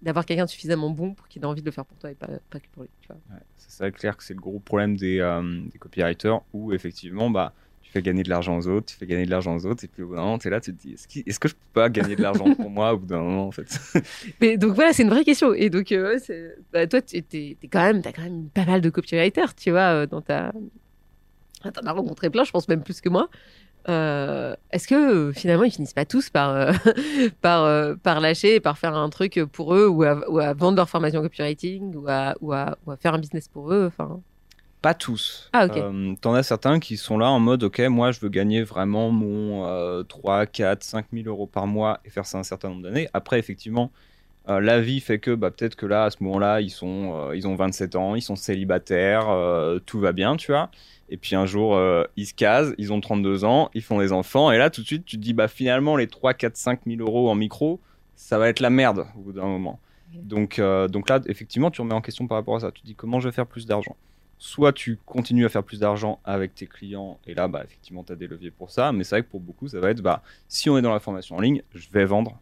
d'avoir 0.01 0.25
quelqu'un 0.25 0.47
suffisamment 0.47 0.91
bon 0.91 1.15
pour 1.15 1.27
qu'il 1.29 1.43
ait 1.43 1.47
envie 1.47 1.61
de 1.61 1.67
le 1.67 1.73
faire 1.73 1.85
pour 1.85 1.99
toi 1.99 2.11
et 2.11 2.15
pas, 2.15 2.29
pas 2.51 2.61
que 2.61 2.69
pour 2.73 2.85
lui, 2.85 2.91
tu 3.01 3.11
Ouais, 3.11 3.37
C'est 3.57 3.71
ça, 3.71 3.91
clair 3.91 4.17
que 4.17 4.23
c'est 4.23 4.35
le 4.35 4.41
gros 4.41 4.61
problème 4.61 4.97
des, 4.97 5.19
euh, 5.19 5.61
des 5.73 5.79
copywriters 5.79 6.41
où 6.53 6.73
effectivement, 6.73 7.31
bah, 7.31 7.53
fais 7.93 8.03
gagner 8.03 8.23
de 8.23 8.31
l'argent 8.31 8.57
aux 8.57 8.67
autres, 8.69 8.87
tu 8.87 8.97
fais 8.97 9.07
gagner 9.07 9.27
de 9.27 9.31
l'argent 9.31 9.55
aux 9.55 9.67
autres, 9.67 9.85
et 9.85 9.89
puis 9.89 10.03
au 10.03 10.09
bout 10.09 10.15
d'un 10.15 10.23
moment, 10.23 10.39
tu 10.39 10.49
es 10.49 10.51
là, 10.51 10.61
tu 10.61 10.75
te 10.75 10.81
dis, 10.81 10.95
est-ce, 10.95 11.39
que 11.39 11.49
je 11.49 11.55
peux 11.55 11.61
pas 11.75 11.89
gagner 11.89 12.17
de 12.17 12.23
l'argent 12.23 12.55
pour 12.55 12.71
moi 12.71 12.95
au 12.95 12.99
bout 12.99 13.07
d'un 13.07 13.21
moment, 13.21 13.47
en 13.47 13.51
fait? 13.53 13.79
Mais 14.41 14.57
donc 14.57 14.75
voilà, 14.75 14.93
c'est 14.93 15.03
une 15.03 15.11
vraie 15.11 15.25
question. 15.25 15.53
Et 15.55 15.71
donc, 15.71 15.93
euh, 15.93 16.19
bah, 16.73 16.87
toi, 16.87 17.03
tu 17.03 17.19
as 17.19 17.69
quand 17.71 17.83
même 17.83 18.03
pas 18.55 18.65
mal 18.65 18.81
de 18.81 18.91
copywriters, 18.91 19.55
tu 19.55 19.71
vois, 19.71 19.93
euh, 19.93 20.07
dans 20.07 20.21
ta. 20.21 20.53
T'en 21.63 21.87
as 21.87 21.93
rencontré 21.93 22.29
plein, 22.29 22.43
je 22.43 22.51
pense 22.51 22.67
même 22.69 22.83
plus 22.83 23.01
que 23.01 23.09
moi. 23.09 23.29
Euh, 23.89 24.55
Est-ce 24.71 24.87
que 24.87 24.95
euh, 24.95 25.33
finalement 25.33 25.65
ils 25.65 25.73
finissent 25.73 25.93
pas 25.93 26.05
tous 26.05 26.31
par, 26.31 26.73
par, 27.41 27.97
par 27.99 28.21
lâcher, 28.21 28.59
par 28.61 28.79
faire 28.79 28.95
un 28.95 29.09
truc 29.11 29.41
pour 29.53 29.75
eux 29.75 29.87
ou 29.87 30.03
à, 30.03 30.29
ou 30.29 30.39
à 30.39 30.55
vendre 30.55 30.77
leur 30.77 30.89
formation 30.89 31.21
copywriting 31.23 31.95
ou 31.95 32.09
à, 32.09 32.35
ou, 32.41 32.53
à, 32.53 32.79
ou 32.87 32.93
à 32.93 32.97
faire 32.97 33.15
un 33.15 33.19
business 33.19 33.49
pour 33.49 33.73
eux 33.73 33.87
enfin... 33.87 34.21
Pas 34.83 34.95
tous. 34.95 35.49
Ah, 35.53 35.67
ok. 35.67 35.77
Euh, 35.77 36.15
T'en 36.21 36.35
as 36.35 36.43
certains 36.43 36.81
qui 36.81 36.97
sont 36.97 37.17
là 37.17 37.31
en 37.31 37.39
mode, 37.39 37.63
ok, 37.63 37.79
moi 37.83 38.11
je 38.11 38.19
veux 38.19 38.29
gagner 38.29 38.65
vraiment 38.65 39.11
mon 39.11 39.65
euh, 39.65 40.03
3, 40.03 40.47
4, 40.47 40.83
5 40.83 41.07
000 41.13 41.29
euros 41.29 41.47
par 41.47 41.69
mois 41.69 42.01
et 42.05 42.11
faire 42.11 42.27
ça 42.27 42.39
un 42.39 42.43
certain 42.43 42.71
nombre 42.71 42.83
d'années. 42.83 43.09
Après, 43.15 43.39
effectivement, 43.39 43.93
euh, 44.49 44.61
la 44.61 44.81
vie 44.81 44.99
fait 44.99 45.21
que 45.21 45.37
bah, 45.37 45.53
peut-être 45.53 45.77
que 45.77 45.87
là, 45.87 46.07
à 46.07 46.11
ce 46.11 46.17
moment-là, 46.25 46.61
ils, 46.61 46.71
sont, 46.71 47.13
euh, 47.15 47.37
ils 47.37 47.47
ont 47.47 47.55
27 47.55 47.95
ans, 47.95 48.17
ils 48.17 48.23
sont 48.23 48.35
célibataires, 48.35 49.29
tout 49.87 50.01
va 50.01 50.11
bien, 50.11 50.37
tu 50.37 50.51
vois. 50.51 50.69
Et 51.11 51.17
puis 51.17 51.37
un 51.37 51.47
jour, 51.47 51.79
ils 52.17 52.27
se 52.27 52.35
casent, 52.35 52.75
ils 52.77 52.93
ont 52.93 53.01
32 53.01 53.45
ans, 53.45 53.71
ils 53.75 53.83
font 53.83 54.01
des 54.01 54.11
enfants, 54.11 54.51
et 54.51 54.59
là, 54.59 54.69
tout 54.69 54.81
de 54.81 54.87
suite, 54.87 55.05
tu 55.05 55.17
te 55.17 55.23
dis, 55.23 55.33
bah 55.33 55.47
finalement, 55.47 55.95
les 55.95 56.09
3, 56.09 56.35
4, 56.35 56.57
5 56.57 56.81
000 56.87 57.01
euros 57.03 57.31
en 57.31 57.37
micro, 57.37 57.81
ça 58.17 58.39
va 58.39 58.49
être 58.49 58.61
la 58.61 58.71
merde 58.71 59.07
au 59.17 59.21
bout 59.21 59.33
d'un 59.33 59.47
moment. 59.47 59.79
Donc, 60.13 60.61
donc 60.91 61.09
là, 61.09 61.21
effectivement, 61.27 61.71
tu 61.71 61.83
remets 61.83 61.95
en 61.95 62.01
question 62.01 62.27
par 62.27 62.39
rapport 62.39 62.57
à 62.57 62.61
ça. 62.61 62.73
Tu 62.73 62.83
te 62.83 62.87
dis, 62.87 62.97
comment 62.97 63.21
je 63.21 63.29
vais 63.29 63.33
faire 63.33 63.47
plus 63.47 63.67
d'argent? 63.67 63.97
Soit 64.45 64.73
tu 64.73 64.99
continues 65.07 65.45
à 65.47 65.49
faire 65.49 65.63
plus 65.63 65.79
d'argent 65.79 66.19
avec 66.25 66.53
tes 66.55 66.67
clients 66.67 67.21
et 67.29 67.35
là 67.35 67.47
bah 67.47 67.63
effectivement 67.65 68.03
tu 68.03 68.13
as 68.13 68.17
des 68.17 68.27
leviers 68.27 68.51
pour 68.51 68.73
ça 68.73 68.91
mais 68.91 69.05
c'est 69.05 69.15
vrai 69.15 69.23
que 69.23 69.29
pour 69.31 69.39
beaucoup 69.39 69.69
ça 69.69 69.79
va 69.79 69.91
être 69.91 70.01
bah 70.01 70.21
si 70.49 70.69
on 70.69 70.77
est 70.77 70.83
dans 70.83 70.93
la 70.93 70.99
formation 70.99 71.37
en 71.37 71.41
ligne 71.41 71.63
je 71.75 71.89
vais 71.91 72.05
vendre 72.05 72.41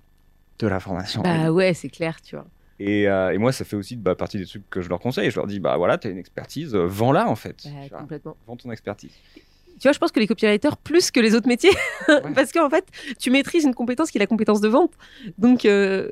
de 0.58 0.66
la 0.66 0.80
formation 0.80 1.20
en 1.20 1.24
ligne. 1.30 1.42
Bah 1.44 1.52
ouais, 1.52 1.74
c'est 1.74 1.90
clair, 1.90 2.22
tu 2.22 2.36
vois. 2.36 2.46
et, 2.78 3.06
euh, 3.06 3.32
et 3.34 3.38
moi 3.38 3.52
ça 3.52 3.66
fait 3.66 3.76
aussi 3.76 3.96
bah, 3.96 4.14
partie 4.14 4.38
des 4.38 4.46
trucs 4.46 4.68
que 4.70 4.80
je 4.80 4.88
leur 4.88 4.98
conseille 4.98 5.30
je 5.30 5.36
leur 5.36 5.46
dis 5.46 5.60
bah 5.60 5.76
voilà 5.76 5.98
tu 5.98 6.08
as 6.08 6.10
une 6.10 6.16
expertise 6.18 6.74
euh, 6.74 6.86
vends-la 6.86 7.28
en 7.28 7.36
fait 7.36 7.56
Bah, 7.64 7.70
vois, 7.90 7.98
complètement. 8.00 8.36
vends 8.46 8.56
ton 8.56 8.70
expertise 8.72 9.12
Tu 9.34 9.82
vois, 9.82 9.92
je 9.92 9.98
pense 9.98 10.12
que 10.12 10.20
les 10.20 10.26
copywriters, 10.26 10.76
plus 10.78 11.10
que 11.10 11.20
les 11.20 11.34
autres 11.34 11.48
métiers, 11.48 11.70
parce 12.34 12.52
qu'en 12.52 12.68
fait, 12.68 12.84
tu 13.18 13.30
maîtrises 13.30 13.64
une 13.64 13.74
compétence 13.74 14.10
qui 14.10 14.18
est 14.18 14.20
la 14.20 14.26
compétence 14.26 14.60
de 14.60 14.68
vente. 14.68 14.92
Donc, 15.38 15.64
euh, 15.64 16.10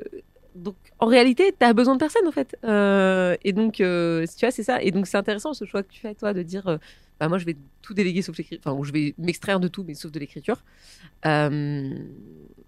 donc 0.59 0.75
en 0.99 1.07
réalité, 1.07 1.53
tu 1.57 1.65
as 1.65 1.73
besoin 1.73 1.95
de 1.95 1.99
personne, 1.99 2.27
en 2.27 2.31
fait. 2.31 2.57
Euh, 2.63 3.35
et 3.43 3.53
donc, 3.53 3.81
euh, 3.81 4.25
tu 4.25 4.45
vois, 4.45 4.51
c'est 4.51 4.63
ça. 4.63 4.81
Et 4.81 4.91
donc, 4.91 5.07
c'est 5.07 5.17
intéressant 5.17 5.53
ce 5.53 5.65
choix 5.65 5.83
que 5.83 5.91
tu 5.91 5.99
fais, 5.99 6.13
toi, 6.15 6.33
de 6.33 6.43
dire, 6.43 6.67
euh, 6.67 6.77
bah, 7.19 7.27
moi, 7.29 7.37
je 7.37 7.45
vais 7.45 7.57
tout 7.81 7.93
déléguer 7.93 8.21
sauf 8.21 8.37
l'écriture, 8.37 8.61
enfin, 8.65 8.83
je 8.83 8.91
vais 8.91 9.15
m'extraire 9.17 9.59
de 9.59 9.67
tout, 9.67 9.83
mais 9.87 9.93
sauf 9.93 10.11
de 10.11 10.19
l'écriture. 10.19 10.63
Euh, 11.25 11.89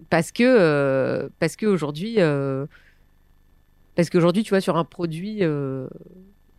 parce 0.10 0.32
que, 0.32 1.30
parce 1.40 1.56
qu'aujourd'hui, 1.56 2.18
parce 3.96 4.10
qu'aujourd'hui, 4.10 4.44
tu 4.44 4.50
vois, 4.50 4.62
sur 4.62 4.78
un 4.78 4.86
produit. 4.86 5.42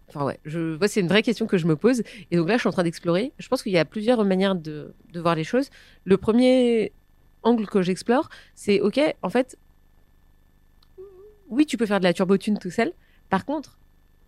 Enfin 0.08 0.26
ouais, 0.26 0.38
je, 0.44 0.76
moi, 0.76 0.88
c'est 0.88 1.00
une 1.00 1.08
vraie 1.08 1.22
question 1.22 1.46
que 1.46 1.56
je 1.56 1.66
me 1.66 1.74
pose. 1.74 2.02
Et 2.30 2.36
donc 2.36 2.46
là, 2.46 2.56
je 2.56 2.60
suis 2.60 2.68
en 2.68 2.72
train 2.72 2.82
d'explorer. 2.82 3.32
Je 3.38 3.48
pense 3.48 3.62
qu'il 3.62 3.72
y 3.72 3.78
a 3.78 3.86
plusieurs 3.86 4.22
manières 4.26 4.54
de, 4.54 4.92
de 5.10 5.20
voir 5.20 5.34
les 5.34 5.44
choses. 5.44 5.70
Le 6.04 6.18
premier 6.18 6.92
angle 7.42 7.66
que 7.66 7.80
j'explore, 7.80 8.28
c'est 8.54 8.80
OK, 8.80 9.00
en 9.22 9.30
fait, 9.30 9.56
oui, 11.52 11.66
tu 11.66 11.76
peux 11.76 11.86
faire 11.86 11.98
de 12.00 12.04
la 12.04 12.12
turbotune 12.12 12.58
tout 12.58 12.70
seul. 12.70 12.92
Par 13.30 13.44
contre, 13.44 13.78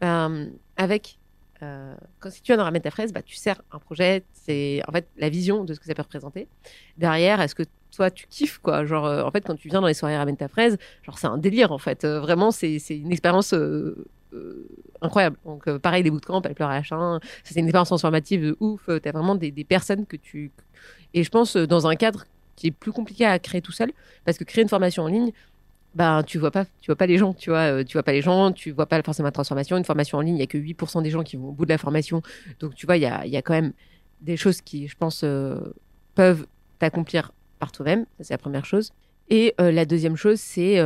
euh, 0.03 0.47
avec. 0.77 1.19
euh, 1.63 1.95
quand 2.21 2.31
si 2.31 2.43
tu 2.43 2.49
viens 2.53 2.57
de 2.59 2.63
ramener 2.63 2.81
ta 2.81 2.91
fraise, 2.91 3.13
bah, 3.13 3.23
tu 3.23 3.37
sers 3.37 3.61
un 3.73 3.79
projet, 3.79 4.25
c'est 4.33 4.83
en 4.89 4.93
fait 4.93 5.07
la 5.17 5.29
vision 5.29 5.65
de 5.65 5.75
ce 5.75 5.81
que 5.81 5.87
ça 5.87 5.95
peut 5.95 6.03
représenter. 6.03 6.49
Derrière, 6.99 7.41
est-ce 7.41 7.55
que 7.55 7.65
toi 7.97 8.11
tu 8.11 8.27
kiffes 8.29 8.59
quoi? 8.59 8.85
Genre, 8.85 9.07
euh, 9.07 9.23
en 9.23 9.31
fait, 9.31 9.43
quand 9.47 9.57
tu 9.57 9.69
viens 9.69 9.81
dans 9.81 9.87
les 9.87 9.95
soirées 9.95 10.17
ramène 10.17 10.37
ta 10.37 10.49
fraise, 10.49 10.77
genre 11.03 11.19
c'est 11.19 11.27
un 11.29 11.39
délire 11.39 11.73
en 11.73 11.79
fait. 11.79 12.05
Vraiment, 12.05 12.51
c'est 12.51 12.79
une 12.91 13.13
expérience 13.13 13.55
incroyable. 15.01 15.37
Donc, 15.45 15.71
pareil, 15.79 16.03
les 16.03 16.11
bootcamps, 16.11 16.43
elle 16.43 16.55
pleure 16.55 16.71
à 16.71 16.77
la 16.77 16.83
chin. 16.83 17.21
C'est 17.45 17.59
une 17.59 17.67
expérience 17.67 17.89
transformative 17.89 18.43
de 18.43 18.57
ouf. 18.61 18.89
Tu 19.03 19.09
as 19.09 19.13
vraiment 19.13 19.35
des, 19.35 19.51
des 19.51 19.65
personnes 19.65 20.07
que 20.07 20.17
tu. 20.17 20.51
Et 21.15 21.23
je 21.23 21.31
pense 21.31 21.57
dans 21.57 21.87
un 21.87 21.95
cadre 21.95 22.25
qui 22.57 22.69
est 22.69 22.71
plus 22.71 22.93
compliqué 22.93 23.25
à 23.27 23.39
créer 23.39 23.61
tout 23.63 23.73
seul, 23.73 23.93
parce 24.25 24.39
que 24.39 24.45
créer 24.45 24.63
une 24.63 24.69
formation 24.69 25.05
en 25.05 25.09
ligne, 25.09 25.33
ben, 25.95 26.25
tu 26.25 26.39
vois 26.39 26.51
pas, 26.51 26.65
tu 26.81 26.87
vois 26.87 26.97
pas 26.97 27.07
les 27.07 27.19
gens, 27.19 27.35
tu 27.35 27.51
vois, 27.51 27.73
euh, 27.73 27.85
tu 27.85 27.93
vois 27.93 28.03
pas 28.03 28.13
les 28.13 28.23
gens, 28.23 28.51
tu 28.53 28.73
vois 28.73 28.87
pas 28.87 29.01
forcément 29.03 29.29
la 29.29 29.33
transformation. 29.33 29.77
Une 29.77 29.85
formation 29.85 30.19
en 30.19 30.23
ligne, 30.23 30.37
il 30.37 30.41
y 30.41 30.43
a 30.43 30.47
que 30.47 30.59
8% 30.59 31.03
des 31.03 31.11
gens 31.11 31.23
qui 31.23 31.37
vont 31.37 31.49
au 31.49 31.53
bout 31.53 31.65
de 31.65 31.71
la 31.71 31.79
formation. 31.79 32.21
Donc, 32.59 32.75
tu 32.75 32.85
vois, 32.87 32.97
il 32.97 33.03
y 33.03 33.07
a, 33.07 33.25
y 33.27 33.37
a 33.37 33.43
quand 33.43 33.55
même 33.55 33.73
des 34.21 34.37
choses 34.37 34.61
qui, 34.61 34.89
je 34.89 34.97
pense, 34.97 35.23
euh, 35.23 35.57
peuvent 36.17 36.47
t'accomplir 36.81 37.33
par 37.61 37.71
toi-même. 37.71 38.07
C'est 38.21 38.35
la 38.35 38.39
première 38.39 38.65
chose. 38.65 38.91
Et 39.29 39.55
euh, 39.61 39.71
la 39.71 39.85
deuxième 39.85 40.17
chose, 40.17 40.41
c'est 40.41 40.81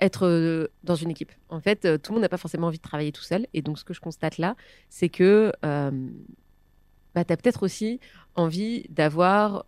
être 0.00 0.68
dans 0.84 0.94
une 0.94 1.10
équipe. 1.10 1.32
En 1.48 1.60
fait, 1.60 1.80
tout 2.02 2.12
le 2.12 2.14
monde 2.14 2.22
n'a 2.22 2.28
pas 2.28 2.36
forcément 2.36 2.68
envie 2.68 2.78
de 2.78 2.82
travailler 2.82 3.12
tout 3.12 3.22
seul. 3.22 3.46
Et 3.52 3.62
donc, 3.62 3.78
ce 3.78 3.84
que 3.84 3.94
je 3.94 4.00
constate 4.00 4.38
là, 4.38 4.54
c'est 4.90 5.08
que 5.08 5.52
bah, 5.62 7.24
tu 7.24 7.32
as 7.32 7.36
peut-être 7.36 7.64
aussi 7.64 8.00
envie 8.36 8.84
d'avoir 8.88 9.66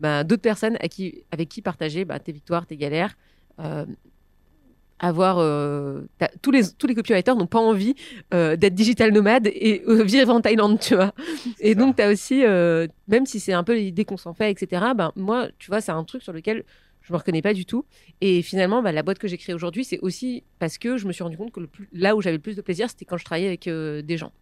bah, 0.00 0.24
d'autres 0.24 0.42
personnes 0.42 0.76
avec 0.76 1.48
qui 1.48 1.62
partager 1.62 2.04
bah, 2.04 2.18
tes 2.18 2.32
victoires, 2.32 2.66
tes 2.66 2.76
galères. 2.76 3.16
Euh, 3.60 3.84
avoir 4.98 5.38
euh, 5.38 6.02
tous 6.40 6.50
les 6.50 6.62
tous 6.78 6.86
les 6.86 6.94
copywriters 6.94 7.36
n'ont 7.36 7.46
pas 7.46 7.58
envie 7.58 7.94
euh, 8.32 8.56
d'être 8.56 8.74
digital 8.74 9.12
nomade 9.12 9.46
et 9.48 9.82
euh, 9.86 10.02
vivre 10.04 10.32
en 10.32 10.40
Thaïlande 10.40 10.78
tu 10.80 10.94
vois. 10.94 11.12
Et 11.60 11.74
ça. 11.74 11.78
donc 11.78 11.96
tu 11.96 12.02
as 12.02 12.10
aussi 12.10 12.42
même 13.08 13.26
si 13.26 13.40
c'est 13.40 13.52
un 13.52 13.64
peu 13.64 13.74
l'idée 13.74 14.04
qu'on 14.04 14.16
s'en 14.16 14.34
fait 14.34 14.50
etc 14.50 14.82
ben 14.96 15.12
moi 15.16 15.48
tu 15.58 15.70
vois 15.70 15.80
c'est 15.80 15.92
un 15.92 16.04
truc 16.04 16.22
sur 16.22 16.32
lequel 16.32 16.64
je 17.02 17.12
me 17.12 17.18
reconnais 17.18 17.42
pas 17.42 17.52
du 17.52 17.66
tout. 17.66 17.84
Et 18.20 18.40
finalement 18.42 18.82
bah, 18.82 18.92
la 18.92 19.02
boîte 19.02 19.18
que 19.18 19.28
j'ai 19.28 19.36
créée 19.36 19.54
aujourd'hui 19.54 19.84
c'est 19.84 19.98
aussi 20.00 20.42
parce 20.58 20.78
que 20.78 20.96
je 20.96 21.06
me 21.06 21.12
suis 21.12 21.22
rendu 21.22 21.36
compte 21.36 21.52
que 21.52 21.60
le 21.60 21.66
plus, 21.66 21.88
là 21.92 22.16
où 22.16 22.22
j'avais 22.22 22.36
le 22.36 22.42
plus 22.42 22.56
de 22.56 22.62
plaisir 22.62 22.88
c'était 22.88 23.04
quand 23.04 23.16
je 23.16 23.24
travaillais 23.24 23.48
avec 23.48 23.68
des 23.68 24.16
gens 24.16 24.32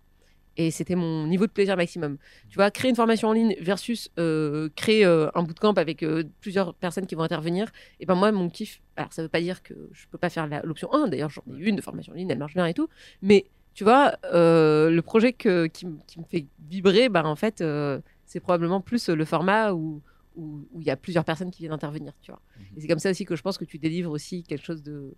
et 0.56 0.70
c'était 0.70 0.94
mon 0.94 1.26
niveau 1.26 1.46
de 1.46 1.52
plaisir 1.52 1.76
maximum. 1.76 2.18
Tu 2.48 2.56
vois, 2.56 2.70
créer 2.70 2.90
une 2.90 2.96
formation 2.96 3.28
en 3.28 3.32
ligne 3.32 3.56
versus 3.60 4.10
euh, 4.18 4.68
créer 4.76 5.04
euh, 5.04 5.28
un 5.34 5.42
bootcamp 5.42 5.72
avec 5.74 6.02
euh, 6.02 6.24
plusieurs 6.40 6.74
personnes 6.74 7.06
qui 7.06 7.14
vont 7.14 7.22
intervenir. 7.22 7.70
Et 8.00 8.06
ben 8.06 8.14
moi, 8.14 8.32
mon 8.32 8.50
kiff, 8.50 8.80
alors 8.96 9.12
ça 9.12 9.22
veut 9.22 9.28
pas 9.28 9.40
dire 9.40 9.62
que 9.62 9.74
je 9.92 10.06
peux 10.10 10.18
pas 10.18 10.30
faire 10.30 10.48
l'option 10.64 10.92
1. 10.92 11.08
D'ailleurs, 11.08 11.30
j'en 11.30 11.42
ai 11.54 11.60
une 11.60 11.76
de 11.76 11.80
formation 11.80 12.12
en 12.12 12.16
ligne, 12.16 12.30
elle 12.30 12.38
marche 12.38 12.54
bien 12.54 12.66
et 12.66 12.74
tout. 12.74 12.88
Mais 13.22 13.46
tu 13.74 13.84
vois, 13.84 14.14
le 14.32 15.00
projet 15.00 15.32
que, 15.32 15.66
qui, 15.66 15.86
me 15.86 16.24
fait 16.28 16.46
vibrer, 16.68 17.08
ben 17.08 17.24
en 17.24 17.36
fait, 17.36 17.64
c'est 18.26 18.40
probablement 18.40 18.80
plus 18.80 19.08
le 19.08 19.24
format 19.24 19.72
où 19.72 20.02
où 20.34 20.66
où 20.72 20.80
il 20.80 20.86
y 20.86 20.90
a 20.90 20.96
plusieurs 20.96 21.26
personnes 21.26 21.50
qui 21.50 21.60
viennent 21.60 21.72
intervenir, 21.72 22.14
tu 22.22 22.30
vois. 22.30 22.40
Mhm. 22.58 22.64
Et 22.76 22.80
c'est 22.80 22.88
comme 22.88 22.98
ça 22.98 23.10
aussi 23.10 23.26
que 23.26 23.36
je 23.36 23.42
pense 23.42 23.58
que 23.58 23.66
tu 23.66 23.78
délivres 23.78 24.10
aussi 24.10 24.42
quelque 24.42 24.64
chose 24.64 24.82
de 24.82 25.14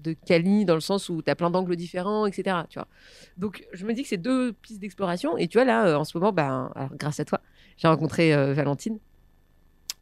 de 0.00 0.12
quali 0.26 0.64
dans 0.64 0.74
le 0.74 0.80
sens 0.80 1.08
où 1.08 1.22
tu 1.22 1.30
as 1.30 1.34
plein 1.36 1.50
d'angles 1.50 1.76
différents, 1.76 2.26
etc. 2.26 2.66
Tu 2.68 2.78
vois. 2.78 2.88
Donc 3.36 3.64
je 3.72 3.84
me 3.86 3.92
dis 3.94 4.02
que 4.02 4.08
c'est 4.08 4.16
deux 4.16 4.52
pistes 4.52 4.80
d'exploration. 4.80 5.36
Et 5.38 5.48
tu 5.48 5.58
vois, 5.58 5.64
là, 5.64 5.86
euh, 5.88 5.96
en 5.96 6.04
ce 6.04 6.16
moment, 6.18 6.32
ben, 6.32 6.70
alors, 6.74 6.94
grâce 6.96 7.20
à 7.20 7.24
toi, 7.24 7.40
j'ai 7.76 7.88
rencontré 7.88 8.34
euh, 8.34 8.52
Valentine. 8.52 8.98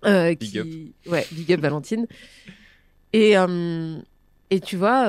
euh, 0.04 0.34
Big 0.34 0.38
qui... 0.62 0.94
Ouais, 1.06 1.24
big 1.32 1.52
up 1.52 1.60
Valentine. 1.60 2.06
Et, 3.14 3.34
et 4.50 4.60
tu 4.60 4.76
vois, 4.76 5.06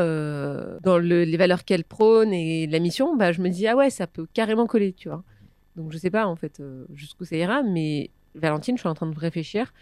dans 0.83 0.97
le- 0.97 1.23
les 1.23 1.37
valeurs 1.37 1.63
qu'elle 1.63 1.85
prône 1.85 2.33
et 2.33 2.67
la 2.67 2.79
mission, 2.79 3.15
bah, 3.15 3.31
je 3.31 3.41
me 3.41 3.49
dis, 3.49 3.65
ah 3.67 3.75
ouais, 3.77 3.89
ça 3.89 4.07
peut 4.07 4.27
carrément 4.33 4.67
coller, 4.67 4.91
tu 4.93 5.07
vois. 5.09 5.23
Donc 5.77 5.91
je 5.93 5.97
sais 5.97 6.11
pas, 6.11 6.27
en 6.27 6.35
fait, 6.35 6.61
jusqu'où 6.93 7.23
ça 7.25 7.35
ira, 7.37 7.63
mais 7.63 8.09
Valentine, 8.35 8.75
je 8.77 8.81
suis 8.81 8.89
en 8.89 8.93
train 8.93 9.07
de 9.07 9.17
réfléchir 9.17 9.73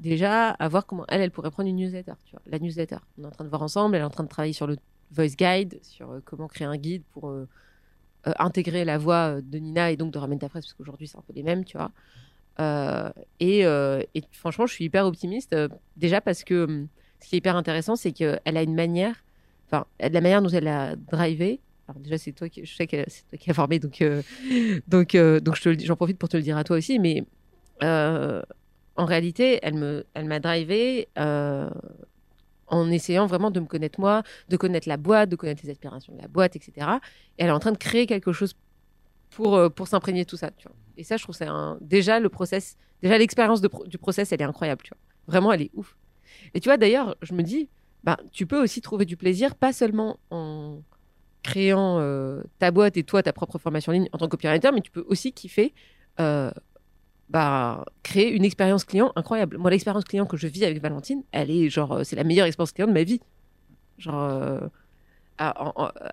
déjà 0.00 0.50
à 0.50 0.68
voir 0.68 0.86
comment 0.86 1.04
elle, 1.08 1.20
elle 1.20 1.30
pourrait 1.30 1.50
prendre 1.50 1.68
une 1.68 1.76
newsletter, 1.76 2.14
tu 2.24 2.32
vois, 2.32 2.42
la 2.46 2.58
newsletter. 2.58 2.96
On 3.18 3.24
est 3.24 3.26
en 3.26 3.30
train 3.30 3.44
de 3.44 3.50
voir 3.50 3.62
ensemble, 3.62 3.94
elle 3.94 4.02
est 4.02 4.04
en 4.04 4.10
train 4.10 4.24
de 4.24 4.28
travailler 4.28 4.52
sur 4.52 4.66
le 4.66 4.76
voice 5.12 5.36
guide, 5.36 5.78
sur 5.82 6.10
euh, 6.10 6.20
comment 6.24 6.48
créer 6.48 6.66
un 6.66 6.76
guide 6.76 7.02
pour 7.12 7.28
euh, 7.28 7.46
euh, 8.26 8.32
intégrer 8.38 8.84
la 8.84 8.98
voix 8.98 9.40
de 9.40 9.58
Nina 9.58 9.90
et 9.90 9.96
donc 9.96 10.12
de 10.12 10.18
Ramène 10.18 10.38
ta 10.38 10.48
fraise, 10.48 10.64
parce 10.64 10.74
qu'aujourd'hui 10.74 11.06
c'est 11.06 11.18
un 11.18 11.22
peu 11.22 11.32
les 11.34 11.42
mêmes, 11.42 11.64
tu 11.64 11.76
vois. 11.76 11.92
Et, 13.38 13.64
franchement, 14.32 14.66
je 14.66 14.74
suis 14.74 14.84
hyper 14.84 15.06
optimiste, 15.06 15.56
déjà 15.96 16.20
parce 16.20 16.44
que 16.44 16.64
hum, 16.64 16.88
ce 17.20 17.28
qui 17.28 17.36
est 17.36 17.38
hyper 17.38 17.56
intéressant, 17.56 17.96
c'est 17.96 18.12
qu'elle 18.12 18.40
a 18.44 18.62
une 18.62 18.74
manière, 18.74 19.14
enfin, 19.66 19.86
la 20.00 20.20
manière 20.20 20.42
dont 20.42 20.48
elle 20.48 20.68
a 20.68 20.96
drivé. 20.96 21.60
Alors 21.88 22.00
déjà, 22.00 22.18
c'est 22.18 22.32
toi 22.32 22.48
qui, 22.48 22.64
je 22.64 22.74
sais 22.74 22.86
que 22.86 23.04
c'est 23.08 23.28
toi 23.28 23.38
qui 23.38 23.50
as 23.50 23.54
formé, 23.54 23.78
donc 23.78 24.00
euh, 24.00 24.22
donc 24.88 25.14
euh, 25.14 25.40
donc 25.40 25.56
j'en 25.62 25.96
profite 25.96 26.18
pour 26.18 26.28
te 26.28 26.36
le 26.36 26.42
dire 26.42 26.56
à 26.56 26.64
toi 26.64 26.76
aussi, 26.76 26.98
mais 26.98 27.24
en 29.00 29.06
réalité, 29.06 29.58
elle 29.62 29.76
me, 29.76 30.04
elle 30.12 30.26
m'a 30.26 30.40
drivé 30.40 31.08
euh, 31.18 31.70
en 32.66 32.90
essayant 32.90 33.24
vraiment 33.24 33.50
de 33.50 33.58
me 33.58 33.64
connaître 33.64 33.98
moi, 33.98 34.22
de 34.50 34.58
connaître 34.58 34.86
la 34.90 34.98
boîte, 34.98 35.30
de 35.30 35.36
connaître 35.36 35.62
les 35.64 35.70
aspirations 35.70 36.14
de 36.14 36.20
la 36.20 36.28
boîte, 36.28 36.54
etc. 36.54 36.86
Et 37.38 37.44
elle 37.44 37.48
est 37.48 37.52
en 37.52 37.60
train 37.60 37.72
de 37.72 37.78
créer 37.78 38.04
quelque 38.04 38.32
chose 38.32 38.54
pour, 39.30 39.56
euh, 39.56 39.70
pour 39.70 39.88
s'imprégner 39.88 40.26
tout 40.26 40.36
ça. 40.36 40.50
Tu 40.50 40.68
vois. 40.68 40.76
Et 40.98 41.04
ça, 41.04 41.16
je 41.16 41.22
trouve 41.22 41.34
c'est 41.34 41.46
un 41.46 41.78
déjà 41.80 42.20
le 42.20 42.28
process, 42.28 42.76
déjà 43.00 43.16
l'expérience 43.16 43.62
du 43.62 43.96
process, 43.96 44.32
elle 44.32 44.42
est 44.42 44.44
incroyable. 44.44 44.82
Tu 44.82 44.90
vois. 44.90 44.98
Vraiment, 45.26 45.50
elle 45.50 45.62
est 45.62 45.70
ouf. 45.72 45.96
Et 46.52 46.60
tu 46.60 46.68
vois, 46.68 46.76
d'ailleurs, 46.76 47.16
je 47.22 47.32
me 47.32 47.42
dis, 47.42 47.70
bah, 48.04 48.18
tu 48.32 48.46
peux 48.46 48.62
aussi 48.62 48.82
trouver 48.82 49.06
du 49.06 49.16
plaisir, 49.16 49.54
pas 49.54 49.72
seulement 49.72 50.18
en 50.30 50.82
créant 51.42 52.00
euh, 52.00 52.42
ta 52.58 52.70
boîte 52.70 52.98
et 52.98 53.02
toi 53.02 53.22
ta 53.22 53.32
propre 53.32 53.56
formation 53.56 53.92
en 53.92 53.94
ligne 53.94 54.08
en 54.12 54.18
tant 54.18 54.26
que 54.26 54.32
copywriter, 54.32 54.72
mais 54.74 54.82
tu 54.82 54.90
peux 54.90 55.06
aussi 55.08 55.32
kiffer 55.32 55.72
euh, 56.20 56.50
bah, 57.30 57.84
créer 58.02 58.32
une 58.32 58.44
expérience 58.44 58.84
client 58.84 59.12
incroyable. 59.14 59.56
Moi, 59.56 59.70
l'expérience 59.70 60.04
client 60.04 60.26
que 60.26 60.36
je 60.36 60.48
vis 60.48 60.64
avec 60.64 60.82
Valentine, 60.82 61.22
elle 61.30 61.50
est 61.50 61.70
genre, 61.70 61.92
euh, 61.92 62.04
c'est 62.04 62.16
la 62.16 62.24
meilleure 62.24 62.46
expérience 62.46 62.72
client 62.72 62.88
de 62.88 62.92
ma 62.92 63.04
vie. 63.04 63.20
Genre, 63.98 64.18
euh, 64.20 64.68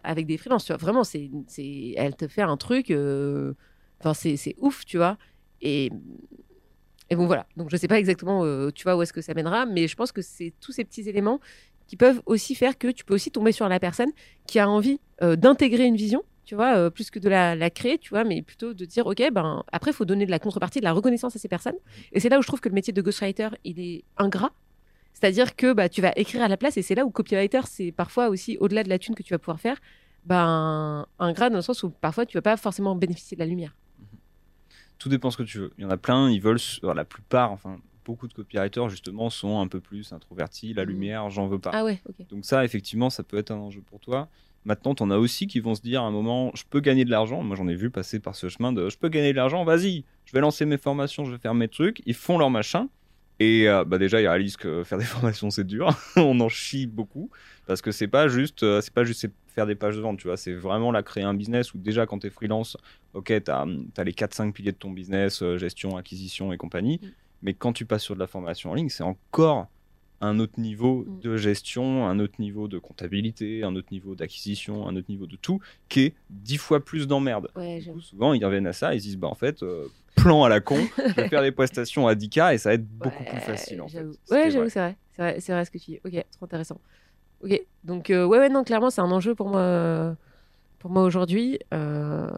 avec 0.03 0.25
des 0.27 0.37
freelances, 0.37 0.65
tu 0.65 0.71
vois. 0.71 0.77
Vraiment, 0.77 1.03
c'est, 1.03 1.29
elle 1.97 2.15
te 2.15 2.27
fait 2.27 2.43
un 2.43 2.55
truc, 2.55 2.91
euh, 2.91 3.53
c'est, 4.13 4.55
ouf, 4.59 4.85
tu 4.85 4.97
vois. 4.97 5.17
Et, 5.61 5.91
et 7.09 7.15
bon, 7.15 7.25
voilà. 7.25 7.47
Donc, 7.57 7.69
je 7.69 7.77
sais 7.77 7.87
pas 7.87 7.99
exactement, 7.99 8.45
euh, 8.45 8.69
tu 8.71 8.83
vois, 8.83 8.95
où 8.95 9.01
est-ce 9.01 9.11
que 9.11 9.21
ça 9.21 9.33
mènera, 9.33 9.65
mais 9.65 9.87
je 9.87 9.95
pense 9.95 10.11
que 10.11 10.21
c'est 10.21 10.53
tous 10.61 10.71
ces 10.71 10.85
petits 10.85 11.09
éléments 11.09 11.39
qui 11.87 11.97
peuvent 11.97 12.21
aussi 12.25 12.53
faire 12.53 12.77
que 12.77 12.89
tu 12.89 13.03
peux 13.03 13.15
aussi 13.15 13.31
tomber 13.31 13.51
sur 13.51 13.67
la 13.67 13.79
personne 13.79 14.11
qui 14.45 14.59
a 14.59 14.69
envie 14.69 14.99
d'intégrer 15.21 15.85
une 15.85 15.95
vision, 15.95 16.23
tu 16.47 16.55
vois, 16.55 16.77
euh, 16.77 16.89
plus 16.89 17.11
que 17.11 17.19
de 17.19 17.27
la, 17.29 17.55
la 17.55 17.69
créer, 17.69 17.97
tu 17.99 18.09
vois, 18.09 18.23
mais 18.23 18.41
plutôt 18.41 18.73
de 18.73 18.85
dire, 18.85 19.05
OK, 19.05 19.21
ben, 19.33 19.63
après, 19.71 19.91
il 19.91 19.93
faut 19.93 20.05
donner 20.05 20.25
de 20.25 20.31
la 20.31 20.39
contrepartie, 20.39 20.79
de 20.79 20.85
la 20.85 20.93
reconnaissance 20.93 21.35
à 21.35 21.39
ces 21.39 21.49
personnes. 21.49 21.75
Et 22.13 22.19
c'est 22.21 22.29
là 22.29 22.39
où 22.39 22.41
je 22.41 22.47
trouve 22.47 22.61
que 22.61 22.69
le 22.69 22.73
métier 22.73 22.93
de 22.93 23.01
ghostwriter, 23.01 23.49
il 23.65 23.79
est 23.79 24.05
ingrat. 24.15 24.51
C'est-à-dire 25.13 25.55
que 25.57 25.73
bah, 25.73 25.89
tu 25.89 26.01
vas 26.01 26.13
écrire 26.15 26.41
à 26.41 26.47
la 26.47 26.55
place, 26.57 26.77
et 26.77 26.81
c'est 26.81 26.95
là 26.95 27.03
où 27.05 27.11
copywriter, 27.11 27.61
c'est 27.65 27.91
parfois 27.91 28.29
aussi, 28.29 28.57
au-delà 28.59 28.83
de 28.83 28.89
la 28.89 28.97
thune 28.97 29.13
que 29.13 29.23
tu 29.23 29.33
vas 29.33 29.39
pouvoir 29.39 29.59
faire, 29.59 29.77
ben, 30.23 31.05
ingrat 31.19 31.49
dans 31.49 31.57
le 31.57 31.61
sens 31.61 31.83
où 31.83 31.89
parfois 31.89 32.25
tu 32.25 32.37
vas 32.37 32.41
pas 32.41 32.55
forcément 32.57 32.95
bénéficier 32.95 33.35
de 33.35 33.41
la 33.41 33.45
lumière. 33.47 33.75
Tout 34.99 35.09
dépend 35.09 35.29
ce 35.29 35.37
que 35.37 35.43
tu 35.43 35.59
veux. 35.59 35.73
Il 35.77 35.83
y 35.83 35.85
en 35.85 35.89
a 35.89 35.97
plein, 35.97 36.29
ils 36.29 36.41
veulent, 36.41 36.59
alors, 36.81 36.95
la 36.95 37.05
plupart, 37.05 37.51
enfin, 37.51 37.77
beaucoup 38.05 38.27
de 38.27 38.33
copywriters, 38.33 38.89
justement, 38.89 39.29
sont 39.29 39.59
un 39.59 39.67
peu 39.67 39.81
plus 39.81 40.13
introvertis. 40.13 40.73
La 40.73 40.85
Mhm. 40.85 40.91
lumière, 40.91 41.29
j'en 41.29 41.47
veux 41.47 41.59
pas. 41.59 41.71
Ah 41.73 41.83
ouais, 41.83 41.99
ok. 42.07 42.25
Donc 42.29 42.45
ça, 42.45 42.63
effectivement, 42.63 43.09
ça 43.09 43.23
peut 43.23 43.37
être 43.37 43.51
un 43.51 43.57
enjeu 43.57 43.81
pour 43.81 43.99
toi. 43.99 44.29
Maintenant, 44.67 44.95
t'en 44.95 45.09
as 45.11 45.17
aussi 45.17 45.47
qui 45.47 45.61
vont 45.61 45.75
se 45.75 45.81
dire 45.81 46.01
à 46.03 46.05
un 46.05 46.11
moment, 46.11 46.51
je 46.53 46.63
peux 46.69 46.81
gagner 46.81 47.05
de 47.05 47.09
l'argent. 47.09 47.41
Moi, 47.41 47.55
j'en 47.55 47.69
ai 47.69 47.75
vu 47.75 47.89
passer 47.89 48.19
par 48.19 48.35
ce 48.35 48.49
chemin 48.49 48.73
de, 48.73 48.89
je 48.89 48.97
peux 48.97 49.07
gagner 49.07 49.31
de 49.31 49.37
l'argent, 49.37 49.63
vas-y, 49.63 50.03
je 50.25 50.33
vais 50.33 50.41
lancer 50.41 50.65
mes 50.65 50.77
formations, 50.77 51.23
je 51.23 51.31
vais 51.31 51.37
faire 51.37 51.53
mes 51.53 51.69
trucs. 51.69 52.01
Ils 52.05 52.13
font 52.13 52.37
leur 52.37 52.49
machin. 52.49 52.89
Et 53.39 53.69
euh, 53.69 53.85
bah 53.85 53.97
déjà, 53.97 54.19
ils 54.19 54.27
réalisent 54.27 54.57
que 54.57 54.83
faire 54.83 54.97
des 54.97 55.05
formations, 55.05 55.49
c'est 55.51 55.63
dur. 55.63 55.97
On 56.17 56.37
en 56.41 56.49
chie 56.49 56.85
beaucoup. 56.85 57.29
Parce 57.65 57.81
que 57.81 57.93
c'est 57.93 58.09
pas 58.09 58.27
juste, 58.27 58.63
euh, 58.63 58.81
c'est 58.81 58.93
pas 58.93 59.05
juste 59.05 59.29
faire 59.47 59.67
des 59.67 59.75
pages 59.75 59.95
de 59.95 60.01
vente, 60.01 60.19
tu 60.19 60.27
vois. 60.27 60.35
C'est 60.35 60.53
vraiment 60.53 60.91
là 60.91 61.01
créer 61.01 61.23
un 61.23 61.33
business 61.33 61.73
où 61.73 61.77
déjà, 61.77 62.05
quand 62.05 62.19
tu 62.19 62.27
es 62.27 62.29
freelance, 62.29 62.75
ok, 63.13 63.41
tu 63.41 63.49
as, 63.49 64.03
les 64.03 64.11
4-5 64.11 64.51
piliers 64.51 64.73
de 64.73 64.77
ton 64.77 64.91
business, 64.91 65.43
euh, 65.43 65.57
gestion, 65.57 65.95
acquisition 65.95 66.51
et 66.51 66.57
compagnie. 66.57 66.99
Mm. 67.01 67.07
Mais 67.43 67.53
quand 67.53 67.71
tu 67.71 67.85
passes 67.85 68.03
sur 68.03 68.15
de 68.15 68.19
la 68.19 68.27
formation 68.27 68.71
en 68.71 68.73
ligne, 68.73 68.89
c'est 68.89 69.03
encore 69.03 69.67
un 70.21 70.39
autre 70.39 70.59
niveau 70.59 71.05
Mm. 71.05 71.19
de 71.19 71.37
gestion, 71.37 72.07
un 72.07 72.19
autre 72.19 72.39
niveau 72.39 72.67
de 72.67 72.79
comptabilité, 72.79 73.63
un 73.63 73.75
autre 73.75 73.89
niveau 73.91 74.15
d'acquisition, 74.15 74.87
un 74.87 74.95
autre 74.95 75.09
niveau 75.09 75.27
de 75.27 75.35
tout, 75.35 75.59
qui 75.89 76.01
est 76.01 76.15
dix 76.29 76.57
fois 76.57 76.83
plus 76.83 77.07
d'emmerde. 77.07 77.49
Ouais, 77.55 77.81
souvent, 78.01 78.33
ils 78.33 78.43
reviennent 78.45 78.67
à 78.67 78.73
ça, 78.73 78.95
ils 78.95 78.99
se 78.99 79.05
disent, 79.05 79.17
bah 79.17 79.27
en 79.27 79.35
fait, 79.35 79.61
euh, 79.63 79.87
plan 80.15 80.43
à 80.43 80.49
la 80.49 80.59
con, 80.59 80.75
je 80.97 81.13
vais 81.21 81.27
faire 81.27 81.41
des 81.43 81.51
prestations 81.51 82.07
à 82.07 82.15
10K 82.15 82.53
et 82.53 82.57
ça 82.57 82.69
va 82.69 82.73
être 82.75 82.87
beaucoup 82.87 83.23
Ouais, 83.23 83.29
plus 83.29 83.39
facile 83.41 83.81
en 83.81 83.87
fait. 83.87 84.03
Ouais, 84.31 84.49
j'avoue, 84.51 84.69
c'est 84.69 84.79
vrai. 84.79 84.97
C'est 85.15 85.21
vrai, 85.21 85.39
vrai 85.39 85.65
ce 85.65 85.71
que 85.71 85.77
tu 85.77 85.91
dis. 85.91 85.99
Ok, 86.03 86.13
trop 86.31 86.45
intéressant. 86.45 86.81
Ok, 87.41 87.61
donc 87.83 88.09
euh, 88.09 88.25
ouais, 88.25 88.39
ouais, 88.39 88.49
non, 88.49 88.63
clairement, 88.63 88.89
c'est 88.89 89.01
un 89.01 89.11
enjeu 89.11 89.35
pour 89.35 89.49
moi, 89.49 90.15
pour 90.79 90.89
moi 90.89 91.03
aujourd'hui. 91.03 91.59
euh, 91.73 92.31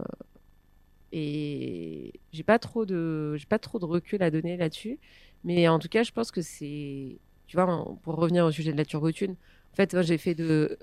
et 1.12 2.14
j'ai 2.32 2.44
pas 2.44 2.60
trop 2.60 2.86
de, 2.86 3.36
j'ai 3.36 3.46
pas 3.48 3.60
trop 3.60 3.80
de 3.80 3.86
recul 3.86 4.22
à 4.22 4.30
donner 4.32 4.58
là-dessus. 4.58 5.00
Mais 5.44 5.68
en 5.68 5.80
tout 5.80 5.88
cas, 5.88 6.04
je 6.04 6.12
pense 6.12 6.32
que 6.32 6.42
c'est, 6.42 7.20
tu 7.50 7.58
vois, 7.58 7.98
pour 8.04 8.16
revenir 8.16 8.46
au 8.46 8.52
sujet 8.52 8.72
de 8.72 8.78
la 8.78 8.86
turbotune, 8.86 9.32
en 9.32 9.76
fait, 9.76 10.00
j'ai 10.04 10.20
fait 10.20 10.36
de, 10.36 10.78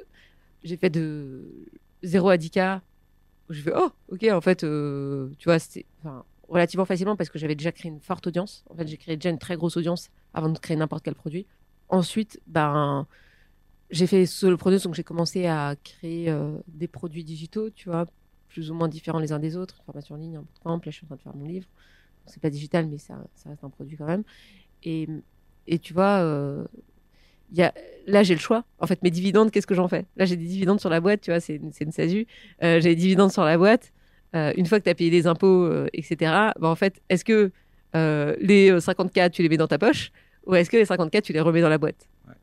j'ai 0.64 0.76
fait 0.76 0.90
de 0.90 1.44
0 2.02 2.28
à 2.28 2.36
10K. 2.36 2.80
où 3.48 3.52
Je 3.52 3.62
fais, 3.62 3.72
oh, 3.74 3.90
ok, 4.08 4.26
en 4.32 4.40
fait, 4.40 4.64
euh, 4.64 5.30
tu 5.38 5.44
vois, 5.44 5.60
c'était 5.60 5.86
relativement 6.48 6.84
facilement 6.84 7.14
parce 7.14 7.30
que 7.30 7.38
j'avais 7.38 7.54
déjà 7.54 7.70
créé 7.70 7.90
une 7.90 8.00
forte 8.00 8.26
audience. 8.26 8.64
En 8.68 8.74
fait, 8.74 8.88
j'ai 8.88 8.96
créé 8.96 9.16
déjà 9.16 9.30
une 9.30 9.38
très 9.38 9.56
grosse 9.56 9.76
audience 9.76 10.10
avant 10.34 10.48
de 10.48 10.58
créer 10.58 10.76
n'importe 10.76 11.04
quel 11.04 11.14
produit. 11.14 11.46
Ensuite, 11.88 12.40
ben, 12.48 13.06
j'ai 13.90 14.08
fait 14.08 14.26
solo 14.26 14.56
produit, 14.56 14.80
donc 14.80 14.94
j'ai 14.94 15.04
commencé 15.04 15.46
à 15.46 15.76
créer 15.84 16.30
euh, 16.30 16.58
des 16.66 16.88
produits 16.88 17.22
digitaux, 17.22 17.70
tu 17.70 17.88
vois, 17.90 18.06
plus 18.48 18.72
ou 18.72 18.74
moins 18.74 18.88
différents 18.88 19.20
les 19.20 19.30
uns 19.30 19.38
des 19.38 19.56
autres. 19.56 19.76
Une 19.78 19.84
formation 19.84 20.16
en 20.16 20.18
ligne, 20.18 20.36
un 20.38 20.42
bootcamp, 20.42 20.78
là, 20.78 20.80
je 20.86 20.90
suis 20.90 21.04
en 21.04 21.06
train 21.06 21.16
de 21.16 21.22
faire 21.22 21.36
mon 21.36 21.44
livre. 21.44 21.68
C'est 22.26 22.42
pas 22.42 22.50
digital, 22.50 22.88
mais 22.88 22.98
ça, 22.98 23.14
ça 23.36 23.50
reste 23.50 23.62
un 23.62 23.70
produit 23.70 23.96
quand 23.96 24.06
même. 24.06 24.24
Et, 24.82 25.08
et 25.66 25.78
tu 25.78 25.92
vois, 25.92 26.20
euh, 26.20 26.64
il 27.52 27.58
y 27.58 27.62
a, 27.62 27.72
là, 28.06 28.22
j'ai 28.22 28.34
le 28.34 28.40
choix. 28.40 28.64
En 28.78 28.86
fait, 28.86 29.02
mes 29.02 29.10
dividendes, 29.10 29.50
qu'est-ce 29.50 29.66
que 29.66 29.74
j'en 29.74 29.88
fais? 29.88 30.04
Là, 30.16 30.24
j'ai 30.24 30.36
des 30.36 30.46
dividendes 30.46 30.80
sur 30.80 30.90
la 30.90 31.00
boîte, 31.00 31.20
tu 31.20 31.30
vois, 31.30 31.40
c'est 31.40 31.56
une, 31.56 31.72
une 31.80 31.92
SASU. 31.92 32.26
Euh, 32.62 32.80
j'ai 32.80 32.90
des 32.90 32.96
dividendes 32.96 33.32
sur 33.32 33.44
la 33.44 33.56
boîte. 33.58 33.92
Euh, 34.34 34.52
une 34.56 34.66
fois 34.66 34.78
que 34.78 34.84
tu 34.84 34.90
as 34.90 34.94
payé 34.94 35.10
les 35.10 35.26
impôts, 35.26 35.64
euh, 35.64 35.86
etc., 35.92 36.32
ben, 36.58 36.68
en 36.68 36.74
fait, 36.74 37.00
est-ce 37.08 37.24
que 37.24 37.50
les 37.94 38.70
euh, 38.70 38.78
50K, 38.78 39.30
tu 39.30 39.42
les 39.42 39.48
mets 39.48 39.56
dans 39.56 39.68
ta 39.68 39.78
poche? 39.78 40.10
Ou 40.46 40.54
est-ce 40.54 40.68
que 40.68 40.76
les 40.76 40.84
50K, 40.84 41.22
tu 41.22 41.32
les 41.32 41.40
remets 41.40 41.62
dans 41.62 41.68
la 41.68 41.78
boîte? 41.78 42.08
Ouais. 42.28 42.34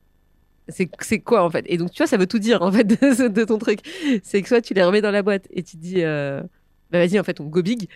c'est, 0.99 1.19
quoi 1.19 1.43
en 1.43 1.49
fait? 1.49 1.65
Et 1.67 1.77
donc, 1.77 1.91
tu 1.91 1.97
vois, 1.97 2.07
ça 2.07 2.17
veut 2.17 2.25
tout 2.25 2.39
dire 2.39 2.61
en 2.61 2.71
fait 2.71 2.83
de, 2.87 3.43
ton 3.43 3.57
truc. 3.59 3.79
C'est 4.23 4.41
que 4.41 4.47
soit 4.47 4.61
tu 4.61 4.73
les 4.73 4.83
remets 4.83 5.01
dans 5.01 5.11
la 5.11 5.21
boîte 5.21 5.47
et 5.51 5.61
tu 5.61 5.77
te 5.77 5.81
dis, 5.81 6.01
bah, 6.01 6.99
vas-y, 6.99 7.19
en 7.19 7.23
fait, 7.23 7.39
on 7.39 7.45
go 7.45 7.61
big. 7.61 7.87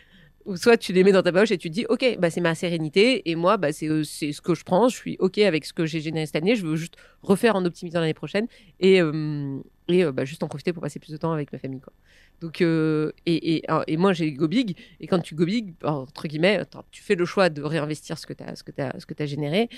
Ou 0.48 0.56
soit 0.58 0.78
tu 0.78 0.94
les 0.94 1.04
mets 1.04 1.12
dans 1.12 1.22
ta 1.22 1.32
poche 1.34 1.52
et 1.52 1.58
tu 1.58 1.70
te 1.70 1.74
dis, 1.74 1.86
ok, 1.90 2.18
bah, 2.20 2.30
c'est 2.30 2.42
ma 2.42 2.56
sérénité 2.56 3.30
et 3.30 3.36
moi, 3.36 3.58
bah, 3.58 3.74
c'est, 3.74 3.88
euh, 3.90 4.04
c'est 4.04 4.32
ce 4.32 4.42
que 4.42 4.56
je 4.56 4.64
prends. 4.64 4.88
Je 4.90 4.96
suis 4.96 5.18
ok 5.20 5.38
avec 5.40 5.66
ce 5.66 5.74
que 5.74 5.86
j'ai 5.86 6.00
généré 6.00 6.26
cette 6.26 6.38
année. 6.38 6.56
Je 6.56 6.66
veux 6.66 6.78
juste 6.78 6.96
refaire 7.22 7.56
en 7.58 7.66
optimisant 7.66 8.00
l'année 8.00 8.14
prochaine 8.14 8.48
et, 8.80 9.02
euh, 9.02 9.60
et 9.90 10.06
euh, 10.06 10.12
bah, 10.14 10.24
juste 10.26 10.44
en 10.44 10.48
profiter 10.48 10.72
pour 10.74 10.82
passer 10.82 11.00
plus 11.00 11.12
de 11.12 11.18
temps 11.18 11.34
avec 11.34 11.52
ma 11.52 11.60
famille. 11.60 11.82
Quoi. 11.82 11.92
Donc, 12.40 12.62
et, 12.62 13.12
et, 13.26 13.66
et 13.88 13.98
moi, 13.98 14.14
j'ai 14.14 14.32
go 14.32 14.48
big. 14.48 14.78
Et 15.02 15.08
quand 15.08 15.20
tu 15.20 15.36
go 15.36 15.46
big, 15.46 15.74
entre 15.84 16.28
guillemets, 16.30 16.64
tu 16.92 17.04
fais 17.04 17.16
le 17.16 17.26
choix 17.26 17.50
de 17.50 17.62
réinvestir 17.62 18.18
ce 18.18 18.26
que 18.26 18.34
tu 18.34 18.44
as, 18.44 18.56
ce 18.56 18.64
que 18.64 18.72
t'as- 18.72 18.98
ce 19.00 19.06
que 19.06 19.14
t'as 19.14 19.26
généré. 19.26 19.70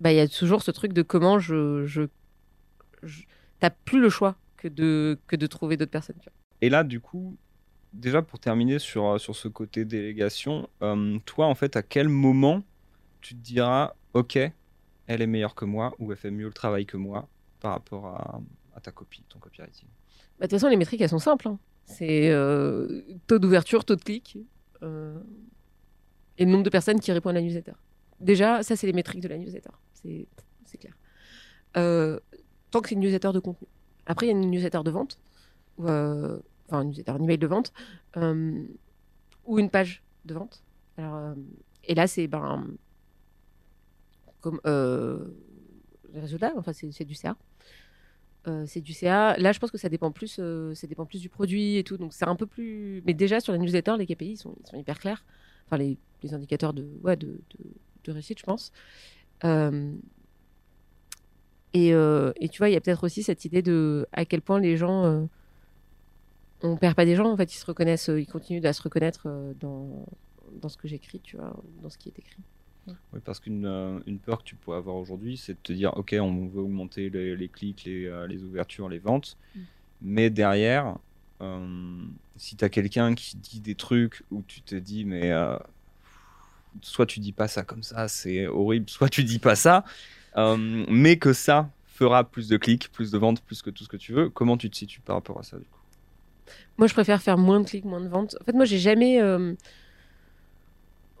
Bah, 0.00 0.12
il 0.12 0.16
y 0.16 0.20
a 0.20 0.28
toujours 0.28 0.62
ce 0.62 0.70
truc 0.70 0.92
de 0.92 1.02
comment 1.02 1.38
je. 1.38 1.86
je, 1.86 2.02
je 3.02 3.22
T'as 3.60 3.70
plus 3.70 4.00
le 4.00 4.08
choix 4.10 4.36
que 4.56 4.68
de, 4.68 5.18
que 5.26 5.34
de 5.36 5.46
trouver 5.46 5.76
d'autres 5.76 5.90
personnes. 5.90 6.16
Et 6.60 6.68
là, 6.70 6.84
du 6.84 7.00
coup, 7.00 7.36
déjà 7.92 8.22
pour 8.22 8.38
terminer 8.38 8.78
sur, 8.78 9.06
euh, 9.06 9.18
sur 9.18 9.34
ce 9.36 9.48
côté 9.48 9.84
délégation, 9.84 10.68
euh, 10.82 11.18
toi, 11.24 11.46
en 11.46 11.54
fait, 11.54 11.76
à 11.76 11.82
quel 11.82 12.08
moment 12.08 12.62
tu 13.20 13.34
te 13.34 13.40
diras, 13.40 13.94
ok, 14.14 14.38
elle 15.06 15.22
est 15.22 15.26
meilleure 15.26 15.54
que 15.54 15.64
moi 15.64 15.94
ou 15.98 16.10
elle 16.12 16.18
fait 16.18 16.30
mieux 16.30 16.46
le 16.46 16.52
travail 16.52 16.86
que 16.86 16.96
moi 16.96 17.28
par 17.60 17.72
rapport 17.72 18.06
à, 18.06 18.40
ta 18.80 18.92
copie, 18.92 19.24
ton 19.28 19.38
copywriting? 19.38 19.88
Bah, 20.38 20.46
De 20.46 20.50
toute 20.50 20.60
façon, 20.60 20.68
les 20.68 20.76
métriques, 20.76 21.00
elles 21.00 21.08
sont 21.08 21.18
simples. 21.18 21.48
hein. 21.48 21.58
C'est 21.84 22.30
euh, 22.30 23.02
taux 23.26 23.38
d'ouverture, 23.38 23.84
taux 23.84 23.96
de 23.96 24.02
clic 24.02 24.38
et 24.80 26.44
le 26.44 26.50
nombre 26.50 26.62
de 26.62 26.70
personnes 26.70 27.00
qui 27.00 27.10
répondent 27.10 27.36
à 27.36 27.40
la 27.40 27.42
newsletter. 27.42 27.72
Déjà, 28.20 28.62
ça, 28.62 28.76
c'est 28.76 28.86
les 28.86 28.92
métriques 28.92 29.22
de 29.22 29.28
la 29.28 29.38
newsletter. 29.38 29.70
C'est 29.92 30.28
clair. 30.78 30.94
Tant 32.70 32.80
que 32.80 32.88
c'est 32.90 32.94
une 32.94 33.00
newsletter 33.00 33.32
de 33.32 33.40
contenu. 33.40 33.66
Après, 34.06 34.26
il 34.26 34.28
y 34.28 34.32
a 34.32 34.36
une 34.36 34.50
newsletter 34.50 34.82
de 34.84 34.90
vente, 34.90 35.18
enfin, 36.68 36.82
une 36.82 36.88
newsletter, 36.88 37.12
un 37.12 37.22
email 37.22 37.38
de 37.38 37.46
vente, 37.46 37.72
euh, 38.16 38.64
ou 39.46 39.58
une 39.58 39.70
page 39.70 40.02
de 40.24 40.34
vente. 40.34 40.62
Alors, 40.96 41.16
euh, 41.16 41.34
et 41.84 41.94
là, 41.94 42.06
c'est 42.06 42.26
ben, 42.26 42.66
comme 44.40 44.60
euh, 44.66 45.28
les 46.12 46.34
enfin, 46.56 46.72
c'est 46.72 47.04
du 47.04 47.14
CA. 47.14 47.36
C'est 48.64 48.80
du 48.80 48.94
CA. 48.94 49.36
Là, 49.36 49.52
je 49.52 49.58
pense 49.58 49.70
que 49.70 49.76
ça 49.76 49.90
dépend 49.90 50.10
plus, 50.10 50.40
ça 50.74 50.86
dépend 50.86 51.04
plus 51.04 51.20
du 51.20 51.28
produit 51.28 51.76
et 51.76 51.84
tout. 51.84 51.98
Donc, 51.98 52.14
c'est 52.14 52.24
un 52.24 52.34
peu 52.34 52.46
plus. 52.46 53.02
Mais 53.04 53.12
déjà, 53.12 53.40
sur 53.40 53.52
les 53.52 53.58
newsletters, 53.58 53.96
les 53.98 54.06
KPI 54.06 54.38
sont, 54.38 54.56
sont 54.64 54.78
hyper 54.78 54.98
clairs. 54.98 55.22
Enfin, 55.66 55.76
les, 55.76 55.98
les 56.22 56.32
indicateurs 56.32 56.72
de, 56.72 56.88
ouais, 57.02 57.16
de, 57.16 57.42
de, 58.04 58.10
réussite, 58.10 58.38
je 58.38 58.44
pense. 58.44 58.72
Et, 61.74 61.88
et 61.90 62.48
tu 62.48 62.58
vois, 62.58 62.70
il 62.70 62.72
y 62.72 62.76
a 62.76 62.80
peut-être 62.80 63.04
aussi 63.04 63.22
cette 63.22 63.44
idée 63.44 63.60
de 63.60 64.06
à 64.12 64.24
quel 64.24 64.40
point 64.40 64.60
les 64.60 64.78
gens. 64.78 65.28
On 66.62 66.76
perd 66.76 66.94
pas 66.94 67.04
des 67.04 67.16
gens, 67.16 67.30
en 67.30 67.36
fait, 67.36 67.52
ils 67.54 67.58
se 67.58 67.66
reconnaissent, 67.66 68.08
euh, 68.08 68.20
ils 68.20 68.26
continuent 68.26 68.64
à 68.64 68.72
se 68.72 68.82
reconnaître 68.82 69.22
euh, 69.26 69.52
dans, 69.60 70.04
dans 70.60 70.68
ce 70.68 70.76
que 70.76 70.88
j'écris, 70.88 71.20
tu 71.20 71.36
vois, 71.36 71.54
dans 71.82 71.90
ce 71.90 71.98
qui 71.98 72.08
est 72.08 72.18
écrit. 72.18 72.42
Oui, 73.12 73.20
parce 73.22 73.38
qu'une 73.38 73.66
euh, 73.66 73.98
une 74.06 74.18
peur 74.18 74.38
que 74.38 74.44
tu 74.44 74.54
pourrais 74.54 74.78
avoir 74.78 74.96
aujourd'hui, 74.96 75.36
c'est 75.36 75.52
de 75.52 75.58
te 75.62 75.72
dire, 75.74 75.94
OK, 75.96 76.16
on 76.18 76.46
veut 76.46 76.62
augmenter 76.62 77.10
les, 77.10 77.36
les 77.36 77.48
clics, 77.48 77.84
les, 77.84 78.06
euh, 78.06 78.26
les 78.26 78.42
ouvertures, 78.42 78.88
les 78.88 78.98
ventes, 78.98 79.36
Mm. 79.54 79.60
mais 80.00 80.30
derrière, 80.30 80.96
euh, 81.42 82.02
si 82.36 82.56
tu 82.56 82.64
as 82.64 82.70
quelqu'un 82.70 83.14
qui 83.14 83.36
dit 83.36 83.60
des 83.60 83.74
trucs 83.74 84.24
où 84.30 84.42
tu 84.46 84.62
te 84.62 84.74
dis, 84.74 85.04
mais 85.04 85.32
soit 86.82 87.06
tu 87.06 87.20
dis 87.20 87.32
pas 87.32 87.46
ça 87.48 87.62
comme 87.62 87.82
ça, 87.82 88.08
c'est 88.08 88.46
horrible, 88.46 88.88
soit 88.88 89.08
tu 89.08 89.22
dis 89.22 89.38
pas 89.38 89.54
ça, 89.56 89.84
mais 90.88 91.18
que 91.18 91.32
ça 91.32 91.70
fera 91.86 92.24
plus 92.24 92.48
de 92.48 92.56
clics, 92.56 92.90
plus 92.90 93.10
de 93.10 93.18
ventes, 93.18 93.42
plus 93.42 93.60
que 93.60 93.70
tout 93.70 93.84
ce 93.84 93.88
que 93.88 93.96
tu 93.96 94.12
veux, 94.12 94.30
comment 94.30 94.56
tu 94.56 94.70
te 94.70 94.76
situes 94.76 95.00
par 95.00 95.16
rapport 95.16 95.38
à 95.38 95.42
ça 95.42 95.58
du 95.58 95.64
coup? 95.64 95.77
Moi, 96.76 96.86
je 96.86 96.94
préfère 96.94 97.20
faire 97.22 97.38
moins 97.38 97.60
de 97.60 97.66
clics, 97.66 97.84
moins 97.84 98.00
de 98.00 98.08
ventes. 98.08 98.36
En 98.40 98.44
fait, 98.44 98.52
moi, 98.52 98.64
j'ai 98.64 98.78
jamais. 98.78 99.20
euh, 99.20 99.54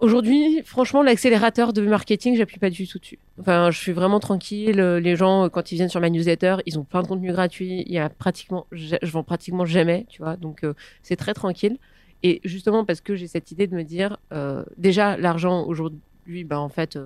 Aujourd'hui, 0.00 0.62
franchement, 0.64 1.02
l'accélérateur 1.02 1.72
de 1.72 1.82
marketing, 1.82 2.36
j'appuie 2.36 2.60
pas 2.60 2.70
du 2.70 2.86
tout 2.86 3.00
dessus. 3.00 3.18
Enfin, 3.40 3.72
je 3.72 3.78
suis 3.80 3.90
vraiment 3.90 4.20
tranquille. 4.20 4.76
Les 4.80 5.16
gens, 5.16 5.48
quand 5.48 5.72
ils 5.72 5.74
viennent 5.74 5.88
sur 5.88 6.00
ma 6.00 6.08
newsletter, 6.08 6.58
ils 6.66 6.78
ont 6.78 6.84
plein 6.84 7.02
de 7.02 7.08
contenu 7.08 7.32
gratuit. 7.32 7.82
Il 7.84 7.92
y 7.92 7.98
a 7.98 8.08
pratiquement, 8.08 8.68
je 8.70 8.94
vends 9.10 9.24
pratiquement 9.24 9.64
jamais, 9.66 10.06
tu 10.08 10.22
vois. 10.22 10.36
Donc, 10.36 10.62
euh, 10.62 10.74
c'est 11.02 11.16
très 11.16 11.34
tranquille. 11.34 11.78
Et 12.22 12.40
justement, 12.44 12.84
parce 12.84 13.00
que 13.00 13.16
j'ai 13.16 13.26
cette 13.26 13.50
idée 13.50 13.66
de 13.66 13.74
me 13.74 13.82
dire, 13.82 14.18
euh, 14.32 14.64
déjà, 14.76 15.16
l'argent 15.16 15.64
aujourd'hui, 15.64 16.44
ben, 16.44 16.58
en 16.58 16.68
fait, 16.68 16.96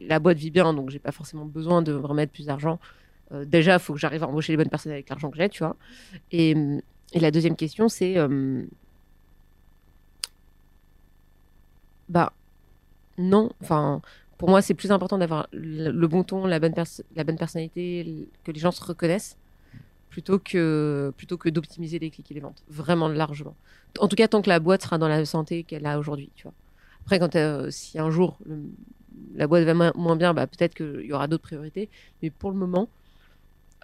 la 0.00 0.18
boîte 0.18 0.38
vit 0.38 0.50
bien, 0.50 0.74
donc 0.74 0.90
j'ai 0.90 0.98
pas 0.98 1.12
forcément 1.12 1.44
besoin 1.44 1.82
de 1.82 1.92
me 1.92 2.04
remettre 2.04 2.32
plus 2.32 2.46
d'argent. 2.46 2.80
Déjà, 3.46 3.74
il 3.74 3.78
faut 3.78 3.94
que 3.94 4.00
j'arrive 4.00 4.24
à 4.24 4.28
embaucher 4.28 4.52
les 4.52 4.56
bonnes 4.56 4.68
personnes 4.68 4.92
avec 4.92 5.08
l'argent 5.08 5.30
que 5.30 5.36
j'ai, 5.36 5.48
tu 5.48 5.62
vois. 5.62 5.76
Et, 6.32 6.56
et 7.14 7.20
la 7.20 7.30
deuxième 7.30 7.56
question, 7.56 7.88
c'est. 7.88 8.18
euh, 8.18 8.64
bah, 12.08 12.32
non. 13.18 13.52
Enfin, 13.62 14.02
pour 14.38 14.50
moi, 14.50 14.62
c'est 14.62 14.74
plus 14.74 14.92
important 14.92 15.18
d'avoir 15.18 15.48
le, 15.52 16.06
bon 16.08 16.24
ton, 16.24 16.46
la 16.46 16.60
bonne, 16.60 16.74
la 17.16 17.24
bonne 17.24 17.38
personnalité, 17.38 18.28
que 18.44 18.52
les 18.52 18.60
gens 18.60 18.72
se 18.72 18.84
reconnaissent, 18.84 19.38
plutôt 20.10 20.38
que, 20.38 21.12
plutôt 21.18 21.38
que 21.38 21.48
d'optimiser 21.50 21.98
les 22.00 22.10
clics 22.10 22.30
et 22.30 22.34
les 22.34 22.40
ventes. 22.40 22.64
Vraiment 22.68 23.08
largement. 23.08 23.56
En 24.00 24.08
tout 24.08 24.16
cas, 24.16 24.28
tant 24.28 24.42
que 24.42 24.50
la 24.50 24.60
boîte 24.60 24.82
sera 24.84 24.98
dans 24.98 25.08
la 25.08 25.24
santé 25.26 25.64
qu'elle 25.64 25.86
a 25.86 25.98
aujourd'hui, 25.98 26.30
tu 26.36 26.44
vois. 26.44 26.54
Après, 27.02 27.18
quand 27.18 27.36
euh, 27.36 27.70
si 27.70 27.98
un 27.98 28.10
jour 28.10 28.38
la 29.34 29.46
boîte 29.46 29.64
va 29.64 29.74
moins- 29.74 29.92
moins 29.96 30.16
bien, 30.16 30.34
bah, 30.34 30.46
peut-être 30.46 30.74
qu'il 30.74 31.06
y 31.06 31.12
aura 31.12 31.28
d'autres 31.28 31.42
priorités. 31.44 31.90
Mais 32.22 32.30
pour 32.30 32.50
le 32.50 32.56
moment, 32.56 32.88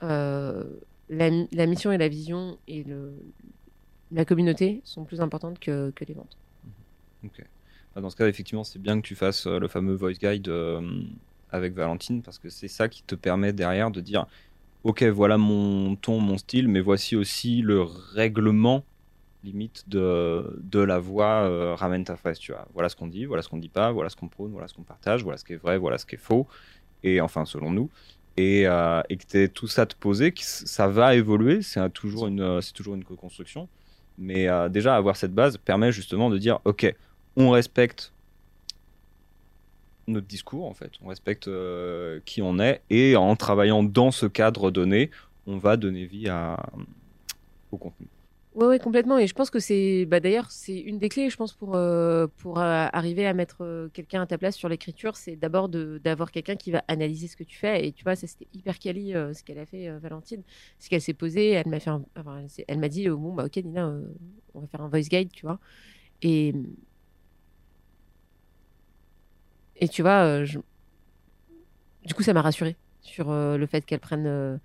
euh, 0.02 0.64
la, 1.10 1.30
mi- 1.30 1.48
la 1.52 1.66
mission 1.66 1.92
et 1.92 1.98
la 1.98 2.08
vision 2.08 2.56
et 2.68 2.84
la 4.12 4.24
communauté 4.24 4.80
sont 4.84 5.04
plus 5.04 5.20
importantes 5.20 5.58
que, 5.58 5.92
les 6.06 6.14
ventes. 6.14 6.36
Ok. 7.24 7.44
Bah, 7.94 8.00
Dans 8.00 8.10
ce 8.10 8.16
cas, 8.16 8.28
effectivement, 8.28 8.64
c'est 8.64 8.78
bien 8.78 9.00
que 9.00 9.06
tu 9.06 9.14
fasses 9.14 9.46
euh, 9.46 9.58
le 9.58 9.68
fameux 9.68 9.94
voice 9.94 10.12
guide 10.12 10.48
euh, 10.48 10.80
avec 11.50 11.74
Valentine 11.74 12.22
parce 12.22 12.38
que 12.38 12.48
c'est 12.48 12.68
ça 12.68 12.88
qui 12.88 13.02
te 13.02 13.14
permet 13.14 13.52
derrière 13.52 13.90
de 13.90 14.00
dire 14.00 14.26
Ok, 14.82 15.02
voilà 15.02 15.36
mon 15.36 15.94
ton, 15.96 16.20
mon 16.20 16.38
style, 16.38 16.68
mais 16.68 16.80
voici 16.80 17.14
aussi 17.14 17.60
le 17.60 17.82
règlement 17.82 18.82
limite 19.44 19.88
de, 19.88 20.78
la 20.78 20.98
voix 20.98 21.42
euh, 21.42 21.74
ramène 21.74 22.04
ta 22.04 22.16
fraise, 22.16 22.38
tu 22.38 22.52
vois. 22.52 22.66
Voilà 22.72 22.88
ce 22.88 22.96
qu'on 22.96 23.06
dit, 23.06 23.26
voilà 23.26 23.42
ce 23.42 23.48
qu'on 23.48 23.58
dit 23.58 23.68
pas, 23.68 23.92
voilà 23.92 24.08
ce 24.08 24.16
qu'on 24.16 24.28
prône, 24.28 24.52
voilà 24.52 24.68
ce 24.68 24.74
qu'on 24.74 24.82
partage, 24.82 25.22
voilà 25.22 25.36
ce 25.36 25.44
qui 25.44 25.52
est 25.52 25.56
vrai, 25.56 25.76
voilà 25.76 25.98
ce 25.98 26.06
qui 26.06 26.14
est 26.14 26.18
faux, 26.18 26.46
et 27.02 27.20
enfin, 27.20 27.44
selon 27.44 27.70
nous. 27.70 27.90
Et, 28.36 28.66
euh, 28.66 29.02
et 29.10 29.16
que 29.16 29.46
tout 29.46 29.68
ça 29.68 29.86
te 29.86 29.94
poser, 29.94 30.32
que 30.32 30.40
ça 30.42 30.88
va 30.88 31.14
évoluer, 31.14 31.62
c'est 31.62 31.80
un- 31.80 31.90
toujours 31.90 32.26
une, 32.26 32.40
euh, 32.40 32.60
c'est 32.60 32.72
toujours 32.72 32.94
une 32.94 33.04
co-construction. 33.04 33.68
Mais 34.18 34.48
euh, 34.48 34.68
déjà, 34.68 34.96
avoir 34.96 35.16
cette 35.16 35.34
base 35.34 35.56
permet 35.58 35.92
justement 35.92 36.30
de 36.30 36.38
dire 36.38 36.60
Ok, 36.64 36.94
on 37.36 37.50
respecte 37.50 38.12
notre 40.06 40.26
discours 40.26 40.66
en 40.66 40.74
fait, 40.74 40.92
on 41.02 41.08
respecte 41.08 41.48
qui 42.24 42.42
on 42.42 42.58
est 42.58 42.82
et 42.90 43.14
en 43.16 43.36
travaillant 43.36 43.82
dans 43.84 44.10
ce 44.10 44.26
cadre 44.26 44.70
donné, 44.70 45.10
on 45.46 45.56
va 45.58 45.76
donner 45.76 46.04
vie 46.04 46.28
au 47.70 47.76
contenu. 47.78 48.06
Ouais, 48.52 48.66
ouais, 48.66 48.78
complètement. 48.80 49.16
Et 49.18 49.28
je 49.28 49.34
pense 49.34 49.48
que 49.48 49.60
c'est, 49.60 50.06
bah, 50.06 50.18
d'ailleurs, 50.18 50.50
c'est 50.50 50.76
une 50.76 50.98
des 50.98 51.08
clés, 51.08 51.30
je 51.30 51.36
pense, 51.36 51.54
pour, 51.54 51.76
euh, 51.76 52.26
pour 52.38 52.58
euh, 52.58 52.88
arriver 52.92 53.24
à 53.26 53.32
mettre 53.32 53.62
euh, 53.64 53.88
quelqu'un 53.90 54.22
à 54.22 54.26
ta 54.26 54.38
place 54.38 54.56
sur 54.56 54.68
l'écriture, 54.68 55.16
c'est 55.16 55.36
d'abord 55.36 55.68
d'avoir 55.68 56.32
quelqu'un 56.32 56.56
qui 56.56 56.72
va 56.72 56.82
analyser 56.88 57.28
ce 57.28 57.36
que 57.36 57.44
tu 57.44 57.56
fais. 57.56 57.86
Et 57.86 57.92
tu 57.92 58.02
vois, 58.02 58.16
ça, 58.16 58.26
c'était 58.26 58.48
hyper 58.52 58.80
quali, 58.80 59.12
ce 59.12 59.44
qu'elle 59.44 59.58
a 59.60 59.66
fait, 59.66 59.88
Valentine. 60.00 60.42
Ce 60.80 60.88
qu'elle 60.88 61.00
s'est 61.00 61.14
posée, 61.14 61.50
elle 61.50 61.68
m'a 61.68 61.78
fait 61.78 61.90
un- 61.90 62.04
enfin, 62.18 62.44
elle, 62.66 62.78
m'a 62.80 62.88
dit, 62.88 63.08
bon, 63.08 63.34
bah, 63.34 63.44
ok, 63.46 63.56
Nina, 63.56 63.94
on 64.54 64.60
va 64.60 64.66
faire 64.66 64.80
un 64.82 64.88
voice 64.88 65.02
guide, 65.08 65.30
tu 65.32 65.46
vois. 65.46 65.60
Et, 66.22 66.54
et 69.76 69.88
tu 69.88 70.02
vois, 70.02 70.44
du 70.44 72.14
coup, 72.14 72.22
ça 72.22 72.32
m'a 72.32 72.42
rassurée 72.42 72.76
sur 73.02 73.30
le 73.32 73.66
fait 73.66 73.84
qu'elle 73.84 74.00
prenne 74.00 74.60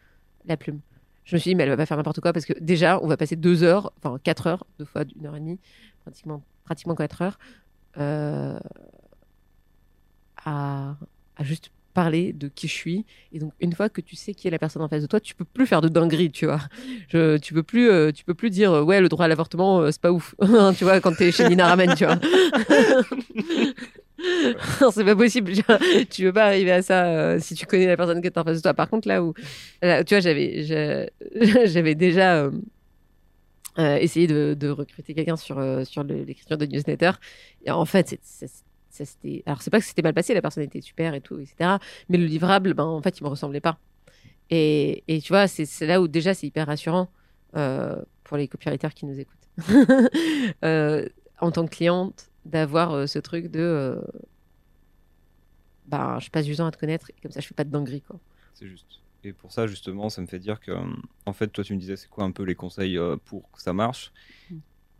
la 0.45 0.57
plume. 0.57 0.81
Je 1.26 1.36
me 1.36 1.39
suis 1.39 1.49
dit, 1.49 1.55
mais 1.55 1.63
elle 1.63 1.69
va 1.69 1.78
pas 1.78 1.86
faire 1.86 1.97
n'importe 1.97 2.21
quoi 2.21 2.34
parce 2.34 2.45
que 2.45 2.53
déjà, 2.59 2.99
on 3.01 3.07
va 3.07 3.17
passer 3.17 3.36
deux 3.36 3.63
heures, 3.63 3.91
enfin 3.97 4.19
quatre 4.23 4.47
heures, 4.47 4.65
deux 4.80 4.86
fois 4.86 5.03
une 5.19 5.26
heure 5.26 5.36
et 5.36 5.39
demie, 5.39 5.59
pratiquement, 6.03 6.43
pratiquement 6.65 6.95
quatre 6.95 7.21
heures, 7.23 7.39
euh, 7.97 8.59
à, 10.45 10.95
juste 11.41 11.71
parler 11.95 12.32
de 12.32 12.47
qui 12.47 12.67
je 12.67 12.73
suis. 12.73 13.05
Et 13.32 13.39
donc, 13.39 13.53
une 13.59 13.73
fois 13.73 13.89
que 13.89 14.01
tu 14.01 14.15
sais 14.15 14.36
qui 14.36 14.47
est 14.47 14.51
la 14.51 14.59
personne 14.59 14.84
en 14.84 14.88
face 14.88 15.01
de 15.01 15.07
toi, 15.07 15.19
tu 15.19 15.34
peux 15.34 15.45
plus 15.45 15.65
faire 15.65 15.82
de 15.82 15.88
dinguerie, 15.88 16.30
tu 16.30 16.45
vois. 16.45 16.59
Tu 17.09 17.53
peux 17.53 17.63
plus, 17.63 17.89
euh, 17.89 18.11
tu 18.11 18.23
peux 18.23 18.34
plus 18.36 18.51
dire, 18.51 18.71
euh, 18.71 18.84
ouais, 18.84 19.01
le 19.01 19.09
droit 19.09 19.26
à 19.26 19.28
l'avortement, 19.28 19.91
c'est 19.91 20.01
pas 20.01 20.11
ouf. 20.11 20.36
tu 20.78 20.84
vois, 20.84 20.99
quand 20.99 21.15
t'es 21.15 21.32
chez 21.32 21.49
Nina 21.49 21.67
Ramen, 21.67 21.95
tu 21.95 22.05
vois. 22.05 22.19
C'est 24.91 25.05
pas 25.05 25.15
possible. 25.15 25.53
tu 26.09 26.23
veux 26.23 26.34
pas 26.34 26.45
arriver 26.45 26.71
à 26.71 26.82
ça 26.82 27.05
euh, 27.05 27.39
si 27.39 27.55
tu 27.55 27.65
connais 27.65 27.88
la 27.88 27.97
personne 27.97 28.21
qui 28.21 28.28
est 28.28 28.38
en 28.38 28.43
face 28.43 28.57
de 28.57 28.61
toi. 28.61 28.73
Par 28.73 28.89
contre, 28.89 29.07
là 29.07 29.23
où, 29.23 29.34
tu 29.34 29.88
vois, 30.09 30.19
j'avais, 30.19 30.63
j'avais 31.65 31.95
déjà 31.95 32.36
euh, 32.38 32.51
euh, 33.80 33.95
essayé 33.97 34.28
de, 34.28 34.69
recruter 34.69 35.13
quelqu'un 35.13 35.36
sur 35.36 35.57
sur 35.86 36.03
l'écriture 36.03 36.57
de 36.57 36.65
newsletter. 36.65 37.11
Et 37.65 37.71
en 37.71 37.86
fait, 37.86 38.17
c'était, 38.89 39.43
alors 39.45 39.61
c'est 39.61 39.69
pas 39.69 39.80
que 39.80 39.86
c'était 39.86 40.01
mal 40.01 40.13
passé, 40.13 40.34
la 40.34 40.41
personne 40.41 40.63
était 40.63 40.82
super 40.82 41.13
et 41.13 41.21
tout, 41.21 41.39
etc. 41.39 41.78
Mais 42.09 42.17
le 42.17 42.26
livrable, 42.26 42.73
ben 42.73 42.86
en 42.86 43.01
fait, 43.01 43.19
il 43.19 43.23
me 43.23 43.30
ressemblait 43.30 43.61
pas. 43.61 43.78
Et, 44.49 45.03
et 45.07 45.21
tu 45.21 45.30
vois, 45.30 45.47
c'est, 45.47 45.67
là 45.86 46.01
où 46.01 46.07
déjà 46.07 46.34
c'est 46.34 46.47
hyper 46.47 46.67
rassurant 46.67 47.09
pour 48.23 48.38
les 48.38 48.47
copywriters 48.47 48.93
qui 48.93 49.05
nous 49.05 49.19
écoutent. 49.19 49.36
En 51.41 51.51
tant 51.51 51.65
que 51.65 51.76
cliente, 51.76 52.30
d'avoir 52.45 52.93
euh, 52.93 53.07
ce 53.07 53.19
truc 53.19 53.47
de 53.47 54.01
bah, 55.87 56.17
je 56.19 56.29
passe 56.29 56.45
du 56.45 56.55
temps 56.55 56.65
à 56.65 56.71
te 56.71 56.77
connaître 56.77 57.09
et 57.09 57.21
comme 57.21 57.31
ça 57.31 57.41
je 57.41 57.47
fais 57.47 57.53
pas 57.53 57.63
de 57.63 57.71
dinguerie 57.71 58.01
quoi. 58.01 58.19
C'est 58.53 58.67
juste. 58.67 59.01
Et 59.23 59.33
pour 59.33 59.51
ça, 59.51 59.65
justement, 59.65 60.09
ça 60.09 60.21
me 60.21 60.27
fait 60.27 60.37
dire 60.37 60.59
que, 60.59 60.69
euh, 60.69 60.83
en 61.25 61.33
fait, 61.33 61.47
toi, 61.47 61.63
tu 61.63 61.73
me 61.73 61.79
disais, 61.79 61.95
c'est 61.95 62.07
quoi 62.07 62.23
un 62.25 62.31
peu 62.31 62.43
les 62.43 62.53
conseils 62.53 62.99
pour 63.25 63.49
que 63.51 63.59
ça 63.59 63.73
marche? 63.73 64.13
Mm. 64.51 64.57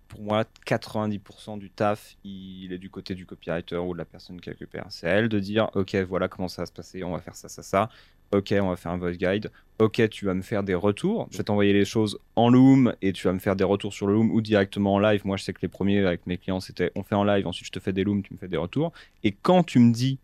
Pour 0.08 0.22
moi, 0.22 0.46
90% 0.66 1.60
du 1.60 1.70
taf, 1.70 2.18
il 2.24 2.74
est 2.74 2.80
du 2.80 2.90
côté 2.90 3.14
du 3.14 3.28
copywriter 3.28 3.78
ou 3.78 3.94
de 3.94 4.00
la 4.00 4.06
personne 4.06 4.42
qui 4.42 4.50
récupère. 4.50 4.88
C'est 4.90 5.08
à 5.08 5.12
elle 5.12 5.30
de 5.30 5.40
dire, 5.40 5.70
OK, 5.76 5.96
voilà 6.08 6.28
comment 6.28 6.48
ça 6.48 6.64
va 6.64 6.66
se 6.66 6.72
passer, 6.72 7.04
on 7.04 7.12
va 7.12 7.22
faire 7.22 7.36
ça, 7.36 7.50
ça, 7.50 7.62
ça. 7.62 7.90
OK, 8.32 8.54
on 8.60 8.70
va 8.70 8.76
faire 8.76 8.92
un 8.92 8.98
voice 8.98 9.14
guide. 9.18 9.52
OK, 9.80 10.02
tu 10.10 10.26
vas 10.26 10.34
me 10.34 10.42
faire 10.42 10.64
des 10.64 10.74
retours. 10.76 11.28
Je 11.32 11.38
vais 11.38 11.44
t'envoyer 11.44 11.74
les 11.74 11.86
choses 11.86 12.18
en 12.36 12.50
Loom 12.50 12.94
et 13.02 13.12
tu 13.14 13.28
vas 13.28 13.34
me 13.34 13.40
faire 13.40 13.56
des 13.56 13.64
retours 13.64 13.94
sur 13.94 14.08
le 14.08 14.14
Loom 14.14 14.32
ou 14.32 14.42
directement 14.42 14.94
en 14.96 15.00
live. 15.00 15.22
Moi, 15.26 15.38
je 15.38 15.44
sais 15.44 15.54
que 15.54 15.62
les 15.62 15.68
premiers 15.68 16.06
avec 16.06 16.26
mes 16.28 16.38
clients, 16.38 16.60
c'était 16.60 16.92
on 16.96 17.04
fait 17.04 17.16
en 17.16 17.24
live, 17.24 17.46
ensuite 17.48 17.68
je 17.68 17.72
te 17.72 17.80
fais 17.80 17.94
des 17.94 18.04
Loom, 18.04 18.24
tu 18.24 18.34
me 18.34 18.38
fais 18.40 18.48
des 18.48 18.58
retours. 18.58 18.92
Et 19.24 19.32
quand 19.32 19.64
tu 19.64 19.80
me 19.80 19.92
dis 19.94 20.20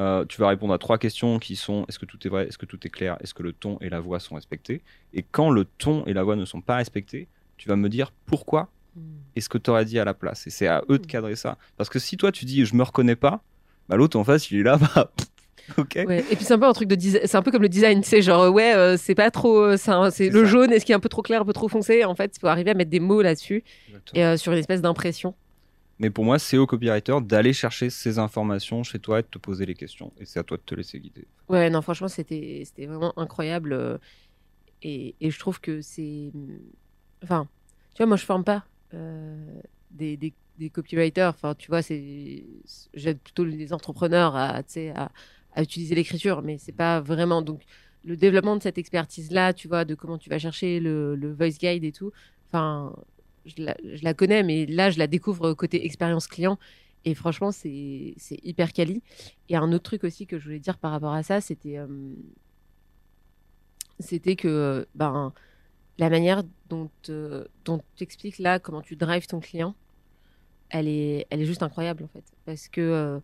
euh, 0.00 0.24
tu 0.26 0.40
vas 0.40 0.48
répondre 0.48 0.72
à 0.72 0.78
trois 0.78 0.96
questions 0.98 1.40
qui 1.40 1.56
sont 1.56 1.84
est-ce 1.88 1.98
que 1.98 2.06
tout 2.06 2.18
est 2.24 2.30
vrai, 2.30 2.46
est-ce 2.46 2.58
que 2.58 2.66
tout 2.66 2.78
est 2.86 2.90
clair, 2.90 3.16
est-ce 3.20 3.34
que 3.34 3.42
le 3.42 3.52
ton 3.52 3.78
et 3.80 3.88
la 3.88 3.98
voix 3.98 4.20
sont 4.20 4.36
respectés. 4.36 4.82
Et 5.12 5.22
quand 5.24 5.50
le 5.50 5.64
ton 5.64 6.04
et 6.06 6.12
la 6.12 6.22
voix 6.22 6.36
ne 6.36 6.44
sont 6.44 6.60
pas 6.60 6.76
respectés, 6.76 7.26
tu 7.56 7.68
vas 7.68 7.74
me 7.76 7.88
dire 7.88 8.12
pourquoi 8.26 8.70
Hmm. 8.96 9.00
et 9.36 9.40
ce 9.42 9.48
que 9.50 9.58
tu 9.58 9.68
aurais 9.70 9.84
dit 9.84 9.98
à 9.98 10.04
la 10.04 10.14
place? 10.14 10.46
Et 10.46 10.50
c'est 10.50 10.66
à 10.66 10.82
eux 10.88 10.98
de 10.98 11.04
Mm. 11.04 11.06
cadrer 11.08 11.36
ça. 11.36 11.58
Parce 11.76 11.90
que 11.90 11.98
si 11.98 12.16
toi 12.16 12.32
tu 12.32 12.44
dis 12.46 12.64
je 12.64 12.74
me 12.74 12.82
reconnais 12.82 13.16
pas, 13.16 13.42
bah, 13.88 13.96
l'autre 13.96 14.16
en 14.18 14.24
face 14.24 14.50
il 14.50 14.58
est 14.60 14.62
là, 14.62 14.76
bah 14.96 15.10
Ouais. 16.04 16.24
Et 16.30 16.36
puis 16.36 16.44
c'est 16.44 16.54
un 16.54 16.58
peu 16.58 16.66
un 16.66 16.72
truc 16.72 16.88
de 16.88 16.94
design, 16.94 17.22
c'est 17.26 17.36
un 17.36 17.42
peu 17.42 17.50
comme 17.50 17.62
le 17.62 17.68
design, 17.68 18.02
c'est 18.02 18.22
genre 18.22 18.42
euh, 18.42 18.50
ouais, 18.50 18.74
euh, 18.74 18.96
c'est 18.96 19.14
pas 19.14 19.30
trop, 19.30 19.58
euh, 19.60 19.76
c'est 20.10 20.30
le 20.30 20.44
ça. 20.44 20.50
jaune, 20.50 20.72
est-ce 20.72 20.84
qu'il 20.84 20.92
est 20.92 20.96
un 20.96 21.00
peu 21.00 21.08
trop 21.08 21.22
clair, 21.22 21.42
un 21.42 21.44
peu 21.44 21.52
trop 21.52 21.68
foncé? 21.68 22.04
En 22.04 22.14
fait, 22.14 22.36
il 22.36 22.40
faut 22.40 22.46
arriver 22.46 22.70
à 22.70 22.74
mettre 22.74 22.90
des 22.90 23.00
mots 23.00 23.22
là-dessus 23.22 23.64
et 24.14 24.24
euh, 24.24 24.36
sur 24.36 24.52
une 24.52 24.58
espèce 24.58 24.80
d'impression. 24.80 25.34
Mais 25.98 26.10
pour 26.10 26.24
moi, 26.24 26.38
c'est 26.38 26.56
au 26.56 26.66
copywriter 26.66 27.16
d'aller 27.22 27.52
chercher 27.52 27.90
ces 27.90 28.18
informations 28.20 28.84
chez 28.84 29.00
toi 29.00 29.18
et 29.18 29.22
de 29.22 29.26
te 29.28 29.38
poser 29.38 29.66
les 29.66 29.74
questions. 29.74 30.12
Et 30.18 30.24
c'est 30.26 30.38
à 30.38 30.44
toi 30.44 30.56
de 30.56 30.62
te 30.62 30.74
laisser 30.74 31.00
guider. 31.00 31.26
Ouais, 31.48 31.68
non, 31.70 31.82
franchement, 31.82 32.08
c'était 32.08 32.62
c'était 32.64 32.86
vraiment 32.86 33.12
incroyable. 33.18 33.98
Et, 34.82 35.16
et 35.20 35.30
je 35.30 35.38
trouve 35.40 35.60
que 35.60 35.80
c'est. 35.80 36.30
Enfin, 37.24 37.48
tu 37.94 37.98
vois, 37.98 38.06
moi, 38.06 38.16
je 38.16 38.24
forme 38.24 38.44
pas 38.44 38.64
des, 39.90 40.16
des, 40.16 40.32
des 40.58 40.70
copywriters. 40.70 41.30
Enfin, 41.30 41.54
tu 41.56 41.68
vois, 41.68 41.82
c'est 41.82 42.44
j'aide 42.94 43.18
plutôt 43.18 43.44
les 43.44 43.72
entrepreneurs 43.72 44.36
à, 44.36 44.62
à 45.58 45.62
utiliser 45.62 45.94
l'écriture, 45.96 46.42
mais 46.42 46.56
c'est 46.56 46.72
pas 46.72 47.00
vraiment. 47.00 47.42
Donc, 47.42 47.62
le 48.04 48.16
développement 48.16 48.56
de 48.56 48.62
cette 48.62 48.78
expertise-là, 48.78 49.52
tu 49.52 49.66
vois, 49.66 49.84
de 49.84 49.96
comment 49.96 50.16
tu 50.16 50.30
vas 50.30 50.38
chercher 50.38 50.78
le, 50.78 51.16
le 51.16 51.32
voice 51.34 51.58
guide 51.58 51.82
et 51.82 51.90
tout, 51.90 52.12
enfin, 52.48 52.94
je 53.44 53.72
la, 54.02 54.14
connais, 54.14 54.44
mais 54.44 54.66
là, 54.66 54.90
je 54.90 54.98
la 54.98 55.08
découvre 55.08 55.54
côté 55.54 55.84
expérience 55.84 56.28
client. 56.28 56.58
Et 57.04 57.14
franchement, 57.14 57.50
c'est 57.50 58.14
hyper 58.44 58.72
quali. 58.72 59.02
Et 59.48 59.56
un 59.56 59.72
autre 59.72 59.82
truc 59.84 60.04
aussi 60.04 60.26
que 60.26 60.38
je 60.38 60.44
voulais 60.44 60.60
dire 60.60 60.78
par 60.78 60.92
rapport 60.92 61.12
à 61.12 61.24
ça, 61.24 61.40
c'était 61.40 61.78
euh, 61.78 61.88
que 64.36 64.86
ben, 64.94 65.32
la 65.98 66.08
manière 66.08 66.44
dont, 66.68 66.90
euh, 67.08 67.44
dont 67.64 67.80
tu 67.96 68.04
expliques 68.04 68.38
là 68.38 68.60
comment 68.60 68.82
tu 68.82 68.94
drives 68.94 69.26
ton 69.26 69.40
client, 69.40 69.74
elle 70.70 70.86
est, 70.86 71.26
elle 71.30 71.40
est 71.40 71.46
juste 71.46 71.62
incroyable 71.64 72.04
en 72.04 72.08
fait. 72.08 72.24
Parce 72.44 72.68
que 72.68 72.80
euh, 72.80 73.20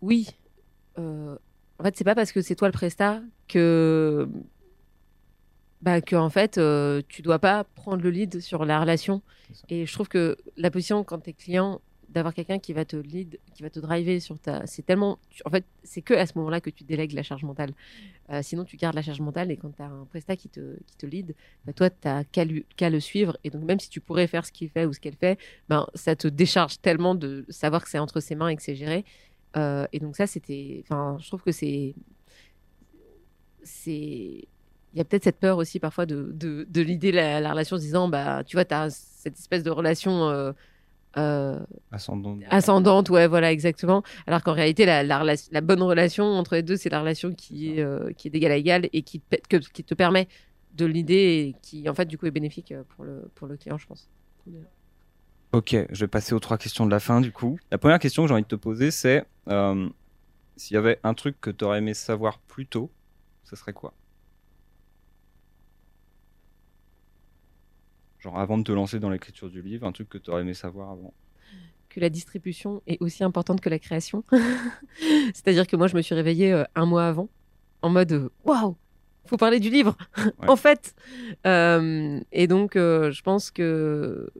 oui, 0.00 0.28
euh, 0.98 1.36
en 1.78 1.84
fait, 1.84 1.96
c'est 1.96 2.04
pas 2.04 2.14
parce 2.14 2.32
que 2.32 2.42
c'est 2.42 2.54
toi 2.54 2.68
le 2.68 2.72
prestat 2.72 3.22
que 3.48 4.28
bah, 5.82 6.00
que 6.00 6.14
en 6.16 6.28
fait 6.30 6.58
euh, 6.58 7.00
tu 7.08 7.22
dois 7.22 7.38
pas 7.38 7.64
prendre 7.64 8.02
le 8.02 8.10
lead 8.10 8.40
sur 8.40 8.64
la 8.64 8.80
relation. 8.80 9.22
Et 9.68 9.86
je 9.86 9.92
trouve 9.92 10.08
que 10.08 10.36
la 10.56 10.70
position 10.70 11.04
quand 11.04 11.20
tu 11.20 11.30
es 11.30 11.32
client 11.32 11.80
d'avoir 12.10 12.34
quelqu'un 12.34 12.58
qui 12.58 12.72
va 12.72 12.84
te 12.84 12.96
lead, 12.96 13.38
qui 13.54 13.62
va 13.62 13.70
te 13.70 13.78
driver 13.78 14.20
sur 14.20 14.38
ta 14.38 14.66
c'est 14.66 14.82
tellement 14.84 15.18
en 15.44 15.50
fait, 15.50 15.64
c'est 15.84 16.02
que 16.02 16.12
à 16.12 16.26
ce 16.26 16.32
moment-là 16.36 16.60
que 16.60 16.68
tu 16.70 16.84
délègues 16.84 17.12
la 17.12 17.22
charge 17.22 17.44
mentale. 17.44 17.72
Euh, 18.30 18.42
sinon 18.42 18.64
tu 18.64 18.76
gardes 18.76 18.94
la 18.94 19.02
charge 19.02 19.20
mentale 19.20 19.50
et 19.50 19.56
quand 19.56 19.74
tu 19.74 19.82
as 19.82 19.86
un 19.86 20.04
prestat 20.04 20.36
qui 20.36 20.48
te 20.48 20.76
qui 20.86 20.96
te 20.96 21.06
lead, 21.06 21.34
bah, 21.64 21.72
toi 21.72 21.88
qu'à 22.30 22.44
lui- 22.44 22.66
qu'à 22.76 22.90
le 22.90 23.00
suivre 23.00 23.38
et 23.44 23.50
donc 23.50 23.62
même 23.62 23.80
si 23.80 23.88
tu 23.88 24.00
pourrais 24.00 24.26
faire 24.26 24.44
ce 24.44 24.52
qu'il 24.52 24.68
fait 24.68 24.84
ou 24.84 24.92
ce 24.92 25.00
qu'elle 25.00 25.16
fait, 25.16 25.38
ben 25.68 25.86
ça 25.94 26.14
te 26.14 26.28
décharge 26.28 26.80
tellement 26.80 27.14
de 27.14 27.46
savoir 27.48 27.82
que 27.84 27.88
c'est 27.90 27.98
entre 27.98 28.20
ses 28.20 28.34
mains 28.34 28.48
et 28.48 28.56
que 28.56 28.62
c'est 28.62 28.76
géré. 28.76 29.04
Euh, 29.56 29.86
et 29.92 29.98
donc 29.98 30.16
ça 30.16 30.26
c'était 30.28 30.80
enfin 30.84 31.16
je 31.20 31.26
trouve 31.26 31.42
que 31.42 31.50
c'est 31.52 31.94
c'est 33.62 34.48
il 34.92 34.98
y 34.98 35.00
a 35.00 35.04
peut-être 35.04 35.24
cette 35.24 35.38
peur 35.38 35.58
aussi 35.58 35.78
parfois 35.80 36.06
de, 36.06 36.30
de, 36.32 36.66
de 36.68 36.80
l'idée 36.80 37.12
la, 37.12 37.40
la 37.40 37.50
relation 37.52 37.76
en 37.76 37.78
se 37.78 37.84
disant 37.84 38.08
bah 38.08 38.42
tu 38.44 38.56
vois 38.56 38.64
tu 38.64 38.74
as 38.74 38.90
cette 38.90 39.38
espèce 39.38 39.62
de 39.62 39.70
relation 39.70 40.28
euh, 40.28 40.52
euh, 41.16 41.58
Ascendant. 41.90 42.38
ascendante 42.50 43.10
ouais 43.10 43.26
voilà 43.26 43.50
exactement. 43.50 44.02
Alors 44.28 44.42
qu'en 44.44 44.52
réalité 44.52 44.86
la, 44.86 45.02
la, 45.02 45.60
bonne 45.60 45.82
relation 45.82 46.24
entre 46.24 46.54
les 46.54 46.62
deux 46.62 46.76
c'est 46.76 46.88
la 46.88 47.00
relation 47.00 47.32
qui 47.34 47.70
est 47.78 47.80
euh, 47.80 48.12
qui 48.12 48.28
est 48.28 48.30
d'égal 48.30 48.52
à 48.52 48.56
égal 48.56 48.88
et 48.92 49.02
qui 49.02 49.20
te, 49.20 49.36
que- 49.48 49.56
qui 49.72 49.82
te 49.82 49.94
permet 49.94 50.28
de 50.74 50.86
l'idée 50.86 51.48
et 51.48 51.56
qui 51.62 51.88
en 51.88 51.94
fait 51.94 52.06
du 52.06 52.16
coup 52.16 52.26
est 52.26 52.30
bénéfique 52.30 52.72
pour 52.94 53.04
le 53.04 53.28
pour 53.34 53.48
le 53.48 53.56
client 53.56 53.78
je 53.78 53.86
pense 53.88 54.08
Ok, 55.52 55.74
je 55.90 56.00
vais 56.00 56.08
passer 56.08 56.32
aux 56.32 56.38
trois 56.38 56.58
questions 56.58 56.86
de 56.86 56.90
la 56.90 57.00
fin 57.00 57.20
du 57.20 57.32
coup. 57.32 57.58
La 57.72 57.78
première 57.78 57.98
question 57.98 58.22
que 58.22 58.28
j'ai 58.28 58.34
envie 58.34 58.42
de 58.44 58.48
te 58.48 58.54
poser, 58.54 58.90
c'est 58.92 59.24
euh, 59.48 59.88
s'il 60.56 60.74
y 60.74 60.78
avait 60.78 61.00
un 61.02 61.14
truc 61.14 61.40
que 61.40 61.50
tu 61.50 61.64
aurais 61.64 61.78
aimé 61.78 61.92
savoir 61.94 62.38
plus 62.38 62.66
tôt, 62.66 62.90
ce 63.44 63.56
serait 63.56 63.72
quoi? 63.72 63.92
Genre 68.20 68.38
avant 68.38 68.58
de 68.58 68.62
te 68.62 68.72
lancer 68.72 69.00
dans 69.00 69.10
l'écriture 69.10 69.50
du 69.50 69.62
livre, 69.62 69.86
un 69.86 69.92
truc 69.92 70.08
que 70.08 70.18
tu 70.18 70.30
aurais 70.30 70.42
aimé 70.42 70.54
savoir 70.54 70.90
avant. 70.90 71.12
que 71.88 71.98
la 72.00 72.10
distribution 72.10 72.82
est 72.86 73.02
aussi 73.02 73.24
importante 73.24 73.60
que 73.60 73.68
la 73.68 73.78
création. 73.80 74.22
C'est-à-dire 75.34 75.66
que 75.66 75.76
moi, 75.76 75.88
je 75.88 75.96
me 75.96 76.02
suis 76.02 76.14
réveillée 76.14 76.52
euh, 76.52 76.64
un 76.76 76.86
mois 76.86 77.06
avant, 77.08 77.28
en 77.82 77.88
mode 77.90 78.12
euh, 78.12 78.30
waouh, 78.44 78.76
faut 79.26 79.36
parler 79.36 79.60
du 79.60 79.70
livre, 79.70 79.96
en 80.48 80.56
fait. 80.56 80.94
Euh, 81.46 82.20
et 82.32 82.46
donc, 82.46 82.76
euh, 82.76 83.10
je 83.12 83.22
pense 83.22 83.50
que 83.50 84.30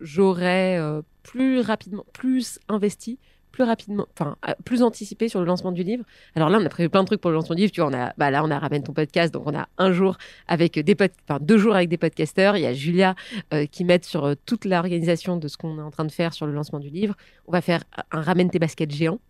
j'aurais 0.00 0.78
euh, 0.78 1.02
plus 1.22 1.60
rapidement, 1.60 2.04
plus 2.12 2.58
investi, 2.68 3.18
plus 3.56 3.64
rapidement, 3.64 4.06
enfin, 4.12 4.36
euh, 4.46 4.52
plus 4.66 4.82
anticipé 4.82 5.30
sur 5.30 5.40
le 5.40 5.46
lancement 5.46 5.72
du 5.72 5.82
livre. 5.82 6.04
Alors 6.34 6.50
là, 6.50 6.58
on 6.60 6.66
a 6.66 6.68
prévu 6.68 6.90
plein 6.90 7.00
de 7.00 7.06
trucs 7.06 7.22
pour 7.22 7.30
le 7.30 7.36
lancement 7.36 7.54
du 7.54 7.62
livre. 7.62 7.72
Tu 7.72 7.80
vois, 7.80 7.88
on 7.88 7.94
a, 7.94 8.12
bah 8.18 8.30
là, 8.30 8.44
on 8.44 8.50
a 8.50 8.58
ramène 8.58 8.82
ton 8.82 8.92
podcast, 8.92 9.32
donc 9.32 9.44
on 9.46 9.56
a 9.56 9.66
un 9.78 9.92
jour 9.92 10.18
avec 10.46 10.78
des 10.78 10.94
pod, 10.94 11.10
enfin 11.26 11.38
deux 11.40 11.56
jours 11.56 11.74
avec 11.74 11.88
des 11.88 11.96
podcasteurs. 11.96 12.58
Il 12.58 12.64
y 12.64 12.66
a 12.66 12.74
Julia 12.74 13.14
euh, 13.54 13.64
qui 13.64 13.84
m'aide 13.84 14.04
sur 14.04 14.26
euh, 14.26 14.34
toute 14.44 14.66
l'organisation 14.66 15.38
de 15.38 15.48
ce 15.48 15.56
qu'on 15.56 15.78
est 15.78 15.82
en 15.82 15.90
train 15.90 16.04
de 16.04 16.12
faire 16.12 16.34
sur 16.34 16.46
le 16.46 16.52
lancement 16.52 16.80
du 16.80 16.90
livre. 16.90 17.14
On 17.46 17.52
va 17.52 17.62
faire 17.62 17.82
un 18.12 18.20
ramène 18.20 18.50
tes 18.50 18.58
baskets 18.58 18.90
géant. 18.90 19.20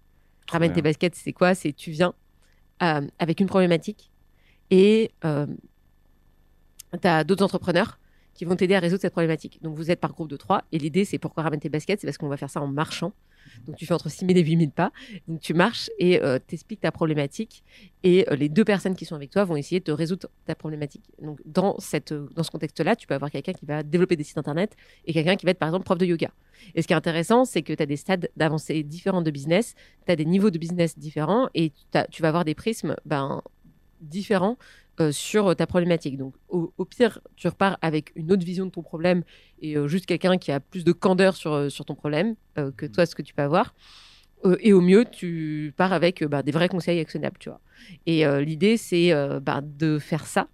Ramène 0.50 0.72
tes 0.72 0.82
baskets, 0.82 1.14
c'est 1.14 1.32
quoi? 1.32 1.54
C'est 1.54 1.72
tu 1.72 1.92
viens 1.92 2.12
euh, 2.82 3.02
avec 3.20 3.38
une 3.38 3.46
problématique 3.46 4.10
et 4.72 5.12
tu 5.22 5.28
as 7.04 7.22
d'autres 7.22 7.44
entrepreneurs 7.44 7.98
qui 8.36 8.44
vont 8.44 8.56
t'aider 8.56 8.74
à 8.74 8.80
résoudre 8.80 9.02
cette 9.02 9.12
problématique. 9.12 9.58
Donc 9.62 9.76
vous 9.76 9.90
êtes 9.90 10.00
par 10.00 10.12
groupe 10.12 10.28
de 10.28 10.36
trois 10.36 10.64
et 10.72 10.78
l'idée 10.78 11.04
c'est 11.04 11.18
pourquoi 11.18 11.42
ramène 11.42 11.60
tes 11.60 11.68
baskets 11.68 12.00
C'est 12.00 12.06
parce 12.06 12.18
qu'on 12.18 12.28
va 12.28 12.36
faire 12.36 12.50
ça 12.50 12.60
en 12.60 12.66
marchant. 12.66 13.12
Donc 13.66 13.76
tu 13.76 13.86
fais 13.86 13.94
entre 13.94 14.10
6 14.10 14.26
000 14.26 14.38
et 14.38 14.42
8 14.42 14.58
000 14.58 14.70
pas. 14.70 14.92
Donc 15.28 15.40
tu 15.40 15.54
marches 15.54 15.90
et 15.98 16.22
euh, 16.22 16.38
t'expliques 16.38 16.80
ta 16.80 16.92
problématique 16.92 17.64
et 18.02 18.28
euh, 18.30 18.36
les 18.36 18.48
deux 18.48 18.64
personnes 18.64 18.94
qui 18.94 19.04
sont 19.04 19.14
avec 19.14 19.30
toi 19.30 19.44
vont 19.44 19.56
essayer 19.56 19.80
de 19.80 19.92
résoudre 19.92 20.28
ta 20.44 20.54
problématique. 20.54 21.04
Donc 21.20 21.40
dans, 21.44 21.78
cette, 21.78 22.12
euh, 22.12 22.28
dans 22.34 22.42
ce 22.42 22.50
contexte-là, 22.50 22.96
tu 22.96 23.06
peux 23.06 23.14
avoir 23.14 23.30
quelqu'un 23.30 23.52
qui 23.52 23.64
va 23.64 23.82
développer 23.82 24.16
des 24.16 24.24
sites 24.24 24.38
internet 24.38 24.76
et 25.06 25.12
quelqu'un 25.12 25.36
qui 25.36 25.46
va 25.46 25.52
être 25.52 25.58
par 25.58 25.68
exemple 25.68 25.84
prof 25.84 25.98
de 25.98 26.06
yoga. 26.06 26.30
Et 26.74 26.82
ce 26.82 26.86
qui 26.86 26.92
est 26.92 26.96
intéressant, 26.96 27.44
c'est 27.44 27.62
que 27.62 27.72
tu 27.72 27.82
as 27.82 27.86
des 27.86 27.96
stades 27.96 28.30
d'avancée 28.36 28.82
différents 28.82 29.22
de 29.22 29.30
business, 29.30 29.74
tu 30.06 30.12
as 30.12 30.16
des 30.16 30.24
niveaux 30.24 30.50
de 30.50 30.58
business 30.58 30.98
différents 30.98 31.48
et 31.54 31.72
tu 32.10 32.22
vas 32.22 32.28
avoir 32.28 32.44
des 32.44 32.54
prismes 32.54 32.96
ben, 33.04 33.42
différents 34.06 34.56
euh, 35.00 35.12
sur 35.12 35.54
ta 35.54 35.66
problématique. 35.66 36.16
Donc, 36.16 36.34
au, 36.48 36.72
au 36.78 36.84
pire, 36.84 37.20
tu 37.36 37.48
repars 37.48 37.78
avec 37.82 38.12
une 38.16 38.32
autre 38.32 38.44
vision 38.44 38.64
de 38.64 38.70
ton 38.70 38.82
problème 38.82 39.22
et 39.60 39.76
euh, 39.76 39.88
juste 39.88 40.06
quelqu'un 40.06 40.38
qui 40.38 40.52
a 40.52 40.60
plus 40.60 40.84
de 40.84 40.92
candeur 40.92 41.36
sur, 41.36 41.52
euh, 41.52 41.68
sur 41.68 41.84
ton 41.84 41.94
problème 41.94 42.34
euh, 42.58 42.70
que 42.70 42.86
toi, 42.86 43.04
ce 43.04 43.14
que 43.14 43.22
tu 43.22 43.34
peux 43.34 43.42
avoir. 43.42 43.74
Euh, 44.44 44.56
et 44.60 44.72
au 44.72 44.80
mieux, 44.80 45.04
tu 45.04 45.74
pars 45.76 45.92
avec 45.92 46.22
euh, 46.22 46.28
bah, 46.28 46.42
des 46.42 46.52
vrais 46.52 46.68
conseils 46.68 47.00
actionnables, 47.00 47.38
tu 47.38 47.48
vois. 47.48 47.60
Et 48.06 48.26
euh, 48.26 48.42
l'idée, 48.42 48.76
c'est 48.76 49.12
euh, 49.12 49.40
bah, 49.40 49.60
de 49.62 49.98
faire 49.98 50.26
ça 50.26 50.48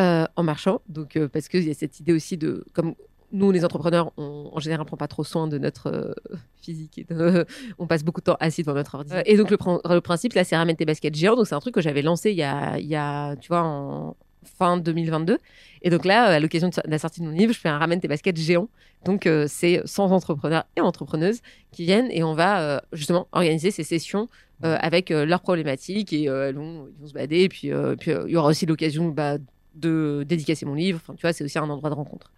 euh, 0.00 0.26
en 0.36 0.42
marchant. 0.42 0.80
Donc, 0.88 1.16
euh, 1.16 1.28
parce 1.28 1.48
qu'il 1.48 1.66
y 1.66 1.70
a 1.70 1.74
cette 1.74 2.00
idée 2.00 2.12
aussi 2.12 2.36
de, 2.36 2.64
comme 2.72 2.94
nous, 3.32 3.50
les 3.50 3.64
entrepreneurs, 3.64 4.12
on, 4.16 4.50
en 4.52 4.60
général, 4.60 4.82
on 4.82 4.84
prend 4.84 4.96
pas 4.96 5.08
trop 5.08 5.24
soin 5.24 5.48
de 5.48 5.58
notre 5.58 5.86
euh, 5.88 6.14
physique. 6.60 6.98
Et 6.98 7.04
de- 7.04 7.46
on 7.78 7.86
passe 7.86 8.04
beaucoup 8.04 8.20
de 8.20 8.26
temps 8.26 8.36
assis 8.40 8.62
devant 8.62 8.74
notre 8.74 8.94
ordi. 8.94 9.12
Euh, 9.14 9.22
et 9.26 9.36
donc, 9.36 9.50
le, 9.50 9.56
prin- 9.56 9.80
le 9.88 10.00
principe, 10.00 10.34
là, 10.34 10.44
c'est 10.44 10.56
ramène 10.56 10.76
tes 10.76 10.84
baskets 10.84 11.14
géants. 11.14 11.36
Donc, 11.36 11.46
c'est 11.46 11.54
un 11.54 11.60
truc 11.60 11.74
que 11.74 11.80
j'avais 11.80 12.02
lancé 12.02 12.30
il 12.30 12.36
y 12.36 12.42
a, 12.42 12.78
il 12.78 12.86
y 12.86 12.96
a, 12.96 13.34
tu 13.36 13.48
vois, 13.48 13.62
en 13.62 14.16
fin 14.58 14.76
2022. 14.76 15.38
Et 15.82 15.90
donc 15.90 16.04
là, 16.04 16.24
à 16.24 16.40
l'occasion 16.40 16.68
de 16.68 16.74
la 16.86 16.98
sortie 16.98 17.20
de 17.20 17.26
mon 17.26 17.30
livre, 17.32 17.52
je 17.52 17.58
fais 17.60 17.68
un 17.68 17.78
ramène 17.78 18.00
tes 18.00 18.08
baskets 18.08 18.36
géant. 18.36 18.68
Donc, 19.04 19.26
euh, 19.26 19.46
c'est 19.48 19.82
100 19.84 20.10
entrepreneurs 20.10 20.64
et 20.76 20.80
entrepreneuses 20.80 21.40
qui 21.70 21.84
viennent 21.84 22.08
et 22.10 22.22
on 22.24 22.34
va 22.34 22.60
euh, 22.60 22.80
justement 22.92 23.28
organiser 23.32 23.70
ces 23.70 23.84
sessions 23.84 24.28
euh, 24.64 24.76
avec 24.80 25.10
leurs 25.10 25.40
problématiques 25.42 26.12
et 26.12 26.24
elles 26.24 26.56
vont, 26.56 26.88
ils 26.88 27.00
vont 27.00 27.06
se 27.06 27.12
bader. 27.12 27.40
Et 27.42 27.48
puis, 27.48 27.70
puis 28.00 28.10
il 28.26 28.30
y 28.32 28.36
aura 28.36 28.48
aussi 28.48 28.66
l'occasion 28.66 29.08
bah, 29.08 29.38
de 29.76 30.24
dédicacer 30.28 30.66
mon 30.66 30.74
livre. 30.74 31.00
Enfin, 31.02 31.14
tu 31.14 31.22
vois, 31.22 31.32
c'est 31.32 31.44
aussi 31.44 31.58
un 31.58 31.68
endroit 31.70 31.90
de 31.90 31.94
rencontre. 31.94 32.32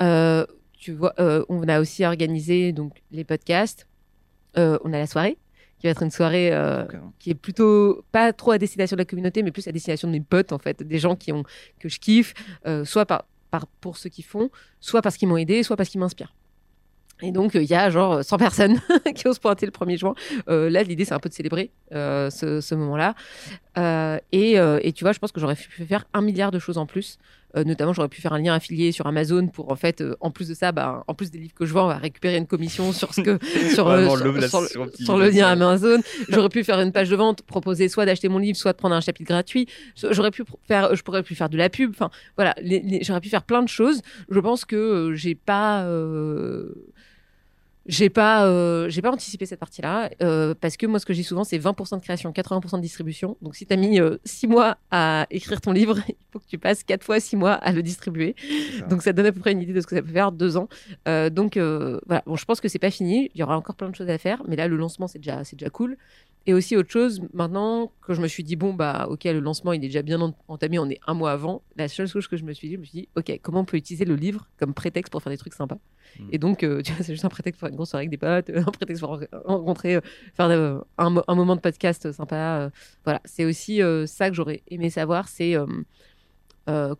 Euh, 0.00 0.46
tu 0.78 0.92
vois, 0.92 1.14
euh, 1.20 1.44
on 1.48 1.68
a 1.68 1.80
aussi 1.80 2.04
organisé 2.04 2.72
donc 2.72 3.02
les 3.10 3.24
podcasts. 3.24 3.86
Euh, 4.56 4.78
on 4.84 4.92
a 4.92 4.98
la 4.98 5.06
soirée 5.06 5.38
qui 5.82 5.88
va 5.88 5.90
être 5.90 6.02
une 6.04 6.12
soirée 6.12 6.50
euh, 6.52 6.84
qui 7.18 7.30
est 7.30 7.34
plutôt 7.34 8.04
pas 8.12 8.32
trop 8.32 8.52
à 8.52 8.58
destination 8.58 8.94
de 8.94 9.00
la 9.00 9.04
communauté, 9.04 9.42
mais 9.42 9.50
plus 9.50 9.66
à 9.66 9.72
destination 9.72 10.06
de 10.06 10.12
mes 10.12 10.20
potes 10.20 10.52
en 10.52 10.58
fait, 10.58 10.80
des 10.80 11.00
gens 11.00 11.16
qui 11.16 11.32
ont 11.32 11.42
que 11.80 11.88
je 11.88 11.98
kiffe, 11.98 12.34
euh, 12.68 12.84
soit 12.84 13.04
par, 13.04 13.24
par 13.50 13.66
pour 13.66 13.96
ceux 13.96 14.08
qui 14.08 14.22
font, 14.22 14.48
soit 14.78 15.02
parce 15.02 15.16
qu'ils 15.16 15.26
m'ont 15.26 15.38
aidé, 15.38 15.64
soit 15.64 15.76
parce 15.76 15.88
qu'ils 15.88 16.00
m'inspirent. 16.00 16.36
Et 17.20 17.32
donc 17.32 17.56
euh, 17.56 17.62
il 17.64 17.68
y 17.68 17.74
a 17.74 17.90
genre 17.90 18.22
100 18.24 18.38
personnes 18.38 18.80
qui 19.16 19.26
osent 19.26 19.40
pointer 19.40 19.66
le 19.66 19.72
1er 19.72 19.98
juin. 19.98 20.14
Là 20.46 20.84
l'idée 20.84 21.04
c'est 21.04 21.14
un 21.14 21.18
peu 21.18 21.28
de 21.28 21.34
célébrer 21.34 21.72
ce, 21.90 22.60
ce 22.62 22.74
moment-là. 22.76 23.16
Euh, 23.78 24.18
et, 24.32 24.58
euh, 24.58 24.78
et 24.82 24.92
tu 24.92 25.02
vois, 25.04 25.12
je 25.12 25.18
pense 25.18 25.32
que 25.32 25.40
j'aurais 25.40 25.56
pu 25.56 25.84
faire 25.86 26.04
un 26.12 26.20
milliard 26.20 26.50
de 26.50 26.58
choses 26.58 26.76
en 26.78 26.86
plus. 26.86 27.18
Euh, 27.54 27.64
notamment, 27.64 27.92
j'aurais 27.92 28.08
pu 28.08 28.20
faire 28.22 28.32
un 28.32 28.38
lien 28.38 28.54
affilié 28.54 28.92
sur 28.92 29.06
Amazon 29.06 29.46
pour, 29.48 29.70
en 29.70 29.76
fait, 29.76 30.00
euh, 30.00 30.16
en 30.20 30.30
plus 30.30 30.48
de 30.48 30.54
ça, 30.54 30.72
bah, 30.72 31.04
en 31.06 31.14
plus 31.14 31.30
des 31.30 31.38
livres 31.38 31.52
que 31.54 31.66
je 31.66 31.72
vends, 31.74 31.84
on 31.84 31.88
va 31.88 31.98
récupérer 31.98 32.36
une 32.38 32.46
commission 32.46 32.92
sur 32.92 33.12
ce 33.12 33.20
que 33.20 33.38
sur, 33.74 33.88
euh, 33.88 33.96
Vraiment, 34.06 34.16
sur, 34.16 34.24
le- 34.32 34.48
sur 34.48 35.04
sur 35.04 35.18
le 35.18 35.28
lien 35.28 35.48
Amazon. 35.48 36.00
J'aurais 36.30 36.48
pu 36.48 36.64
faire 36.64 36.80
une 36.80 36.92
page 36.92 37.10
de 37.10 37.16
vente, 37.16 37.42
proposer 37.46 37.88
soit 37.88 38.06
d'acheter 38.06 38.28
mon 38.28 38.38
livre, 38.38 38.56
soit 38.56 38.72
de 38.72 38.78
prendre 38.78 38.94
un 38.94 39.00
chapitre 39.02 39.28
gratuit. 39.28 39.66
J'aurais 39.96 40.30
pu 40.30 40.44
faire, 40.66 40.94
je 40.96 41.02
pourrais 41.02 41.22
pu 41.22 41.34
faire 41.34 41.50
de 41.50 41.58
la 41.58 41.68
pub. 41.68 41.90
Enfin, 41.90 42.10
voilà, 42.36 42.54
j'aurais 43.02 43.20
pu 43.20 43.28
faire 43.28 43.42
plein 43.42 43.62
de 43.62 43.68
choses. 43.68 44.00
Je 44.30 44.40
pense 44.40 44.64
que 44.64 44.76
euh, 44.76 45.14
j'ai 45.14 45.34
pas. 45.34 45.84
Euh, 47.82 47.86
j'ai 47.86 48.10
pas, 48.10 48.46
euh, 48.46 48.88
j'ai 48.88 49.02
pas 49.02 49.10
anticipé 49.10 49.46
cette 49.46 49.58
partie-là 49.58 50.10
euh, 50.22 50.54
parce 50.60 50.76
que 50.76 50.86
moi, 50.86 50.98
ce 50.98 51.06
que 51.06 51.12
dis 51.12 51.24
souvent, 51.24 51.44
c'est 51.44 51.58
20% 51.58 51.96
de 51.96 52.02
création, 52.02 52.30
80% 52.30 52.76
de 52.76 52.82
distribution. 52.82 53.36
Donc, 53.42 53.56
si 53.56 53.66
tu 53.66 53.72
as 53.72 53.76
mis 53.76 53.98
6 54.24 54.46
mois 54.46 54.78
à 54.90 55.26
écrire 55.30 55.60
ton 55.60 55.72
livre, 55.72 55.98
il 56.08 56.14
faut 56.32 56.38
que 56.38 56.46
tu 56.46 56.58
passes 56.58 56.84
4 56.84 57.04
fois 57.04 57.20
6 57.20 57.36
mois 57.36 57.52
à 57.52 57.72
le 57.72 57.82
distribuer. 57.82 58.34
ça. 58.78 58.86
Donc, 58.86 59.02
ça 59.02 59.12
donne 59.12 59.26
à 59.26 59.32
peu 59.32 59.40
près 59.40 59.52
une 59.52 59.62
idée 59.62 59.72
de 59.72 59.80
ce 59.80 59.86
que 59.86 59.96
ça 59.96 60.02
peut 60.02 60.12
faire, 60.12 60.32
deux 60.32 60.56
ans. 60.56 60.68
Euh, 61.08 61.30
donc, 61.30 61.56
euh, 61.56 62.00
voilà. 62.06 62.22
Bon, 62.26 62.36
je 62.36 62.44
pense 62.44 62.60
que 62.60 62.68
c'est 62.68 62.78
pas 62.78 62.90
fini. 62.90 63.30
Il 63.34 63.40
y 63.40 63.42
aura 63.42 63.56
encore 63.56 63.74
plein 63.74 63.90
de 63.90 63.94
choses 63.94 64.10
à 64.10 64.18
faire, 64.18 64.42
mais 64.46 64.56
là, 64.56 64.68
le 64.68 64.76
lancement, 64.76 65.08
c'est 65.08 65.18
déjà, 65.18 65.44
c'est 65.44 65.56
déjà 65.56 65.70
cool. 65.70 65.96
Et 66.46 66.54
aussi 66.54 66.76
autre 66.76 66.90
chose, 66.90 67.20
maintenant 67.32 67.92
que 68.02 68.14
je 68.14 68.20
me 68.20 68.26
suis 68.26 68.42
dit 68.42 68.56
bon 68.56 68.74
bah 68.74 69.06
ok 69.08 69.24
le 69.24 69.38
lancement 69.40 69.72
il 69.72 69.78
est 69.84 69.88
déjà 69.88 70.02
bien 70.02 70.20
en- 70.20 70.34
entamé, 70.48 70.78
on 70.78 70.88
est 70.90 70.98
un 71.06 71.14
mois 71.14 71.30
avant. 71.32 71.62
La 71.76 71.86
seule 71.88 72.08
chose 72.08 72.26
que 72.26 72.36
je 72.36 72.44
me 72.44 72.52
suis 72.52 72.68
dit, 72.68 72.74
je 72.74 72.80
me 72.80 72.84
suis 72.84 72.98
dit 73.00 73.08
ok 73.16 73.38
comment 73.42 73.60
on 73.60 73.64
peut 73.64 73.76
utiliser 73.76 74.04
le 74.04 74.16
livre 74.16 74.48
comme 74.58 74.74
prétexte 74.74 75.12
pour 75.12 75.22
faire 75.22 75.30
des 75.30 75.36
trucs 75.38 75.54
sympas. 75.54 75.78
Mm. 76.18 76.28
Et 76.32 76.38
donc 76.38 76.62
euh, 76.64 76.82
tu 76.84 76.92
vois 76.92 77.04
c'est 77.04 77.12
juste 77.12 77.24
un 77.24 77.28
prétexte 77.28 77.60
pour 77.60 77.66
faire 77.68 77.72
une 77.72 77.76
grosse 77.76 77.90
soirée 77.90 78.02
avec 78.06 78.10
des 78.10 78.16
potes, 78.18 78.50
un 78.54 78.70
prétexte 78.72 79.00
pour 79.02 79.10
ren- 79.18 79.26
rencontrer, 79.44 79.96
euh, 79.96 80.00
faire 80.34 80.46
euh, 80.50 80.80
un, 80.98 81.10
mo- 81.10 81.24
un 81.28 81.34
moment 81.34 81.54
de 81.56 81.60
podcast 81.60 82.10
sympa. 82.12 82.70
voilà 83.04 83.20
c'est 83.24 83.44
aussi 83.44 83.80
ça 84.06 84.28
que 84.28 84.34
j'aurais 84.34 84.62
aimé 84.68 84.90
savoir, 84.90 85.28
c'est 85.28 85.54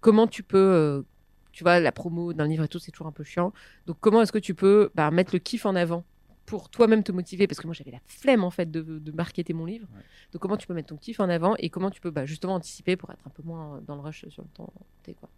comment 0.00 0.26
tu 0.26 0.42
peux 0.42 1.04
tu 1.52 1.64
vois, 1.64 1.80
la 1.80 1.92
promo 1.92 2.32
d'un 2.32 2.46
livre 2.46 2.64
et 2.64 2.68
tout, 2.68 2.78
c'est 2.78 2.90
toujours 2.92 3.06
un 3.08 3.12
peu 3.12 3.24
chiant. 3.24 3.52
Donc, 3.86 3.98
comment 4.00 4.22
est-ce 4.22 4.32
que 4.32 4.38
tu 4.38 4.54
peux 4.54 4.90
bah, 4.94 5.10
mettre 5.10 5.34
le 5.34 5.38
kiff 5.38 5.66
en 5.66 5.76
avant 5.76 6.02
pour 6.46 6.68
toi-même 6.68 7.02
te 7.02 7.12
motiver 7.12 7.46
Parce 7.46 7.60
que 7.60 7.66
moi, 7.66 7.74
j'avais 7.74 7.90
la 7.90 8.00
flemme, 8.06 8.44
en 8.44 8.50
fait, 8.50 8.70
de, 8.70 8.82
de 8.82 9.12
marketer 9.12 9.52
mon 9.52 9.64
livre. 9.64 9.86
Ouais. 9.94 10.02
Donc, 10.32 10.42
comment 10.42 10.56
tu 10.56 10.66
peux 10.66 10.74
mettre 10.74 10.88
ton 10.88 10.96
kiff 10.96 11.20
en 11.20 11.28
avant 11.28 11.54
et 11.58 11.70
comment 11.70 11.90
tu 11.90 12.00
peux 12.00 12.10
bah, 12.10 12.26
justement 12.26 12.54
anticiper 12.54 12.96
pour 12.96 13.10
être 13.10 13.26
un 13.26 13.30
peu 13.30 13.42
moins 13.42 13.80
dans 13.86 13.94
le 13.94 14.00
rush 14.00 14.26
sur 14.28 14.42
le 14.42 14.48
temps 14.48 14.72
T, 15.02 15.14
quoi. 15.14 15.28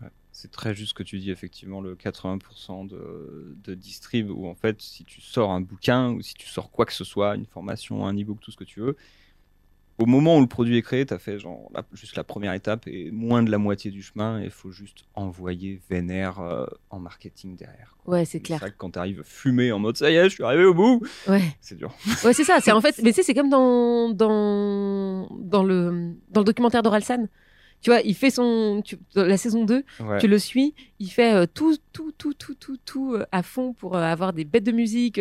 Ouais, 0.00 0.08
C'est 0.32 0.50
très 0.50 0.74
juste 0.74 0.90
ce 0.90 0.94
que 0.94 1.02
tu 1.02 1.18
dis, 1.18 1.30
effectivement, 1.30 1.80
le 1.80 1.94
80% 1.94 2.86
de, 2.86 3.56
de 3.62 3.74
distrib, 3.74 4.30
où 4.30 4.46
en 4.46 4.54
fait, 4.54 4.80
si 4.80 5.04
tu 5.04 5.20
sors 5.20 5.50
un 5.50 5.60
bouquin 5.60 6.10
ou 6.10 6.22
si 6.22 6.34
tu 6.34 6.46
sors 6.46 6.70
quoi 6.70 6.86
que 6.86 6.92
ce 6.92 7.04
soit, 7.04 7.36
une 7.36 7.46
formation, 7.46 8.06
un 8.06 8.14
e-book, 8.18 8.40
tout 8.40 8.50
ce 8.50 8.56
que 8.56 8.64
tu 8.64 8.80
veux, 8.80 8.96
au 10.00 10.06
moment 10.06 10.38
où 10.38 10.40
le 10.40 10.46
produit 10.46 10.76
est 10.78 10.82
créé, 10.82 11.04
tu 11.06 11.12
as 11.14 11.18
fait 11.18 11.38
genre 11.38 11.70
la- 11.74 11.84
juste 11.92 12.16
la 12.16 12.24
première 12.24 12.52
étape 12.54 12.86
et 12.86 13.10
moins 13.10 13.42
de 13.42 13.50
la 13.50 13.58
moitié 13.58 13.90
du 13.90 14.02
chemin, 14.02 14.40
il 14.42 14.50
faut 14.50 14.70
juste 14.70 15.04
envoyer 15.14 15.80
vénère 15.90 16.40
euh, 16.40 16.66
en 16.90 16.98
marketing 16.98 17.56
derrière. 17.56 17.96
quoi. 18.02 18.14
Ouais, 18.14 18.24
c'est 18.24 18.32
C'est 18.38 18.40
clair. 18.40 18.58
vrai 18.60 18.70
que 18.70 18.76
quand 18.76 18.90
tu 18.92 18.98
arrives 18.98 19.22
fumé 19.24 19.70
en 19.72 19.78
mode 19.78 19.96
ça 19.96 20.10
y 20.10 20.16
est, 20.16 20.24
je 20.24 20.34
suis 20.34 20.42
arrivé 20.44 20.64
au 20.64 20.74
bout, 20.74 21.02
Ouais. 21.28 21.42
c'est 21.60 21.76
dur. 21.76 21.92
Ouais, 22.24 22.32
c'est 22.32 22.44
ça. 22.44 22.58
C'est 22.60 22.72
en 22.72 22.80
fait, 22.80 22.98
mais 23.02 23.10
tu 23.10 23.16
sais, 23.16 23.22
c'est 23.22 23.34
comme 23.34 23.50
dans, 23.50 24.10
dans, 24.10 25.28
dans, 25.38 25.62
le, 25.62 26.14
dans 26.30 26.40
le 26.40 26.44
documentaire 26.46 26.82
d'Oralsan. 26.82 27.28
Tu 27.82 27.88
vois, 27.90 28.00
il 28.02 28.14
fait 28.14 28.30
son. 28.30 28.82
tu- 28.84 28.98
dans 29.14 29.24
la 29.24 29.36
saison 29.38 29.64
2, 29.64 29.84
Ouais. 30.00 30.18
tu 30.18 30.28
le 30.28 30.38
suis, 30.38 30.74
il 30.98 31.08
fait 31.08 31.32
euh, 31.34 31.46
tout, 31.52 31.76
tout, 31.92 32.12
tout, 32.12 32.34
tout, 32.34 32.54
tout, 32.54 32.76
tout 32.84 33.14
euh, 33.14 33.24
à 33.32 33.42
fond 33.42 33.72
pour 33.72 33.96
euh, 33.96 34.02
avoir 34.02 34.32
des 34.34 34.44
bêtes 34.44 34.64
de 34.64 34.72
musique, 34.72 35.18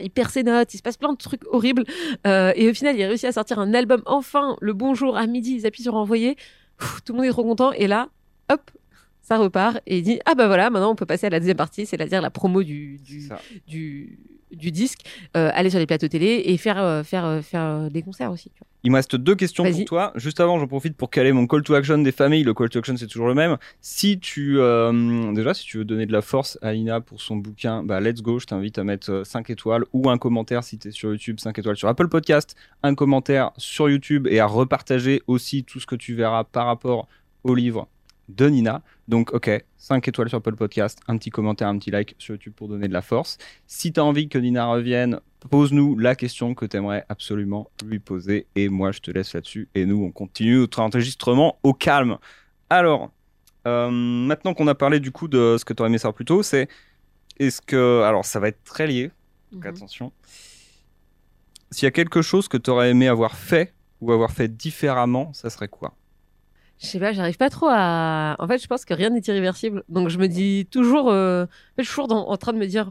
il 0.00 0.10
perd 0.10 0.30
ses 0.30 0.42
notes, 0.42 0.74
il 0.74 0.76
se 0.76 0.82
passe 0.82 0.98
plein 0.98 1.12
de 1.12 1.18
trucs 1.18 1.42
horribles. 1.50 1.84
Et 2.26 2.68
au 2.68 2.74
final, 2.74 2.96
il 2.96 3.02
a 3.02 3.08
réussi 3.08 3.26
à 3.26 3.32
sortir 3.32 3.58
un 3.58 3.72
album 3.72 4.02
enfin, 4.06 4.56
le 4.60 4.72
bonjour 4.74 5.16
à 5.16 5.26
midi, 5.26 5.54
ils 5.54 5.66
appuient 5.66 5.82
sur 5.84 5.94
envoyer. 5.94 6.36
Pff, 6.78 7.02
tout 7.04 7.12
le 7.12 7.18
monde 7.18 7.26
est 7.26 7.30
trop 7.32 7.44
content. 7.44 7.72
Et 7.72 7.86
là, 7.86 8.08
hop, 8.50 8.70
ça 9.22 9.38
repart. 9.38 9.78
Et 9.86 9.98
il 9.98 10.02
dit 10.02 10.20
Ah 10.26 10.34
bah 10.34 10.48
voilà, 10.48 10.68
maintenant 10.68 10.90
on 10.90 10.94
peut 10.96 11.06
passer 11.06 11.26
à 11.26 11.30
la 11.30 11.38
deuxième 11.40 11.56
partie, 11.56 11.86
c'est-à-dire 11.86 12.20
la 12.20 12.30
promo 12.30 12.62
du, 12.62 12.98
du, 13.66 14.18
du 14.52 14.70
disque, 14.70 15.00
euh, 15.36 15.50
aller 15.54 15.70
sur 15.70 15.78
les 15.78 15.86
plateaux 15.86 16.08
télé 16.08 16.42
et 16.46 16.56
faire, 16.56 16.78
euh, 16.78 17.02
faire, 17.02 17.24
euh, 17.24 17.40
faire 17.40 17.90
des 17.90 18.02
concerts 18.02 18.30
aussi. 18.30 18.50
Tu 18.50 18.58
vois. 18.58 18.66
Il 18.84 18.90
me 18.90 18.96
reste 18.96 19.16
deux 19.16 19.34
questions 19.34 19.64
pour 19.64 19.84
toi. 19.84 20.12
Juste 20.16 20.40
avant, 20.40 20.58
j'en 20.58 20.66
profite 20.66 20.96
pour 20.96 21.10
caler 21.10 21.32
mon 21.32 21.46
call 21.46 21.62
to 21.62 21.74
action 21.74 21.98
des 21.98 22.12
familles. 22.12 22.42
Le 22.42 22.52
call 22.52 22.68
to 22.68 22.80
action, 22.80 22.96
c'est 22.96 23.06
toujours 23.06 23.28
le 23.28 23.34
même. 23.34 23.56
Si 23.80 24.18
tu, 24.18 24.58
déjà, 25.34 25.54
si 25.54 25.64
tu 25.64 25.78
veux 25.78 25.84
donner 25.84 26.06
de 26.06 26.12
la 26.12 26.22
force 26.22 26.58
à 26.62 26.74
Ina 26.74 27.00
pour 27.00 27.20
son 27.20 27.36
bouquin, 27.36 27.84
bah, 27.84 28.00
let's 28.00 28.22
go. 28.22 28.40
Je 28.40 28.46
t'invite 28.46 28.78
à 28.78 28.84
mettre 28.84 29.22
5 29.24 29.50
étoiles 29.50 29.84
ou 29.92 30.10
un 30.10 30.18
commentaire 30.18 30.64
si 30.64 30.78
tu 30.78 30.88
es 30.88 30.90
sur 30.90 31.10
YouTube, 31.10 31.38
5 31.38 31.56
étoiles 31.58 31.76
sur 31.76 31.88
Apple 31.88 32.08
Podcast, 32.08 32.56
un 32.82 32.94
commentaire 32.94 33.52
sur 33.56 33.88
YouTube 33.88 34.26
et 34.26 34.40
à 34.40 34.46
repartager 34.46 35.22
aussi 35.28 35.62
tout 35.62 35.78
ce 35.78 35.86
que 35.86 35.96
tu 35.96 36.14
verras 36.14 36.42
par 36.42 36.66
rapport 36.66 37.06
au 37.44 37.54
livre 37.54 37.88
de 38.28 38.48
Nina. 38.48 38.82
Donc, 39.08 39.32
ok, 39.34 39.50
5 39.76 40.06
étoiles 40.08 40.28
sur 40.28 40.38
Apple 40.38 40.54
Podcast, 40.56 41.00
un 41.08 41.16
petit 41.18 41.30
commentaire, 41.30 41.68
un 41.68 41.78
petit 41.78 41.90
like 41.90 42.14
sur 42.18 42.34
YouTube 42.34 42.54
pour 42.54 42.68
donner 42.68 42.88
de 42.88 42.92
la 42.92 43.02
force. 43.02 43.38
Si 43.66 43.92
tu 43.92 44.00
as 44.00 44.04
envie 44.04 44.28
que 44.28 44.38
Nina 44.38 44.66
revienne, 44.66 45.20
pose-nous 45.50 45.98
la 45.98 46.14
question 46.14 46.54
que 46.54 46.64
tu 46.66 46.76
aimerais 46.76 47.04
absolument 47.08 47.70
lui 47.84 47.98
poser. 47.98 48.46
Et 48.54 48.68
moi, 48.68 48.92
je 48.92 49.00
te 49.00 49.10
laisse 49.10 49.34
là-dessus. 49.34 49.68
Et 49.74 49.86
nous, 49.86 50.02
on 50.04 50.12
continue 50.12 50.58
notre 50.58 50.80
enregistrement 50.80 51.58
au 51.62 51.74
calme. 51.74 52.18
Alors, 52.70 53.10
euh, 53.66 53.90
maintenant 53.90 54.54
qu'on 54.54 54.66
a 54.68 54.74
parlé 54.74 54.98
du 55.00 55.10
coup 55.12 55.28
de 55.28 55.56
ce 55.58 55.64
que 55.64 55.72
tu 55.72 55.82
aurais 55.82 55.90
aimé 55.90 55.98
savoir 55.98 56.14
plus 56.14 56.24
tôt, 56.24 56.42
c'est 56.42 56.68
est-ce 57.38 57.60
que. 57.60 58.02
Alors, 58.02 58.24
ça 58.24 58.40
va 58.40 58.48
être 58.48 58.62
très 58.64 58.86
lié, 58.86 59.10
donc 59.52 59.64
Mhm. 59.64 59.70
attention. 59.70 60.12
S'il 61.70 61.84
y 61.84 61.88
a 61.88 61.90
quelque 61.90 62.22
chose 62.22 62.48
que 62.48 62.56
tu 62.56 62.70
aurais 62.70 62.90
aimé 62.90 63.08
avoir 63.08 63.36
fait 63.36 63.72
ou 64.00 64.12
avoir 64.12 64.30
fait 64.32 64.48
différemment, 64.48 65.32
ça 65.32 65.48
serait 65.48 65.68
quoi? 65.68 65.94
Je 66.82 66.88
sais 66.88 66.98
pas, 66.98 67.12
j'arrive 67.12 67.36
pas 67.36 67.48
trop 67.50 67.68
à. 67.70 68.34
En 68.40 68.48
fait, 68.48 68.58
je 68.60 68.66
pense 68.66 68.84
que 68.84 68.92
rien 68.94 69.10
n'est 69.10 69.20
irréversible. 69.20 69.84
Donc, 69.88 70.08
je 70.08 70.18
me 70.18 70.26
dis 70.26 70.66
toujours. 70.70 71.10
euh, 71.10 71.46
je 71.78 71.84
suis 71.84 71.94
toujours 71.94 72.12
en 72.30 72.36
train 72.36 72.52
de 72.52 72.58
me 72.58 72.66
dire. 72.66 72.90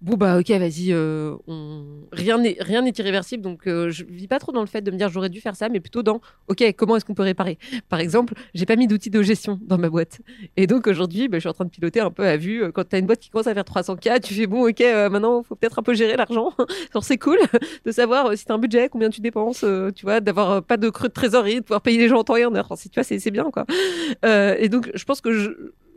Bon, 0.00 0.16
bah, 0.16 0.38
ok, 0.38 0.48
vas-y. 0.52 0.92
euh. 0.92 1.36
Rien 2.12 2.38
n'est 2.38 2.56
irréversible. 2.98 3.42
Donc, 3.42 3.66
euh, 3.66 3.90
je 3.90 4.04
vis 4.04 4.28
pas 4.28 4.38
trop 4.38 4.50
dans 4.50 4.62
le 4.62 4.66
fait 4.66 4.80
de 4.80 4.90
me 4.90 4.96
dire 4.96 5.10
j'aurais 5.10 5.28
dû 5.28 5.42
faire 5.42 5.56
ça, 5.56 5.68
mais 5.68 5.78
plutôt 5.78 6.02
dans 6.02 6.22
ok, 6.48 6.64
comment 6.76 6.96
est-ce 6.96 7.04
qu'on 7.04 7.12
peut 7.14 7.22
réparer? 7.22 7.58
Par 7.90 8.00
exemple, 8.00 8.32
j'ai 8.54 8.64
pas 8.64 8.76
mis 8.76 8.86
d'outils 8.86 9.10
de 9.10 9.20
gestion 9.22 9.58
dans 9.62 9.76
ma 9.76 9.90
boîte. 9.90 10.20
Et 10.56 10.66
donc, 10.66 10.86
aujourd'hui, 10.86 11.28
bah, 11.28 11.36
je 11.36 11.40
suis 11.40 11.48
en 11.50 11.52
train 11.52 11.66
de 11.66 11.70
piloter 11.70 12.00
un 12.00 12.10
peu 12.10 12.24
à 12.26 12.38
vue. 12.38 12.62
Euh, 12.64 12.70
Quand 12.72 12.88
tu 12.88 12.96
as 12.96 12.98
une 12.98 13.04
boîte 13.04 13.20
qui 13.20 13.28
commence 13.28 13.46
à 13.46 13.52
faire 13.52 13.64
300K, 13.64 14.20
tu 14.22 14.32
fais 14.32 14.46
bon, 14.46 14.66
ok, 14.66 14.80
euh, 14.80 15.10
maintenant, 15.10 15.42
faut 15.42 15.54
peut-être 15.54 15.78
un 15.78 15.82
peu 15.82 15.92
gérer 15.92 16.16
l'argent. 16.16 16.54
Genre, 16.94 17.04
c'est 17.04 17.18
cool 17.18 17.38
de 17.84 17.92
savoir 17.92 18.26
euh, 18.26 18.36
si 18.36 18.46
tu 18.46 18.52
un 18.52 18.58
budget, 18.58 18.88
combien 18.88 19.10
tu 19.10 19.20
dépenses, 19.20 19.64
tu 19.94 20.06
vois, 20.06 20.20
d'avoir 20.20 20.62
pas 20.62 20.78
de 20.78 20.88
creux 20.88 21.08
de 21.08 21.12
trésorerie, 21.12 21.56
de 21.56 21.60
pouvoir 21.60 21.82
payer 21.82 21.98
les 21.98 22.08
gens 22.08 22.18
en 22.20 22.24
temps 22.24 22.36
et 22.36 22.44
en 22.46 22.54
heure. 22.54 22.64
Enfin, 22.64 22.76
c'est- 22.76 22.88
tu 22.88 22.94
vois, 22.98 23.04
c'est 23.04 23.30
bien, 23.30 23.50
quoi. 23.50 23.66
Et 24.58 24.68
donc, 24.70 24.90
je 24.94 25.04
pense 25.04 25.20
que 25.20 25.32
je, 25.32 25.50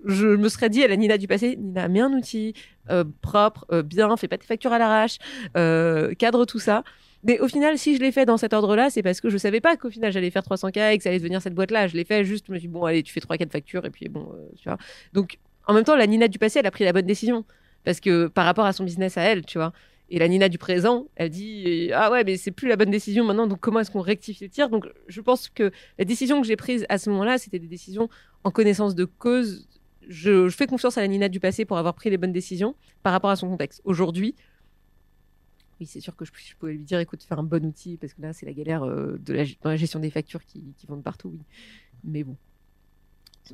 je 0.06 0.28
me 0.28 0.49
serais 0.49 0.70
dit 0.70 0.84
à 0.84 0.88
la 0.88 0.95
Nina 0.95 1.18
du 1.18 1.28
passé, 1.28 1.56
Nina, 1.56 1.88
mets 1.88 2.01
un 2.01 2.12
outil 2.14 2.54
euh, 2.89 3.04
propre, 3.22 3.66
euh, 3.72 3.84
bien, 3.84 4.16
fais 4.18 4.28
pas 4.28 4.38
tes 4.38 4.45
factures 4.45 4.74
à 4.74 4.80
l'arrache, 4.80 5.18
euh, 5.58 6.14
cadre 6.14 6.45
tout 6.45 6.60
ça. 6.60 6.84
Mais 7.24 7.39
au 7.39 7.47
final, 7.47 7.78
si 7.78 7.95
je 7.95 8.01
l'ai 8.01 8.12
fait 8.12 8.26
dans 8.26 8.38
cet 8.38 8.54
ordre-là, 8.54 8.89
c'est 8.89 9.01
parce 9.01 9.22
que 9.22 9.30
je 9.30 9.38
savais 9.38 9.62
pas 9.62 9.78
qu'au 9.78 9.89
final 9.89 10.12
j'allais 10.12 10.30
faire 10.30 10.43
300K 10.43 10.93
et 10.93 10.97
que 10.97 11.04
ça 11.04 11.10
allait 11.10 11.20
devenir 11.20 11.41
cette 11.41 11.54
boîte-là. 11.54 11.88
Je 11.88 11.95
l'ai 11.95 12.04
fait 12.04 12.26
juste, 12.26 12.45
je 12.47 12.51
me 12.51 12.58
suis 12.58 12.68
dit, 12.68 12.74
bon, 12.74 12.84
allez, 12.84 13.01
tu 13.01 13.14
fais 13.14 13.22
3-4 13.22 13.49
factures 13.49 13.86
et 13.86 13.89
puis 13.89 14.10
bon, 14.10 14.28
tu 14.58 14.68
vois. 14.68 14.78
Donc, 15.14 15.39
en 15.66 15.74
même 15.74 15.86
temps, 15.86 15.95
la 15.95 16.08
Nina 16.08 16.28
du 16.28 16.38
passé, 16.38 16.60
elle 16.60 16.66
a 16.66 16.72
pris 16.72 16.84
la 16.84 16.91
bonne 16.91 17.06
décision. 17.06 17.45
Parce 17.86 17.99
que 17.99 18.28
par 18.28 18.45
rapport 18.45 18.66
à 18.66 18.74
son 18.74 18.84
business 18.84 19.18
à 19.18 19.22
elle, 19.24 19.45
tu 19.45 19.58
vois. 19.58 19.74
Et 20.10 20.20
la 20.20 20.28
Nina 20.28 20.49
du 20.49 20.58
présent, 20.58 21.08
elle 21.16 21.30
dit 21.30 21.89
Ah 21.93 22.12
ouais, 22.12 22.24
mais 22.24 22.38
c'est 22.38 22.51
plus 22.51 22.68
la 22.68 22.76
bonne 22.76 22.91
décision 22.91 23.24
maintenant, 23.24 23.47
donc 23.47 23.60
comment 23.60 23.80
est-ce 23.80 23.91
qu'on 23.91 24.01
rectifie 24.01 24.43
le 24.43 24.49
tir? 24.49 24.70
Donc 24.70 24.88
je 25.08 25.22
pense 25.22 25.49
que 25.49 25.72
la 25.97 26.06
décision 26.06 26.41
que 26.41 26.47
j'ai 26.47 26.56
prise 26.56 26.86
à 26.89 26.97
ce 26.97 27.10
moment-là, 27.10 27.38
c'était 27.38 27.60
des 27.60 27.68
décisions 27.68 28.10
en 28.43 28.51
connaissance 28.51 28.95
de 28.95 29.06
cause. 29.06 29.68
Je, 30.08 30.49
je 30.49 30.56
fais 30.56 30.68
confiance 30.68 30.97
à 30.97 31.01
la 31.01 31.08
Nina 31.08 31.30
du 31.30 31.39
passé 31.39 31.66
pour 31.66 31.78
avoir 31.78 31.93
pris 31.93 32.10
les 32.10 32.18
bonnes 32.18 32.32
décisions 32.34 32.76
par 33.04 33.14
rapport 33.14 33.30
à 33.30 33.36
son 33.36 33.49
contexte. 33.49 33.82
Aujourd'hui, 33.86 34.36
oui, 35.80 35.86
c'est 35.86 36.01
sûr 36.01 36.16
que 36.16 36.26
je, 36.26 36.32
je 36.36 36.56
pouvais 36.56 36.74
lui 36.74 36.84
dire 36.84 36.99
écoute, 36.99 37.24
fais 37.24 37.36
un 37.36 37.43
bon 37.43 37.66
outil, 37.66 37.97
parce 37.97 38.14
que 38.14 38.22
là, 38.22 38.34
c'est 38.34 38.45
la 38.45 38.54
galère 38.54 38.84
euh, 38.84 39.18
de 39.20 39.34
la, 39.34 39.43
dans 39.62 39.70
la 39.70 39.76
gestion 39.78 39.99
des 39.99 40.12
factures 40.12 40.43
qui, 40.45 40.62
qui 40.78 40.86
vont 40.88 40.97
de 40.97 41.01
partout, 41.01 41.30
oui. 41.30 41.39
Mais 42.04 42.24
bon. 42.24 42.38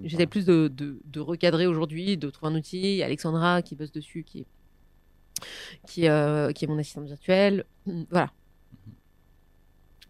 J'essaie 0.04 0.28
plus 0.28 0.46
de, 0.46 0.68
de, 0.68 1.00
de 1.06 1.20
recadrer 1.20 1.66
aujourd'hui, 1.66 2.16
de 2.16 2.30
trouver 2.30 2.52
un 2.52 2.56
outil. 2.58 3.02
Alexandra 3.02 3.64
qui 3.64 3.76
bosse 3.76 3.92
dessus, 3.92 4.24
qui 4.24 4.42
est, 4.42 4.46
qui, 5.88 6.08
euh, 6.08 6.52
qui 6.52 6.66
est 6.66 6.68
mon 6.68 6.78
assistante 6.78 7.06
virtuelle. 7.06 7.66
Voilà. 8.12 8.32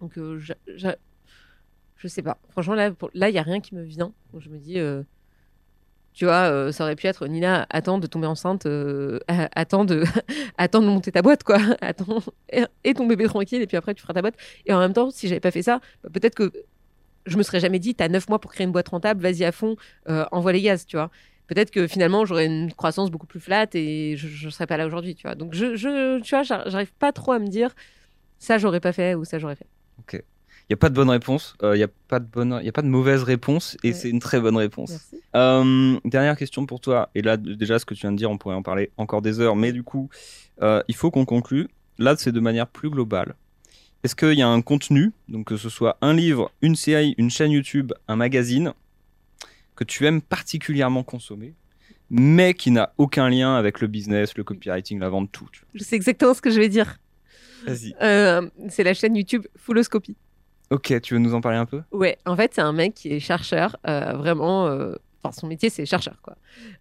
Donc, 0.02 0.18
euh, 0.18 0.38
j'a- 0.40 0.98
je 1.96 2.08
sais 2.10 2.22
pas. 2.22 2.40
Franchement, 2.50 2.76
là, 2.76 3.30
il 3.30 3.32
n'y 3.32 3.38
a 3.40 3.44
rien 3.44 3.62
qui 3.62 3.74
me 3.74 3.84
vient. 3.84 4.14
Donc, 4.34 4.42
je 4.42 4.50
me 4.50 4.58
dis, 4.58 4.80
tu 6.14 6.26
vois, 6.26 6.52
euh, 6.52 6.72
ça 6.72 6.84
aurait 6.84 6.96
pu 6.96 7.08
être 7.08 7.28
Nina, 7.28 7.66
attends 7.70 7.98
de 7.98 8.08
tomber 8.08 8.28
enceinte, 8.28 8.66
euh, 8.66 9.20
attends, 9.56 9.86
de, 9.86 10.04
monter 10.80 11.12
ta 11.12 11.22
boîte, 11.22 11.44
quoi. 11.44 11.58
Attends, 11.82 12.20
et, 12.84 12.94
ton 12.94 13.08
bébé 13.08 13.26
tranquille, 13.26 13.62
et 13.62 13.68
puis 13.68 13.78
après, 13.78 13.94
tu 13.94 14.02
feras 14.02 14.14
ta 14.14 14.22
boîte. 14.22 14.36
Et 14.66 14.74
en 14.74 14.80
même 14.80 14.94
temps, 14.94 15.12
si 15.12 15.28
j'avais 15.28 15.40
pas 15.40 15.52
fait 15.52 15.62
ça, 15.62 15.80
bah, 16.04 16.10
peut-être 16.12 16.36
que 16.36 16.52
je 17.26 17.38
me 17.38 17.44
serais 17.44 17.60
jamais 17.60 17.80
dit, 17.80 17.96
t'as 17.96 18.08
neuf 18.08 18.28
mois 18.30 18.40
pour 18.40 18.52
créer 18.52 18.66
une 18.66 18.72
boîte 18.72 18.90
rentable, 18.90 19.22
vas-y 19.22 19.44
à 19.44 19.52
fond, 19.52 19.76
euh, 20.10 20.26
envoie 20.32 20.52
les 20.52 20.62
gaz, 20.62 20.86
tu 20.86 20.98
vois. 20.98 21.12
Peut-être 21.48 21.72
que 21.72 21.88
finalement, 21.88 22.26
j'aurais 22.26 22.46
une 22.46 22.72
croissance 22.74 23.10
beaucoup 23.12 23.28
plus 23.28 23.40
flat 23.40 23.68
et 23.74 24.16
je 24.18 24.46
ne 24.46 24.52
serais 24.52 24.68
pas 24.68 24.78
là 24.78 24.86
aujourd'hui, 24.86 25.16
tu 25.16 25.24
vois. 25.24 25.36
Donc, 25.36 25.54
je, 25.54 25.76
je, 25.76 26.20
tu 26.22 26.36
vois, 26.36 26.44
j'ar- 26.44 26.70
j'arrive 26.70 26.94
pas 26.94 27.12
trop 27.12 27.32
à 27.32 27.40
me 27.40 27.48
dire, 27.48 27.74
ça, 28.40 28.58
j'aurais 28.58 28.80
pas 28.80 28.94
fait 28.94 29.16
ou 29.16 29.26
ça, 29.26 29.40
j'aurais 29.40 29.56
fait. 29.56 29.68
Il 30.70 30.74
n'y 30.74 30.76
a 30.76 30.78
pas 30.78 30.90
de 30.90 30.94
bonne 30.94 31.10
réponse, 31.10 31.56
il 31.64 31.72
n'y 31.72 31.84
a, 31.84 31.88
pas 32.08 32.20
de 32.20 32.28
bonne... 32.28 32.60
y 32.64 32.70
a 32.70 32.72
pas 32.72 32.84
de 32.84 32.88
mauvaise 32.88 33.24
réponse, 33.24 33.76
et 33.84 33.88
Ouais. 33.88 33.94
c'est 33.94 34.10
une 34.10 34.20
très 34.20 34.40
bonne 34.40 34.56
réponse. 34.56 34.92
Merci. 34.92 35.16
Euh, 35.36 36.00
dernière 36.06 36.38
question 36.38 36.68
pour 36.68 36.80
toi, 36.80 37.10
et 37.16 37.24
là 37.24 37.38
déjà 37.38 37.80
ce 37.80 37.86
que 37.86 37.96
tu 37.96 38.02
viens 38.02 38.12
de 38.12 38.18
dire, 38.18 38.30
on 38.30 38.38
pourrait 38.38 38.54
en 38.56 38.62
parler 38.62 38.92
encore 38.98 39.24
des 39.24 39.40
heures, 39.40 39.56
mais 39.56 39.72
du 39.72 39.82
coup, 39.82 40.10
euh, 40.62 40.84
il 40.88 40.96
faut 40.96 41.10
qu'on 41.10 41.26
conclue. 41.26 41.70
Là, 41.98 42.16
c'est 42.18 42.32
de 42.32 42.40
manière 42.40 42.68
plus 42.68 42.90
globale. 42.92 43.34
Est-ce 44.04 44.16
qu'il 44.16 44.34
y 44.38 44.44
a 44.44 44.48
un 44.48 44.62
contenu, 44.62 45.12
donc 45.28 45.48
que 45.48 45.58
ce 45.58 45.70
soit 45.70 45.98
un 46.02 46.14
livre, 46.14 46.52
une 46.62 46.76
série, 46.76 47.16
une 47.18 47.32
chaîne 47.32 47.52
YouTube, 47.52 47.92
un 48.08 48.16
magazine, 48.16 48.74
que 49.76 49.84
tu 49.84 50.06
aimes 50.06 50.22
particulièrement 50.22 51.02
consommer, 51.04 51.56
mais 52.12 52.54
qui 52.54 52.70
n'a 52.70 52.94
aucun 53.00 53.28
lien 53.30 53.56
avec 53.56 53.82
le 53.82 53.88
business, 53.88 54.38
le 54.38 54.44
copywriting, 54.44 55.00
la 55.00 55.10
vente, 55.10 55.32
tout 55.32 55.48
Je 55.74 55.84
sais 55.84 55.96
exactement 55.96 56.34
ce 56.36 56.42
que 56.42 56.52
je 56.52 56.60
vais 56.60 56.70
dire. 56.70 57.00
Vas-y. 57.66 57.94
Euh, 58.02 58.48
c'est 58.70 58.84
la 58.84 58.94
chaîne 58.94 59.16
YouTube 59.16 59.46
Fulloscopy. 59.58 60.16
Ok, 60.72 61.02
tu 61.02 61.14
veux 61.16 61.20
nous 61.20 61.34
en 61.34 61.42
parler 61.42 61.58
un 61.58 61.66
peu? 61.66 61.82
Ouais, 61.92 62.18
en 62.26 62.36
fait, 62.36 62.54
c'est 62.54 62.62
un 62.62 62.74
mec 62.74 62.94
qui 62.94 63.10
est 63.12 63.20
chercheur, 63.20 63.76
euh, 63.88 64.14
vraiment. 64.14 64.68
euh, 64.68 64.96
Enfin, 65.22 65.34
son 65.34 65.48
métier, 65.48 65.70
c'est 65.70 65.86
chercheur, 65.86 66.22
quoi. 66.22 66.38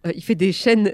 Euh, 0.07 0.13
il 0.15 0.23
fait 0.23 0.35
des 0.35 0.53
chaînes. 0.53 0.93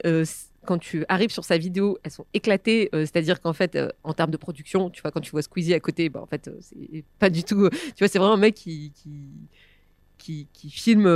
quand 0.65 0.79
tu 0.79 1.05
arrives 1.09 1.29
sur 1.29 1.43
sa 1.45 1.59
vidéo, 1.59 1.99
elles 2.03 2.09
sont 2.11 2.25
éclatées. 2.33 2.89
C'est-à-dire 2.91 3.39
qu'en 3.39 3.53
fait, 3.53 3.77
en 4.03 4.13
termes 4.13 4.31
de 4.31 4.37
production, 4.37 4.89
tu 4.89 5.01
vois, 5.03 5.11
quand 5.11 5.21
tu 5.21 5.29
vois 5.29 5.43
Squeezie 5.43 5.75
à 5.75 5.79
côté, 5.79 6.09
bah, 6.09 6.21
en 6.23 6.25
fait, 6.25 6.49
c'est 6.61 7.03
pas 7.19 7.29
du 7.29 7.43
tout. 7.43 7.69
Tu 7.69 7.99
vois, 7.99 8.07
c'est 8.07 8.17
vraiment 8.17 8.33
un 8.33 8.37
mec 8.37 8.55
qui 8.55 8.91
qui 8.95 10.47
qui, 10.51 10.69
filme. 10.71 11.07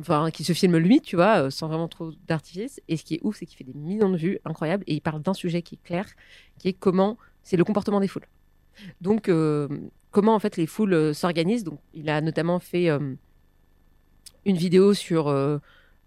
Enfin, 0.00 0.30
qui 0.30 0.44
se 0.44 0.52
filme 0.52 0.76
lui, 0.76 1.00
tu 1.00 1.16
vois, 1.16 1.50
sans 1.50 1.68
vraiment 1.68 1.88
trop 1.88 2.10
d'artifice. 2.28 2.80
Et 2.88 2.96
ce 2.96 3.04
qui 3.04 3.14
est 3.14 3.20
ouf, 3.22 3.36
c'est 3.38 3.46
qu'il 3.46 3.56
fait 3.56 3.64
des 3.64 3.72
millions 3.72 4.10
de 4.10 4.16
vues 4.16 4.38
incroyables. 4.44 4.84
Et 4.86 4.94
il 4.94 5.00
parle 5.00 5.22
d'un 5.22 5.32
sujet 5.34 5.62
qui 5.62 5.76
est 5.76 5.82
clair, 5.82 6.06
qui 6.58 6.68
est 6.68 6.72
comment 6.74 7.16
c'est 7.42 7.56
le 7.56 7.64
comportement 7.64 8.00
des 8.00 8.08
foules. 8.08 8.26
Donc, 9.00 9.28
euh, 9.28 9.68
comment 10.10 10.34
en 10.34 10.38
fait 10.38 10.56
les 10.56 10.66
foules 10.66 10.94
euh, 10.94 11.12
s'organisent? 11.12 11.64
Il 11.94 12.08
a 12.10 12.20
notamment 12.20 12.58
fait 12.58 12.88
euh, 12.90 13.14
une 14.44 14.56
vidéo 14.56 14.94
sur 14.94 15.28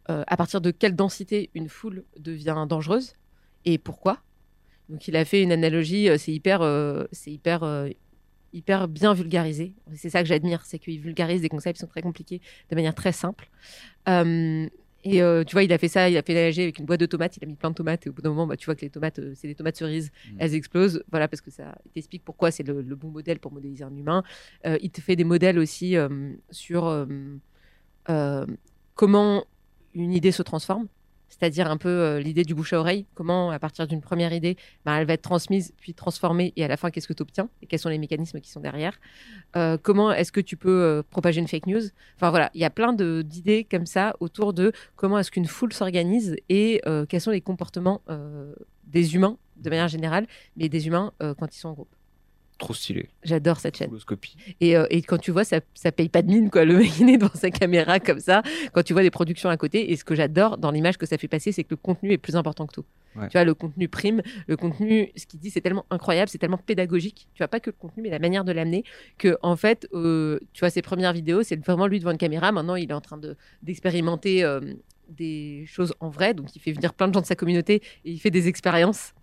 à 0.08 0.38
partir 0.38 0.60
de 0.60 0.72
quelle 0.72 0.96
densité 0.96 1.50
une 1.54 1.70
foule 1.70 2.04
devient 2.20 2.66
dangereuse 2.68 3.14
et 3.64 3.78
pourquoi. 3.78 4.20
Donc, 4.90 5.08
il 5.08 5.16
a 5.16 5.24
fait 5.24 5.42
une 5.42 5.52
analogie. 5.52 6.10
c'est 6.18 6.34
hyper, 6.34 6.60
bien 8.90 9.14
vulgarisé. 9.14 9.76
C'est 9.96 10.10
ça 10.10 10.22
que 10.22 10.28
j'admire, 10.28 10.66
c'est 10.66 10.78
qu'il 10.78 11.00
vulgarise 11.00 11.42
des 11.42 11.50
concepts 11.50 11.78
qui 11.78 11.82
sont 11.82 11.88
très 11.88 12.02
compliqués 12.02 12.42
de 12.70 12.76
manière 12.76 12.96
très 12.96 13.14
simple. 13.14 13.50
Et 15.04 15.22
euh, 15.22 15.44
tu 15.44 15.54
vois, 15.54 15.64
il 15.64 15.72
a 15.74 15.78
fait 15.78 15.88
ça, 15.88 16.10
il 16.10 16.18
a 16.18 16.22
fait 16.22 16.34
nager 16.34 16.64
avec 16.64 16.80
une 16.80 16.86
boîte 16.86 17.00
de 17.00 17.06
tomates, 17.06 17.38
il 17.38 17.44
a 17.44 17.48
mis 17.48 17.56
plein 17.56 17.70
de 17.70 17.76
tomates, 17.76 18.06
et 18.06 18.10
au 18.10 18.14
bout 18.14 18.22
d'un 18.22 18.30
moment, 18.30 18.48
bah, 18.48 18.58
tu 18.58 18.66
vois 18.66 18.76
que 18.76 18.82
les 18.82 18.90
tomates, 18.90 19.20
euh, 19.20 19.34
c'est 19.36 19.48
des 19.48 19.56
tomates 19.56 19.76
cerises, 19.78 20.12
Mm. 20.32 20.36
elles 20.40 20.56
explosent, 20.56 21.04
voilà, 21.12 21.28
parce 21.28 21.42
que 21.42 21.52
ça 21.52 21.76
t'explique 21.94 22.24
pourquoi 22.24 22.52
c'est 22.52 22.64
le, 22.64 22.82
le 22.82 22.96
bon 22.96 23.10
modèle 23.10 23.40
pour 23.40 23.52
modéliser 23.52 23.84
un 23.84 23.96
humain. 23.96 24.24
Euh, 24.66 24.78
il 24.82 24.92
te 24.92 25.02
fait 25.02 25.16
des 25.16 25.24
modèles 25.24 25.60
aussi 25.60 25.96
sur 26.52 27.08
comment 28.96 29.46
une 29.94 30.14
idée 30.14 30.32
se 30.32 30.42
transforme, 30.44 30.88
c'est-à-dire 31.38 31.70
un 31.70 31.78
peu 31.78 31.90
euh, 31.90 32.20
l'idée 32.20 32.44
du 32.44 32.54
bouche 32.54 32.74
à 32.74 32.80
oreille, 32.80 33.06
comment 33.16 33.50
à 33.50 33.58
partir 33.58 33.88
d'une 33.88 34.02
première 34.02 34.34
idée, 34.34 34.56
bah, 34.86 35.00
elle 35.00 35.08
va 35.08 35.14
être 35.14 35.24
transmise, 35.24 35.74
puis 35.80 35.94
transformée, 35.94 36.54
et 36.56 36.64
à 36.64 36.68
la 36.68 36.78
fin, 36.78 36.92
qu'est-ce 36.92 37.08
que 37.08 37.14
tu 37.14 37.24
obtiens, 37.24 37.50
et 37.62 37.66
quels 37.66 37.80
sont 37.80 37.90
les 37.90 37.98
mécanismes 37.98 38.40
qui 38.40 38.52
sont 38.52 38.60
derrière. 38.60 39.00
Euh, 39.56 39.78
comment 39.82 40.12
est-ce 40.12 40.32
que 40.32 40.42
tu 40.42 40.58
peux 40.58 40.70
euh, 40.70 41.04
propager 41.10 41.42
une 41.42 41.48
fake 41.48 41.66
news? 41.66 41.82
Enfin 42.16 42.30
voilà, 42.30 42.52
il 42.54 42.62
y 42.62 42.66
a 42.66 42.70
plein 42.70 42.94
d'idées 42.94 43.66
comme 43.70 43.88
ça 43.88 44.16
autour 44.20 44.54
de 44.54 44.72
comment 44.96 45.18
est-ce 45.18 45.32
qu'une 45.32 45.48
foule 45.48 45.74
s'organise 45.74 46.36
et 46.50 46.82
quels 47.10 47.22
sont 47.22 47.32
les 47.32 47.42
comportements 47.42 48.02
des 48.86 49.16
humains 49.16 49.38
de 49.58 49.70
manière 49.70 49.88
générale, 49.88 50.28
mais 50.56 50.70
des 50.70 50.88
humains 50.88 51.14
quand 51.20 51.56
ils 51.56 51.60
sont 51.60 51.70
en 51.70 51.74
groupe. 51.74 51.96
Trop 52.60 52.74
stylé. 52.74 53.10
J'adore 53.24 53.60
cette 53.60 53.76
chaîne. 53.78 53.90
Et, 54.62 54.78
euh, 54.78 54.86
et 54.90 55.02
quand 55.02 55.18
tu 55.18 55.32
vois, 55.32 55.44
ça, 55.44 55.60
ça 55.74 55.92
paye 55.92 56.08
pas 56.08 56.22
de 56.22 56.28
mine, 56.32 56.50
quoi. 56.50 56.64
Le 56.66 56.78
mec 56.78 56.98
il 57.00 57.10
est 57.10 57.18
devant 57.18 57.34
sa 57.34 57.50
caméra 57.50 58.00
comme 58.00 58.20
ça. 58.20 58.42
Quand 58.74 58.84
tu 58.84 58.94
vois 58.94 59.02
des 59.02 59.10
productions 59.12 59.50
à 59.50 59.58
côté, 59.58 59.92
et 59.92 59.96
ce 59.96 60.04
que 60.04 60.16
j'adore 60.16 60.58
dans 60.58 60.72
l'image 60.72 60.98
que 60.98 61.06
ça 61.06 61.18
fait 61.18 61.28
passer, 61.28 61.52
c'est 61.52 61.64
que 61.64 61.72
le 61.72 61.78
contenu 61.78 62.12
est 62.12 62.18
plus 62.18 62.36
important 62.36 62.66
que 62.68 62.74
tout. 62.74 62.86
Ouais. 63.16 63.28
Tu 63.28 63.34
vois, 63.34 63.44
le 63.44 63.54
contenu 63.54 63.88
prime. 63.88 64.22
Le 64.48 64.56
contenu, 64.56 65.12
ce 65.16 65.26
qu'il 65.26 65.40
dit, 65.40 65.50
c'est 65.50 65.62
tellement 65.62 65.86
incroyable, 65.90 66.30
c'est 66.30 66.38
tellement 66.38 66.58
pédagogique. 66.58 67.28
Tu 67.34 67.40
vois, 67.40 67.48
pas 67.48 67.60
que 67.60 67.70
le 67.70 67.76
contenu, 67.78 68.04
mais 68.04 68.10
la 68.10 68.20
manière 68.20 68.44
de 68.46 68.52
l'amener. 68.52 68.84
Que, 69.18 69.38
en 69.42 69.56
fait, 69.56 69.88
euh, 69.94 70.40
tu 70.54 70.62
vois, 70.62 70.70
ses 70.70 70.82
premières 70.82 71.14
vidéos, 71.14 71.44
c'est 71.44 71.64
vraiment 71.66 71.88
lui 71.88 72.00
devant 72.00 72.12
une 72.12 72.18
caméra. 72.18 72.52
Maintenant, 72.52 72.76
il 72.76 72.90
est 72.90 72.94
en 72.94 73.02
train 73.02 73.18
de- 73.18 73.36
d'expérimenter 73.64 74.44
euh, 74.44 74.62
des 75.10 75.66
choses 75.68 75.94
en 76.00 76.10
vrai. 76.10 76.34
Donc, 76.34 76.56
il 76.56 76.60
fait 76.60 76.72
venir 76.72 76.94
plein 76.94 77.08
de 77.08 77.14
gens 77.14 77.22
de 77.22 77.26
sa 77.26 77.36
communauté 77.36 77.82
et 78.06 78.12
il 78.12 78.20
fait 78.20 78.32
des 78.32 78.48
expériences. 78.48 79.14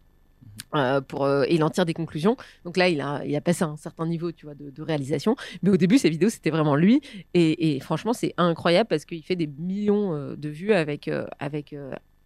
Euh, 0.74 1.00
pour, 1.00 1.24
euh, 1.24 1.44
et 1.48 1.54
il 1.54 1.64
en 1.64 1.70
tire 1.70 1.84
des 1.84 1.94
conclusions. 1.94 2.36
Donc 2.64 2.76
là, 2.76 2.88
il 2.88 3.00
a, 3.00 3.24
il 3.24 3.34
a 3.34 3.40
passé 3.40 3.64
un 3.64 3.76
certain 3.76 4.06
niveau 4.06 4.32
tu 4.32 4.46
vois, 4.46 4.54
de, 4.54 4.70
de 4.70 4.82
réalisation. 4.82 5.36
Mais 5.62 5.70
au 5.70 5.76
début, 5.76 5.98
ses 5.98 6.10
vidéos, 6.10 6.30
c'était 6.30 6.50
vraiment 6.50 6.76
lui. 6.76 7.00
Et, 7.34 7.76
et 7.76 7.80
franchement, 7.80 8.12
c'est 8.12 8.34
incroyable 8.36 8.88
parce 8.88 9.04
qu'il 9.04 9.22
fait 9.22 9.36
des 9.36 9.46
millions 9.46 10.14
euh, 10.14 10.36
de 10.36 10.48
vues 10.48 10.72
avec, 10.72 11.08
euh, 11.08 11.26
avec, 11.38 11.74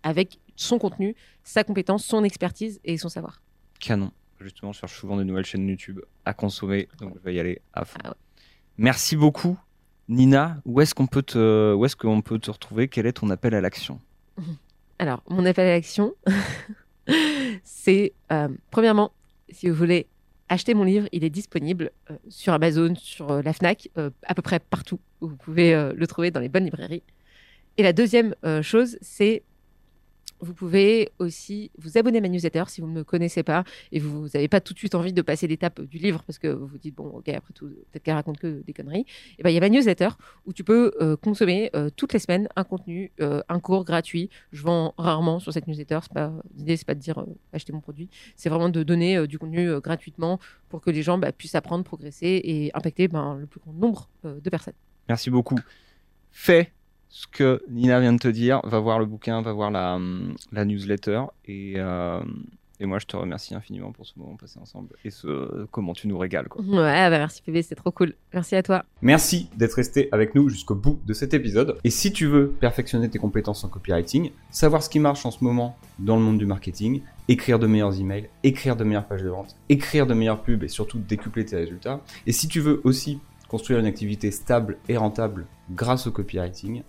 avec 0.03 0.39
son 0.57 0.79
contenu, 0.79 1.15
sa 1.43 1.65
compétence, 1.65 2.05
son 2.05 2.25
expertise 2.25 2.81
et 2.85 2.97
son 2.99 3.09
savoir. 3.09 3.41
Canon. 3.81 4.11
Justement, 4.41 4.73
je 4.73 4.81
cherche 4.81 4.99
souvent 4.99 5.17
de 5.17 5.23
nouvelles 5.23 5.47
chaînes 5.47 5.67
YouTube 5.67 6.01
à 6.25 6.35
consommer, 6.35 6.89
donc 7.01 7.15
je 7.17 7.23
vais 7.23 7.35
y 7.35 7.41
aller 7.41 7.63
à 7.73 7.85
fond. 7.85 7.99
Ah 8.05 8.11
ouais. 8.11 8.15
Merci 8.77 9.17
beaucoup, 9.17 9.57
Nina. 10.09 10.61
Où 10.65 10.81
est-ce 10.81 10.95
qu'on 10.95 11.07
peut 11.07 11.23
te, 11.23 11.73
où 11.73 11.85
est-ce 11.85 11.97
qu'on 11.97 12.21
peut 12.21 12.39
te 12.39 12.51
retrouver? 12.51 12.89
Quel 12.89 13.07
est 13.07 13.13
ton 13.13 13.31
appel 13.31 13.55
à 13.55 13.61
l'action? 13.61 14.01
Alors, 14.99 15.23
mon 15.29 15.47
appel 15.47 15.67
à 15.67 15.71
l'action, 15.71 16.15
c'est 17.63 18.13
euh, 18.33 18.49
premièrement, 18.71 19.13
si 19.51 19.69
vous 19.69 19.75
voulez 19.75 20.07
acheter 20.49 20.75
mon 20.75 20.85
livre, 20.85 21.09
il 21.13 21.25
est 21.25 21.31
disponible 21.31 21.91
euh, 22.11 22.17
sur 22.29 22.53
Amazon, 22.53 22.95
sur 22.97 23.31
euh, 23.31 23.43
la 23.43 23.53
Fnac, 23.53 23.89
à 23.97 24.35
peu 24.35 24.43
près 24.43 24.61
partout 24.61 25.01
vous 25.21 25.37
pouvez 25.37 25.73
le 25.95 26.07
trouver 26.07 26.31
dans 26.31 26.41
les 26.41 26.51
bonnes 26.51 26.65
librairies. 26.65 27.03
Et 27.79 27.83
la 27.83 27.95
deuxième 27.95 28.35
chose, 28.61 28.99
c'est 29.01 29.43
vous 30.45 30.55
pouvez 30.55 31.11
aussi 31.19 31.71
vous 31.79 31.99
abonner 31.99 32.19
à 32.19 32.21
ma 32.21 32.29
newsletter 32.29 32.65
si 32.69 32.81
vous 32.81 32.87
ne 32.87 32.93
me 32.93 33.05
connaissez 33.05 33.43
pas 33.43 33.65
et 33.91 33.99
vous 33.99 34.29
n'avez 34.35 34.49
pas 34.49 34.61
tout 34.61 34.75
de 34.75 34.79
suite 34.79 34.95
envie 34.95 35.13
de 35.13 35.23
passer 35.23 35.47
l'étape 35.47 35.81
du 35.81 35.99
livre 35.99 36.23
parce 36.27 36.39
que 36.39 36.49
vous 36.49 36.67
vous 36.67 36.79
dites, 36.79 36.95
bon, 36.95 37.09
ok, 37.09 37.29
après 37.31 37.53
tout, 37.53 37.67
peut-être 37.67 38.03
qu'elle 38.03 38.15
raconte 38.15 38.39
que 38.39 38.63
des 38.63 38.73
conneries. 38.73 39.07
Et 39.39 39.43
ben, 39.43 39.51
il 39.51 39.55
y 39.55 39.57
a 39.57 39.61
ma 39.61 39.69
newsletter 39.69 40.11
où 40.47 40.53
tu 40.53 40.65
peux 40.65 40.93
euh, 41.01 41.17
consommer 41.17 41.71
euh, 41.75 41.91
toutes 41.95 42.13
les 42.13 42.19
semaines 42.19 42.49
un 42.57 42.65
contenu, 42.65 43.11
euh, 43.21 43.43
un 43.49 43.61
cours 43.61 43.85
gratuit. 43.85 44.31
Je 44.53 44.63
vends 44.63 44.95
rarement 44.99 45.41
sur 45.41 45.53
cette 45.53 45.67
newsletter. 45.67 46.01
Pas 46.13 46.33
l'idée, 46.57 46.77
c'est 46.77 46.87
pas 46.87 46.95
de 46.95 47.01
dire 47.01 47.25
achetez 47.53 47.73
mon 47.73 47.81
produit. 47.81 48.09
C'est 48.37 48.49
vraiment 48.49 48.69
de 48.69 48.83
donner 48.83 49.27
du 49.27 49.39
contenu 49.39 49.81
gratuitement 49.81 50.39
pour 50.69 50.81
que 50.81 50.91
les 50.91 51.03
gens 51.03 51.19
bah, 51.19 51.33
puissent 51.33 51.55
apprendre, 51.55 51.85
progresser 51.85 52.41
et 52.45 52.71
impacter 52.75 53.09
ben, 53.09 53.39
le 53.39 53.47
plus 53.47 53.61
grand 53.61 53.73
nombre 53.73 54.09
de 54.25 54.51
personnes. 54.51 54.75
Merci 55.09 55.31
beaucoup. 55.31 55.59
Fais 56.31 56.73
ce 57.15 57.29
que 57.29 57.63
Nina 57.71 58.01
vient 58.01 58.13
de 58.13 58.19
te 58.19 58.27
dire. 58.27 58.61
Va 58.65 58.81
voir 58.81 58.99
le 58.99 59.07
bouquin, 59.07 59.41
va 59.41 59.53
voir 59.53 59.71
la, 59.71 60.01
la 60.51 60.65
newsletter. 60.65 61.23
Et, 61.47 61.75
euh, 61.77 62.21
et 62.81 62.87
moi, 62.87 62.99
je 62.99 63.07
te 63.07 63.17
remercie 63.17 63.55
infiniment 63.55 63.93
pour 63.93 64.05
ce 64.05 64.15
moment 64.17 64.35
passé 64.35 64.59
ensemble 64.59 64.89
et 65.05 65.11
ce, 65.11 65.65
comment 65.67 65.93
tu 65.93 66.09
nous 66.09 66.19
régales. 66.19 66.49
Quoi. 66.49 66.65
Ouais, 66.65 66.75
bah, 66.75 67.11
merci 67.11 67.41
PV, 67.41 67.63
c'est 67.63 67.77
trop 67.77 67.93
cool. 67.93 68.15
Merci 68.33 68.57
à 68.57 68.65
toi. 68.65 68.85
Merci 69.01 69.49
d'être 69.57 69.75
resté 69.75 70.09
avec 70.11 70.35
nous 70.35 70.49
jusqu'au 70.49 70.75
bout 70.75 70.99
de 71.07 71.13
cet 71.13 71.35
épisode. 71.35 71.79
Et 71.85 71.91
si 71.91 72.13
tu 72.13 72.27
veux 72.27 72.49
perfectionner 72.49 73.09
tes 73.09 73.21
compétences 73.21 73.63
en 73.63 73.69
copywriting, 73.69 74.33
savoir 74.51 74.83
ce 74.83 74.89
qui 74.89 74.99
marche 74.99 75.25
en 75.25 75.31
ce 75.31 75.45
moment 75.45 75.79
dans 76.01 76.17
le 76.17 76.23
monde 76.23 76.39
du 76.39 76.47
marketing, 76.47 77.01
écrire 77.29 77.61
de 77.61 77.69
meilleurs 77.69 78.01
emails, 78.01 78.29
écrire 78.43 78.75
de 78.75 78.83
meilleures 78.83 79.07
pages 79.07 79.23
de 79.23 79.29
vente, 79.29 79.55
écrire 79.69 80.09
de 80.09 80.15
meilleures 80.15 80.43
pubs 80.43 80.65
et 80.65 80.69
surtout 80.69 80.99
décupler 80.99 81.45
tes 81.45 81.55
résultats. 81.55 82.01
Et 82.27 82.33
si 82.33 82.49
tu 82.49 82.59
veux 82.59 82.81
aussi 82.83 83.21
construire 83.55 83.79
une 83.79 83.87
activité 83.87 84.33
stable 84.33 84.79
et 84.89 84.97
rentable 84.97 85.47
grâce 85.71 86.09
au 86.09 86.11
copywriting, 86.11 86.83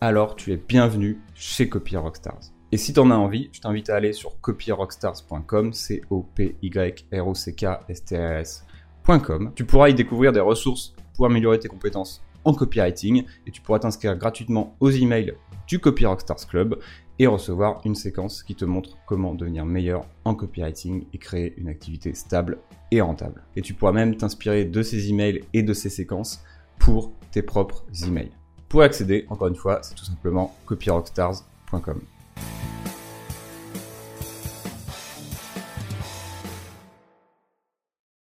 alors 0.00 0.36
tu 0.36 0.52
es 0.52 0.56
bienvenu 0.56 1.18
chez 1.34 1.68
Copy 1.68 1.96
Rockstars. 1.96 2.52
Et 2.70 2.76
si 2.76 2.92
tu 2.92 3.00
en 3.00 3.10
as 3.10 3.16
envie, 3.16 3.50
je 3.50 3.60
t'invite 3.60 3.90
à 3.90 3.96
aller 3.96 4.12
sur 4.12 4.40
copyrockstars.com, 4.40 5.72
c 5.72 6.02
o 6.10 6.24
p 6.36 6.54
y 6.62 6.70
r 7.18 7.26
o 7.26 7.34
c 7.34 7.52
k 7.56 7.80
s 7.88 8.04
t 8.04 8.16
r 8.16 8.38
s.com. 8.38 9.50
Tu 9.56 9.64
pourras 9.64 9.88
y 9.88 9.94
découvrir 9.94 10.30
des 10.30 10.38
ressources 10.38 10.94
pour 11.16 11.26
améliorer 11.26 11.58
tes 11.58 11.66
compétences 11.66 12.22
en 12.44 12.54
copywriting 12.54 13.24
et 13.48 13.50
tu 13.50 13.60
pourras 13.60 13.80
t'inscrire 13.80 14.16
gratuitement 14.16 14.76
aux 14.78 14.92
emails 14.92 15.34
du 15.66 15.80
Copy 15.80 16.06
Rockstars 16.06 16.46
Club 16.46 16.78
et 17.18 17.26
recevoir 17.26 17.80
une 17.84 17.94
séquence 17.94 18.42
qui 18.42 18.54
te 18.54 18.64
montre 18.64 18.98
comment 19.06 19.34
devenir 19.34 19.64
meilleur 19.64 20.06
en 20.24 20.34
copywriting 20.34 21.04
et 21.12 21.18
créer 21.18 21.54
une 21.58 21.68
activité 21.68 22.14
stable 22.14 22.58
et 22.90 23.00
rentable. 23.00 23.42
Et 23.56 23.62
tu 23.62 23.74
pourras 23.74 23.92
même 23.92 24.16
t'inspirer 24.16 24.64
de 24.64 24.82
ces 24.82 25.10
emails 25.10 25.42
et 25.52 25.62
de 25.62 25.74
ces 25.74 25.90
séquences 25.90 26.42
pour 26.78 27.12
tes 27.30 27.42
propres 27.42 27.84
emails. 28.06 28.32
Pour 28.68 28.82
accéder, 28.82 29.26
encore 29.28 29.48
une 29.48 29.54
fois, 29.54 29.80
c'est 29.82 29.94
tout 29.94 30.04
simplement 30.04 30.54
copyrockstars.com. 30.66 32.00